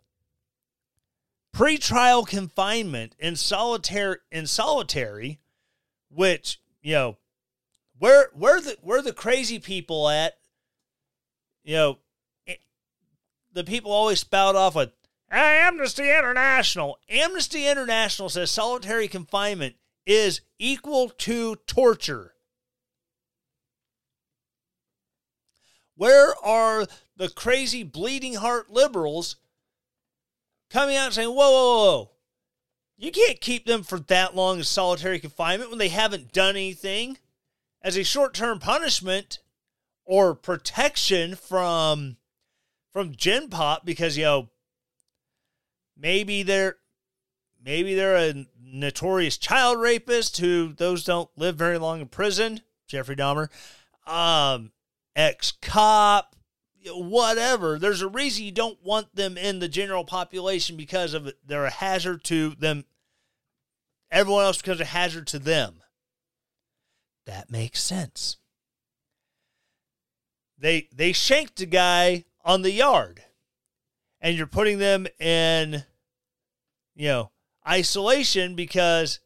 pretrial 1.53 2.25
confinement 2.25 3.17
in 3.19 3.35
solitary 3.35 4.19
in 4.31 4.47
solitary, 4.47 5.41
which 6.11 6.61
you 6.83 6.93
know, 6.93 7.17
where 7.99 8.31
where 8.35 8.61
the 8.61 8.77
where 8.83 9.03
the 9.03 9.13
crazy 9.13 9.59
people 9.59 10.09
at? 10.09 10.35
You 11.65 11.77
know, 11.77 11.99
it, 12.47 12.53
eh, 12.53 12.55
the 13.53 13.65
people 13.65 13.93
always 13.93 14.21
spout 14.21 14.57
off 14.57 14.75
with 14.75 14.91
Amnesty 15.31 16.05
International. 16.11 16.99
Amnesty 17.09 17.67
International 17.67 18.29
says 18.29 18.51
solitary 18.51 19.09
confinement 19.09 19.77
is 20.07 20.41
equal 20.59 21.11
to 21.11 21.57
torture. 21.67 22.35
Where 25.97 26.35
are 26.45 26.87
the 27.17 27.29
crazy 27.29 27.83
bleeding 27.83 28.35
heart 28.35 28.71
liberals 28.71 29.37
coming 30.71 30.97
out 30.97 31.13
saying, 31.13 31.29
whoa, 31.29 31.35
whoa, 31.35 31.85
whoa, 31.85 32.11
you 32.99 33.13
can't 33.13 33.41
keep 33.41 33.65
them 33.65 33.85
for 33.85 34.01
that 34.01 34.35
long 34.35 34.59
in 34.59 34.65
solitary 34.65 35.21
confinement 35.21 35.71
when 35.71 35.79
they 35.79 35.89
haven't 35.89 36.33
done 36.33 36.57
anything 36.57 37.17
as 37.81 37.97
a 37.97 38.03
short 38.03 38.35
term 38.35 38.59
punishment 38.59 39.39
or 40.05 40.35
protection 40.35 41.37
from 41.37 42.17
from 42.93 43.15
gen 43.15 43.49
pop 43.49 43.87
because 43.87 44.19
you 44.19 44.25
know 44.25 44.49
maybe 45.97 46.43
they're 46.43 46.77
maybe 47.65 47.95
they're 47.95 48.17
a 48.17 48.47
notorious 48.61 49.39
child 49.39 49.81
rapist 49.81 50.39
who 50.39 50.73
those 50.77 51.05
don't 51.05 51.31
live 51.37 51.57
very 51.57 51.79
long 51.79 52.01
in 52.01 52.09
prison. 52.09 52.61
Jeffrey 52.87 53.17
dahmer. 53.17 53.49
Um 54.07 54.73
ex 55.15 55.53
cop, 55.63 56.35
whatever. 56.89 57.79
There's 57.79 58.03
a 58.03 58.09
reason 58.09 58.45
you 58.45 58.53
don't 58.53 58.83
want 58.83 59.15
them 59.15 59.37
in 59.37 59.59
the 59.59 59.69
general 59.69 60.05
population 60.05 60.77
because 60.77 61.15
of 61.15 61.33
they're 61.47 61.67
a 61.67 61.71
hazard 61.71 62.25
to 62.25 62.51
them. 62.51 62.85
Everyone 64.11 64.45
else 64.45 64.59
becomes 64.63 64.81
a 64.81 64.87
hazard 64.87 65.27
to 65.29 65.39
them. 65.39 65.83
That 67.27 67.51
makes 67.51 67.83
sense. 67.83 68.39
They 70.59 70.89
they 70.95 71.13
shanked 71.13 71.61
a 71.61 71.67
guy 71.67 72.25
on 72.45 72.63
the 72.63 72.73
yard, 72.73 73.23
and 74.21 74.37
you're 74.37 74.47
putting 74.47 74.79
them 74.79 75.07
in 75.21 75.85
you 76.99 77.07
know, 77.07 77.31
isolation 77.67 78.57
because 78.57 79.21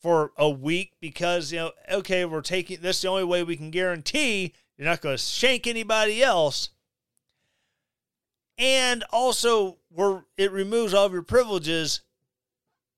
for 0.00 0.32
a 0.36 0.50
week 0.50 0.92
because 1.00 1.52
you 1.52 1.58
know 1.58 1.72
okay 1.90 2.24
we're 2.24 2.40
taking 2.40 2.80
this 2.80 3.02
the 3.02 3.08
only 3.08 3.24
way 3.24 3.42
we 3.42 3.56
can 3.56 3.70
guarantee 3.70 4.54
you're 4.78 4.88
not 4.88 5.00
going 5.00 5.16
to 5.16 5.22
shank 5.22 5.66
anybody 5.66 6.22
else. 6.22 6.70
And 8.56 9.04
also 9.12 9.76
we're 9.90 10.22
it 10.36 10.52
removes 10.52 10.94
all 10.94 11.06
of 11.06 11.12
your 11.12 11.22
privileges 11.22 12.00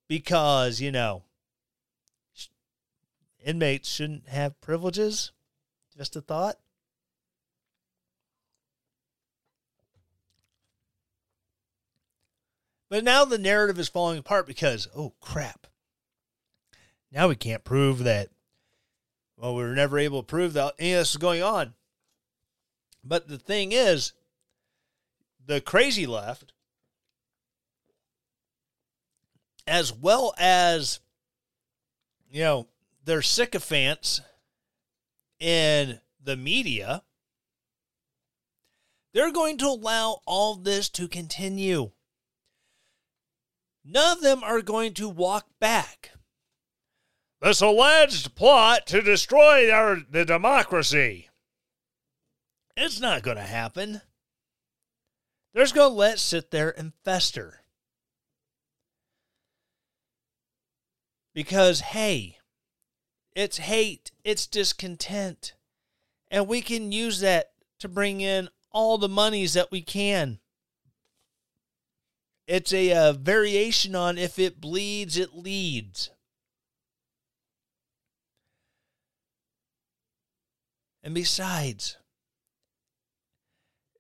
because 0.09 0.81
you 0.81 0.93
know 0.93 1.23
inmates 3.45 3.89
shouldn't 3.89 4.29
have 4.29 4.61
privileges. 4.61 5.33
Just 5.97 6.17
a 6.17 6.21
thought. 6.21 6.57
But 12.89 13.05
now 13.05 13.25
the 13.25 13.39
narrative 13.39 13.79
is 13.79 13.89
falling 13.89 14.19
apart 14.19 14.47
because 14.47 14.89
oh 14.97 15.15
crap. 15.21 15.67
Now 17.13 17.29
we 17.29 17.37
can't 17.37 17.65
prove 17.65 18.05
that, 18.05 18.29
well, 19.41 19.55
we 19.55 19.63
were 19.63 19.75
never 19.75 19.99
able 19.99 20.23
to 20.23 20.27
prove 20.27 20.53
that 20.53 20.75
any 20.79 20.93
of 20.93 20.99
this 20.99 21.11
is 21.13 21.17
going 21.17 21.43
on. 21.43 21.73
But 23.03 23.27
the 23.27 23.39
thing 23.39 23.73
is, 23.73 24.13
the 25.45 25.63
crazy 25.63 26.07
left, 26.07 26.53
as 29.67 29.95
well 29.95 30.35
as, 30.37 31.01
you 32.31 32.43
know, 32.43 32.69
their 33.03 33.23
sycophants 33.23 34.21
in 35.39 36.01
the 36.23 36.37
media, 36.37 37.03
they're 39.15 39.33
going 39.33 39.57
to 39.57 39.69
allow 39.69 40.21
all 40.27 40.55
this 40.55 40.91
to 40.91 41.09
continue. 41.09 41.93
None 43.83 44.19
of 44.19 44.23
them 44.23 44.45
are 44.45 44.61
going 44.61 44.93
to 44.95 45.09
walk 45.09 45.47
back 45.59 46.11
this 47.41 47.61
alleged 47.61 48.35
plot 48.35 48.87
to 48.89 49.01
destroy 49.01 49.71
our 49.71 49.99
the 50.11 50.25
democracy. 50.25 51.29
It's 52.77 53.01
not 53.01 53.23
going 53.23 53.37
to 53.37 53.43
happen. 53.43 54.03
They're 55.53 55.65
just 55.65 55.75
going 55.75 55.91
to 55.91 55.97
let 55.97 56.15
it 56.15 56.19
sit 56.19 56.51
there 56.51 56.73
and 56.79 56.93
fester. 57.05 57.61
Because, 61.35 61.81
hey, 61.81 62.39
it's 63.35 63.59
hate, 63.59 64.13
it's 64.25 64.47
discontent. 64.47 65.55
And 66.31 66.47
we 66.47 66.61
can 66.61 66.93
use 66.93 67.21
that 67.21 67.53
to 67.81 67.89
bring 67.89 68.21
in 68.21 68.49
all 68.71 68.99
the 68.99 69.09
monies 69.09 69.55
that 69.55 69.71
we 69.71 69.83
can. 69.83 70.39
It's 72.47 72.73
a, 72.73 72.91
a 72.91 73.11
uh, 73.11 73.13
variation 73.13 73.95
on 73.95 74.19
if 74.19 74.39
it 74.39 74.61
bleeds, 74.61 75.17
it 75.17 75.35
leads. 75.35 76.11
And 81.03 81.15
besides, 81.15 81.97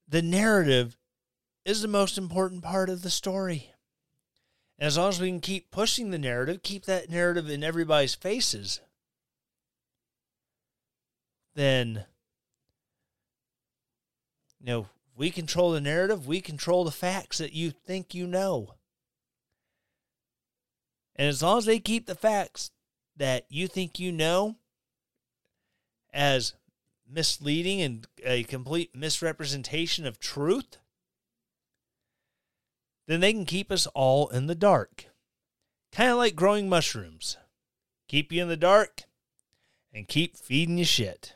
the 0.07 0.23
narrative 0.23 0.99
is 1.65 1.83
the 1.83 1.89
most 1.89 2.19
important 2.19 2.63
part 2.63 2.91
of 2.91 3.03
the 3.03 3.11
story. 3.11 3.73
As 4.79 4.97
long 4.97 5.11
as 5.11 5.21
we 5.21 5.29
can 5.29 5.41
keep 5.41 5.71
pushing 5.71 6.11
the 6.11 6.19
narrative, 6.19 6.63
keep 6.63 6.87
that 6.87 7.11
narrative 7.11 7.51
in 7.51 7.63
everybody's 7.63 8.15
faces, 8.15 8.81
then, 11.55 12.05
you 14.59 14.67
know, 14.67 14.87
we 15.17 15.31
control 15.31 15.73
the 15.73 15.81
narrative, 15.81 16.27
we 16.27 16.41
control 16.41 16.85
the 16.85 16.91
facts 16.91 17.39
that 17.39 17.53
you 17.53 17.71
think 17.71 18.15
you 18.15 18.27
know. 18.27 18.75
And 21.15 21.29
as 21.29 21.43
long 21.43 21.59
as 21.59 21.67
they 21.67 21.79
keep 21.79 22.07
the 22.07 22.15
facts 22.15 22.71
that 23.17 23.45
you 23.51 23.69
think 23.69 23.99
you 23.99 24.13
know 24.13 24.57
as 26.13 26.55
misleading 27.11 27.81
and 27.81 28.07
a 28.25 28.45
complete 28.45 28.95
misrepresentation 28.95 30.07
of 30.07 30.19
truth, 30.19 30.79
then 33.07 33.21
they 33.21 33.33
can 33.33 33.45
keep 33.45 33.73
us 33.73 33.87
all 33.89 34.29
in 34.29 34.47
the 34.47 34.55
dark. 34.55 35.07
Kind 35.93 36.11
of 36.11 36.19
like 36.19 36.37
growing 36.37 36.69
mushrooms. 36.69 37.37
Keep 38.09 38.33
you 38.33 38.43
in 38.43 38.49
the 38.49 38.57
dark 38.57 39.03
and 39.93 40.07
keep 40.07 40.37
feeding 40.37 40.79
you 40.79 40.85
shit. 40.85 41.35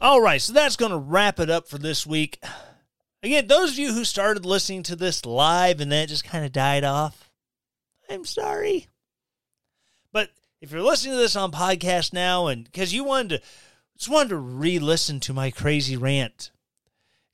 All 0.00 0.20
right, 0.20 0.40
so 0.40 0.52
that's 0.52 0.76
going 0.76 0.92
to 0.92 0.98
wrap 0.98 1.40
it 1.40 1.48
up 1.48 1.66
for 1.66 1.78
this 1.78 2.06
week. 2.06 2.38
Again, 3.24 3.46
those 3.46 3.72
of 3.72 3.78
you 3.78 3.94
who 3.94 4.04
started 4.04 4.44
listening 4.44 4.82
to 4.82 4.96
this 4.96 5.24
live 5.24 5.80
and 5.80 5.90
then 5.90 6.04
it 6.04 6.08
just 6.08 6.24
kind 6.24 6.44
of 6.44 6.52
died 6.52 6.84
off, 6.84 7.30
I'm 8.10 8.26
sorry. 8.26 8.88
But 10.12 10.28
if 10.60 10.70
you're 10.70 10.82
listening 10.82 11.14
to 11.14 11.20
this 11.20 11.34
on 11.34 11.50
podcast 11.50 12.12
now 12.12 12.48
and 12.48 12.64
because 12.64 12.92
you 12.92 13.02
wanted 13.02 13.28
to 13.30 13.42
just 13.96 14.10
wanted 14.10 14.28
to 14.28 14.36
re-listen 14.36 15.20
to 15.20 15.32
my 15.32 15.50
crazy 15.50 15.96
rant 15.96 16.50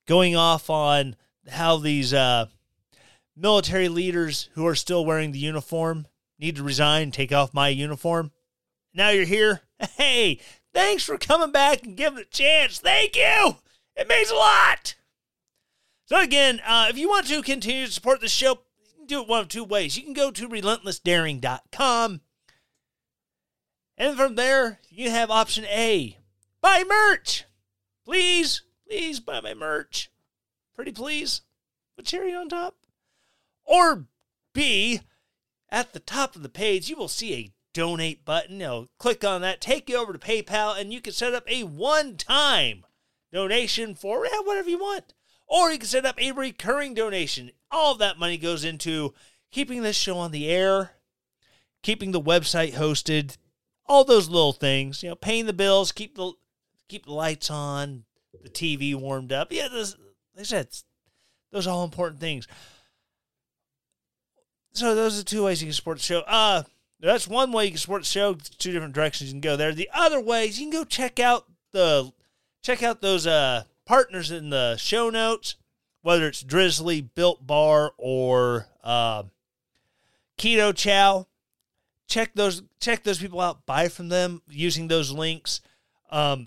going 0.06 0.36
off 0.36 0.70
on 0.70 1.16
how 1.48 1.78
these 1.78 2.14
uh, 2.14 2.46
military 3.36 3.88
leaders 3.88 4.48
who 4.54 4.64
are 4.68 4.76
still 4.76 5.04
wearing 5.04 5.32
the 5.32 5.40
uniform 5.40 6.06
need 6.38 6.54
to 6.54 6.62
resign, 6.62 7.10
take 7.10 7.32
off 7.32 7.52
my 7.52 7.68
uniform. 7.68 8.30
Now 8.94 9.10
you're 9.10 9.24
here. 9.24 9.62
Hey, 9.96 10.38
thanks 10.72 11.02
for 11.02 11.18
coming 11.18 11.50
back 11.50 11.82
and 11.82 11.96
giving 11.96 12.20
it 12.20 12.26
a 12.26 12.30
chance. 12.30 12.78
Thank 12.78 13.16
you. 13.16 13.56
It 13.96 14.06
means 14.06 14.30
a 14.30 14.36
lot. 14.36 14.94
So, 16.10 16.20
again, 16.20 16.60
uh, 16.66 16.88
if 16.90 16.98
you 16.98 17.08
want 17.08 17.28
to 17.28 17.40
continue 17.40 17.86
to 17.86 17.92
support 17.92 18.20
the 18.20 18.26
show, 18.26 18.58
you 18.82 18.90
can 18.96 19.06
do 19.06 19.22
it 19.22 19.28
one 19.28 19.42
of 19.42 19.48
two 19.48 19.62
ways. 19.62 19.96
You 19.96 20.02
can 20.02 20.12
go 20.12 20.32
to 20.32 20.48
relentlessdaring.com, 20.48 22.20
and 23.96 24.16
from 24.16 24.34
there, 24.34 24.80
you 24.88 25.08
have 25.10 25.30
option 25.30 25.64
A 25.66 26.18
buy 26.60 26.82
merch. 26.84 27.44
Please, 28.04 28.62
please 28.88 29.20
buy 29.20 29.40
my 29.40 29.54
merch. 29.54 30.10
Pretty 30.74 30.90
please. 30.90 31.42
With 31.96 32.06
cherry 32.06 32.34
on 32.34 32.48
top. 32.48 32.74
Or 33.64 34.06
B, 34.52 35.02
at 35.70 35.92
the 35.92 36.00
top 36.00 36.34
of 36.34 36.42
the 36.42 36.48
page, 36.48 36.88
you 36.88 36.96
will 36.96 37.06
see 37.06 37.34
a 37.34 37.52
donate 37.72 38.24
button. 38.24 38.58
Know, 38.58 38.88
click 38.98 39.24
on 39.24 39.42
that, 39.42 39.60
take 39.60 39.88
you 39.88 39.96
over 39.96 40.12
to 40.12 40.18
PayPal, 40.18 40.76
and 40.76 40.92
you 40.92 41.00
can 41.00 41.12
set 41.12 41.34
up 41.34 41.48
a 41.48 41.62
one 41.62 42.16
time 42.16 42.84
donation 43.32 43.94
for 43.94 44.26
whatever 44.42 44.68
you 44.68 44.78
want. 44.80 45.14
Or 45.50 45.72
you 45.72 45.78
can 45.78 45.88
set 45.88 46.06
up 46.06 46.20
a 46.22 46.30
recurring 46.30 46.94
donation. 46.94 47.50
All 47.72 47.96
that 47.96 48.18
money 48.18 48.38
goes 48.38 48.64
into 48.64 49.12
keeping 49.50 49.82
this 49.82 49.96
show 49.96 50.16
on 50.16 50.30
the 50.30 50.48
air, 50.48 50.92
keeping 51.82 52.12
the 52.12 52.20
website 52.20 52.74
hosted, 52.74 53.36
all 53.86 54.04
those 54.04 54.28
little 54.28 54.52
things. 54.52 55.02
You 55.02 55.08
know, 55.08 55.16
paying 55.16 55.46
the 55.46 55.52
bills, 55.52 55.90
keep 55.90 56.14
the 56.14 56.32
keep 56.88 57.06
the 57.06 57.12
lights 57.12 57.50
on, 57.50 58.04
the 58.42 58.48
TV 58.48 58.94
warmed 58.94 59.32
up. 59.32 59.52
Yeah, 59.52 59.66
those, 59.68 59.96
like 60.36 60.42
I 60.42 60.44
said, 60.44 60.68
those 61.50 61.66
are 61.66 61.70
all 61.70 61.84
important 61.84 62.20
things. 62.20 62.46
So 64.72 64.94
those 64.94 65.18
are 65.18 65.24
two 65.24 65.44
ways 65.44 65.60
you 65.60 65.66
can 65.66 65.74
support 65.74 65.98
the 65.98 66.04
show. 66.04 66.20
Uh 66.20 66.62
that's 67.00 67.26
one 67.26 67.50
way 67.50 67.64
you 67.64 67.70
can 67.72 67.78
support 67.78 68.02
the 68.02 68.06
show. 68.06 68.34
Two 68.34 68.70
different 68.72 68.94
directions 68.94 69.30
you 69.30 69.34
can 69.34 69.40
go 69.40 69.56
there. 69.56 69.72
The 69.72 69.90
other 69.92 70.20
ways 70.20 70.60
you 70.60 70.70
can 70.70 70.78
go 70.78 70.84
check 70.84 71.18
out 71.18 71.46
the 71.72 72.12
check 72.62 72.84
out 72.84 73.00
those 73.00 73.26
uh 73.26 73.64
partners 73.90 74.30
in 74.30 74.50
the 74.50 74.76
show 74.76 75.10
notes, 75.10 75.56
whether 76.02 76.28
it's 76.28 76.44
Drizzly, 76.44 77.00
Built 77.00 77.44
Bar, 77.44 77.92
or 77.98 78.68
uh, 78.84 79.24
Keto 80.38 80.72
Chow. 80.72 81.26
Check 82.06 82.30
those 82.36 82.62
check 82.78 83.02
those 83.02 83.18
people 83.18 83.40
out. 83.40 83.66
Buy 83.66 83.88
from 83.88 84.08
them 84.08 84.42
using 84.48 84.86
those 84.86 85.10
links. 85.10 85.60
Um, 86.08 86.46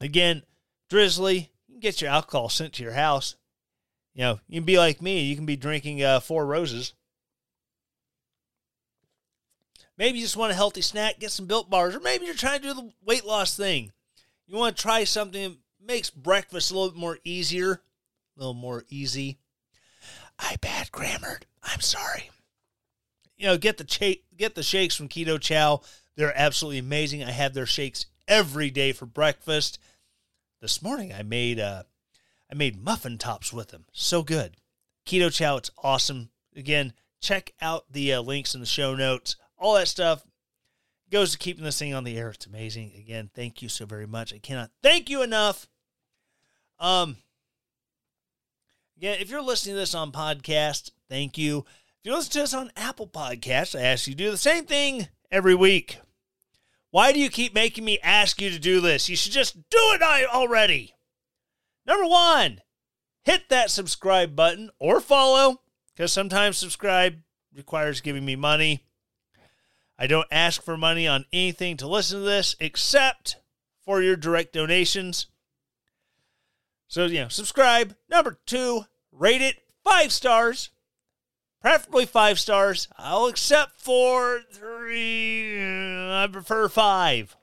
again, 0.00 0.44
Drizzly, 0.88 1.50
you 1.68 1.74
can 1.74 1.80
get 1.80 2.00
your 2.00 2.10
alcohol 2.10 2.48
sent 2.48 2.72
to 2.74 2.82
your 2.82 2.92
house. 2.92 3.36
You 4.14 4.22
know, 4.22 4.40
you 4.48 4.60
can 4.60 4.64
be 4.64 4.78
like 4.78 5.02
me. 5.02 5.24
You 5.24 5.36
can 5.36 5.44
be 5.44 5.56
drinking 5.56 6.02
uh, 6.02 6.20
four 6.20 6.46
roses. 6.46 6.94
Maybe 9.98 10.18
you 10.18 10.24
just 10.24 10.38
want 10.38 10.52
a 10.52 10.56
healthy 10.56 10.80
snack, 10.80 11.18
get 11.18 11.32
some 11.32 11.44
built 11.44 11.68
bars, 11.68 11.94
or 11.94 12.00
maybe 12.00 12.24
you're 12.24 12.34
trying 12.34 12.62
to 12.62 12.68
do 12.68 12.74
the 12.74 12.92
weight 13.04 13.26
loss 13.26 13.54
thing. 13.54 13.92
You 14.46 14.56
want 14.56 14.74
to 14.74 14.82
try 14.82 15.04
something 15.04 15.58
makes 15.86 16.10
breakfast 16.10 16.70
a 16.70 16.74
little 16.74 16.90
bit 16.90 16.98
more 17.00 17.18
easier, 17.24 17.72
a 18.36 18.38
little 18.38 18.54
more 18.54 18.84
easy. 18.88 19.38
I 20.38 20.56
bad 20.60 20.92
grammared. 20.92 21.46
I'm 21.62 21.80
sorry. 21.80 22.30
You 23.36 23.46
know, 23.46 23.58
get 23.58 23.78
the 23.78 23.84
cha- 23.84 24.22
get 24.36 24.54
the 24.54 24.62
shakes 24.62 24.94
from 24.94 25.08
Keto 25.08 25.40
Chow. 25.40 25.80
They're 26.16 26.36
absolutely 26.36 26.78
amazing. 26.78 27.22
I 27.22 27.30
have 27.30 27.54
their 27.54 27.66
shakes 27.66 28.06
every 28.26 28.70
day 28.70 28.92
for 28.92 29.06
breakfast. 29.06 29.78
This 30.60 30.82
morning 30.82 31.12
I 31.12 31.22
made 31.22 31.60
uh 31.60 31.84
I 32.50 32.54
made 32.54 32.82
muffin 32.82 33.18
tops 33.18 33.52
with 33.52 33.68
them. 33.68 33.86
So 33.92 34.22
good. 34.22 34.56
Keto 35.06 35.32
Chow, 35.32 35.56
it's 35.56 35.70
awesome. 35.82 36.30
Again, 36.54 36.92
check 37.20 37.52
out 37.60 37.84
the 37.90 38.14
uh, 38.14 38.20
links 38.22 38.54
in 38.54 38.60
the 38.60 38.66
show 38.66 38.94
notes. 38.94 39.36
All 39.58 39.74
that 39.74 39.88
stuff. 39.88 40.24
goes 41.10 41.32
to 41.32 41.38
keeping 41.38 41.64
this 41.64 41.78
thing 41.78 41.94
on 41.94 42.04
the 42.04 42.16
air. 42.16 42.30
It's 42.30 42.46
amazing. 42.46 42.92
Again, 42.98 43.30
thank 43.34 43.62
you 43.62 43.68
so 43.68 43.84
very 43.86 44.06
much. 44.06 44.32
I 44.32 44.38
cannot 44.38 44.70
thank 44.82 45.10
you 45.10 45.22
enough. 45.22 45.68
Um, 46.78 47.16
again, 48.96 49.18
if 49.20 49.30
you're 49.30 49.42
listening 49.42 49.74
to 49.74 49.80
this 49.80 49.94
on 49.94 50.12
podcast, 50.12 50.90
thank 51.08 51.38
you. 51.38 51.58
If 51.58 52.04
you're 52.04 52.16
listening 52.16 52.32
to 52.32 52.38
this 52.40 52.54
on 52.54 52.72
Apple 52.76 53.06
Podcasts, 53.06 53.78
I 53.78 53.82
ask 53.82 54.06
you 54.06 54.14
to 54.14 54.24
do 54.24 54.30
the 54.30 54.36
same 54.36 54.64
thing 54.64 55.08
every 55.30 55.54
week. 55.54 55.98
Why 56.90 57.12
do 57.12 57.18
you 57.18 57.30
keep 57.30 57.54
making 57.54 57.84
me 57.84 57.98
ask 58.02 58.40
you 58.40 58.50
to 58.50 58.58
do 58.58 58.80
this? 58.80 59.08
You 59.08 59.16
should 59.16 59.32
just 59.32 59.56
do 59.70 59.78
it 59.78 60.02
already. 60.02 60.94
Number 61.84 62.06
one, 62.06 62.60
hit 63.22 63.48
that 63.48 63.70
subscribe 63.70 64.36
button 64.36 64.70
or 64.78 65.00
follow, 65.00 65.60
because 65.94 66.12
sometimes 66.12 66.58
subscribe 66.58 67.16
requires 67.54 68.00
giving 68.00 68.24
me 68.24 68.36
money. 68.36 68.84
I 69.98 70.06
don't 70.06 70.28
ask 70.30 70.62
for 70.62 70.76
money 70.76 71.08
on 71.08 71.24
anything 71.32 71.76
to 71.78 71.88
listen 71.88 72.20
to 72.20 72.24
this 72.24 72.54
except 72.60 73.36
for 73.82 74.02
your 74.02 74.16
direct 74.16 74.52
donations. 74.52 75.26
So, 76.88 77.06
you 77.06 77.20
know, 77.20 77.28
subscribe. 77.28 77.96
Number 78.08 78.38
two, 78.46 78.84
rate 79.12 79.42
it 79.42 79.56
five 79.84 80.12
stars, 80.12 80.70
preferably 81.60 82.06
five 82.06 82.38
stars. 82.38 82.88
I'll 82.96 83.26
accept 83.26 83.80
four, 83.80 84.42
three. 84.52 85.58
Uh, 85.58 86.24
I 86.24 86.28
prefer 86.30 86.68
five. 86.68 87.36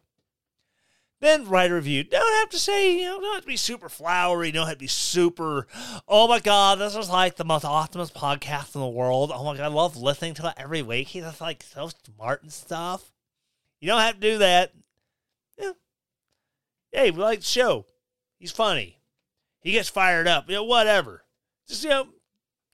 Then 1.19 1.47
write 1.47 1.71
a 1.71 1.75
review. 1.75 2.03
Don't 2.03 2.39
have 2.41 2.49
to 2.49 2.59
say, 2.59 2.97
you 2.97 3.05
know, 3.05 3.21
don't 3.21 3.35
have 3.35 3.43
to 3.43 3.47
be 3.47 3.55
super 3.55 3.87
flowery. 3.87 4.51
Don't 4.51 4.67
have 4.67 4.75
to 4.75 4.79
be 4.79 4.87
super, 4.87 5.67
oh 6.05 6.27
my 6.27 6.41
God, 6.41 6.79
this 6.79 6.97
is 6.97 7.09
like 7.09 7.37
the 7.37 7.45
most 7.45 7.63
awesome 7.63 8.01
podcast 8.07 8.75
in 8.75 8.81
the 8.81 8.87
world. 8.87 9.31
Oh 9.33 9.45
my 9.45 9.55
God, 9.55 9.63
I 9.63 9.67
love 9.67 9.95
listening 9.95 10.33
to 10.33 10.49
it 10.49 10.55
every 10.57 10.81
week. 10.81 11.07
He's 11.07 11.23
just 11.23 11.39
like 11.39 11.63
so 11.63 11.89
smart 12.03 12.43
and 12.43 12.51
stuff. 12.51 13.13
You 13.79 13.87
don't 13.87 14.01
have 14.01 14.15
to 14.15 14.19
do 14.19 14.37
that. 14.39 14.73
Yeah. 15.57 15.71
Hey, 16.91 17.11
we 17.11 17.21
like 17.21 17.39
the 17.39 17.45
show. 17.45 17.85
He's 18.37 18.51
funny. 18.51 18.97
He 19.64 19.72
gets 19.72 19.89
fired 19.89 20.28
up. 20.28 20.49
You 20.49 20.55
know, 20.55 20.64
whatever. 20.64 21.24
Just, 21.68 21.84
you 21.84 21.89
know, 21.89 22.07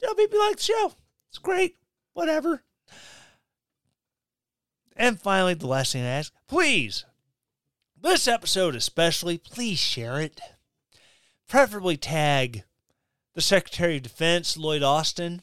you 0.01 0.07
know 0.07 0.13
people 0.15 0.39
like 0.39 0.57
the 0.57 0.63
show. 0.63 0.93
It's 1.29 1.37
great. 1.37 1.77
Whatever. 2.13 2.63
And 4.95 5.21
finally, 5.21 5.53
the 5.53 5.67
last 5.67 5.93
thing 5.93 6.03
I 6.03 6.07
ask, 6.07 6.33
please 6.47 7.05
this 8.01 8.27
episode, 8.27 8.75
especially, 8.75 9.37
please 9.37 9.79
share 9.79 10.19
it. 10.19 10.39
Preferably 11.47 11.97
tag 11.97 12.63
the 13.33 13.41
Secretary 13.41 13.97
of 13.97 14.03
Defense, 14.03 14.57
Lloyd 14.57 14.83
Austin, 14.83 15.41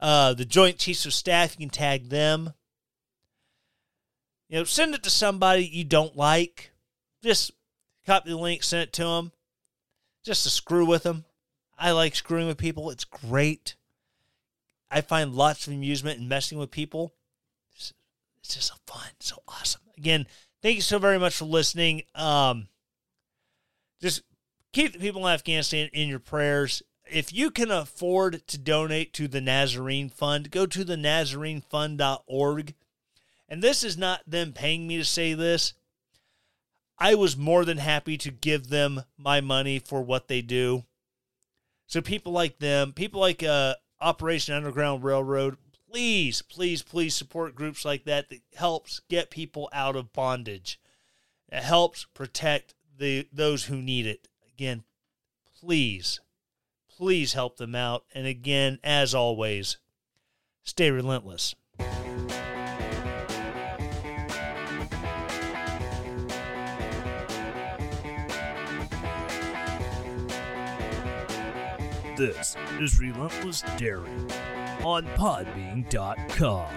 uh, 0.00 0.34
the 0.34 0.44
Joint 0.44 0.78
Chiefs 0.78 1.06
of 1.06 1.14
Staff. 1.14 1.54
You 1.58 1.66
can 1.66 1.70
tag 1.70 2.08
them. 2.08 2.54
You 4.48 4.58
know, 4.58 4.64
send 4.64 4.94
it 4.94 5.02
to 5.04 5.10
somebody 5.10 5.64
you 5.64 5.84
don't 5.84 6.16
like. 6.16 6.72
Just 7.22 7.52
copy 8.06 8.30
the 8.30 8.36
link, 8.36 8.62
send 8.62 8.82
it 8.82 8.92
to 8.94 9.04
them, 9.04 9.32
just 10.24 10.42
to 10.44 10.50
screw 10.50 10.86
with 10.86 11.02
them. 11.02 11.24
I 11.78 11.92
like 11.92 12.14
screwing 12.14 12.46
with 12.46 12.58
people. 12.58 12.90
It's 12.90 13.04
great. 13.04 13.74
I 14.90 15.00
find 15.00 15.34
lots 15.34 15.66
of 15.66 15.72
amusement 15.72 16.20
in 16.20 16.28
messing 16.28 16.58
with 16.58 16.70
people. 16.70 17.14
It's, 17.74 17.92
just 18.42 18.68
so 18.68 18.74
fun, 18.86 19.08
so 19.20 19.42
awesome. 19.48 19.82
Again, 19.96 20.26
thank 20.62 20.76
you 20.76 20.82
so 20.82 20.98
very 20.98 21.18
much 21.18 21.36
for 21.36 21.44
listening. 21.44 22.02
Um, 22.14 22.68
just 24.00 24.22
keep 24.72 24.92
the 24.92 24.98
people 24.98 25.26
in 25.26 25.32
Afghanistan 25.32 25.88
in 25.92 26.08
your 26.08 26.18
prayers. 26.18 26.82
If 27.10 27.32
you 27.32 27.50
can 27.50 27.70
afford 27.70 28.46
to 28.48 28.58
donate 28.58 29.12
to 29.14 29.28
the 29.28 29.40
Nazarene 29.40 30.10
Fund, 30.10 30.50
go 30.50 30.66
to 30.66 30.84
the 30.84 30.96
NazareneFund.org. 30.96 32.74
And 33.48 33.62
this 33.62 33.82
is 33.82 33.98
not 33.98 34.22
them 34.26 34.52
paying 34.52 34.86
me 34.86 34.96
to 34.96 35.04
say 35.04 35.34
this. 35.34 35.74
I 37.00 37.14
was 37.14 37.36
more 37.36 37.64
than 37.64 37.78
happy 37.78 38.18
to 38.18 38.30
give 38.30 38.68
them 38.68 39.02
my 39.16 39.40
money 39.40 39.78
for 39.78 40.02
what 40.02 40.28
they 40.28 40.42
do. 40.42 40.84
So 41.86 42.02
people 42.02 42.32
like 42.32 42.58
them, 42.58 42.92
people 42.92 43.20
like 43.20 43.42
uh, 43.42 43.74
Operation 44.00 44.54
Underground 44.54 45.02
Railroad, 45.02 45.56
please, 45.90 46.42
please, 46.42 46.82
please 46.82 47.16
support 47.16 47.54
groups 47.54 47.84
like 47.84 48.04
that 48.04 48.28
that 48.28 48.42
helps 48.54 49.00
get 49.08 49.30
people 49.30 49.68
out 49.72 49.96
of 49.96 50.12
bondage. 50.12 50.78
It 51.50 51.62
helps 51.62 52.06
protect 52.14 52.74
the 52.96 53.26
those 53.32 53.64
who 53.64 53.76
need 53.76 54.06
it. 54.06 54.28
Again, 54.54 54.84
please, 55.58 56.20
please 56.88 57.32
help 57.32 57.56
them 57.56 57.74
out. 57.74 58.04
And 58.14 58.26
again, 58.26 58.78
as 58.84 59.14
always, 59.14 59.78
stay 60.62 60.90
relentless. 60.90 61.54
This 72.20 72.54
is 72.78 73.00
Relentless 73.00 73.62
Daring 73.78 74.30
on 74.84 75.06
Podbean.com. 75.16 76.68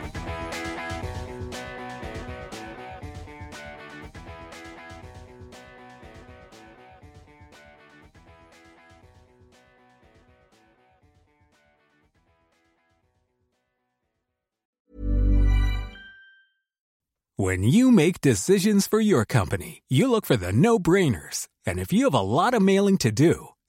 When 17.35 17.63
you 17.63 17.91
make 17.91 18.21
decisions 18.21 18.87
for 18.87 19.01
your 19.01 19.25
company, 19.25 19.83
you 19.89 20.09
look 20.09 20.25
for 20.25 20.37
the 20.37 20.53
no 20.53 20.79
brainers. 20.79 21.49
And 21.65 21.79
if 21.79 21.91
you 21.91 22.05
have 22.05 22.13
a 22.13 22.21
lot 22.21 22.53
of 22.53 22.61
mailing 22.61 22.97
to 22.99 23.11
do, 23.11 23.49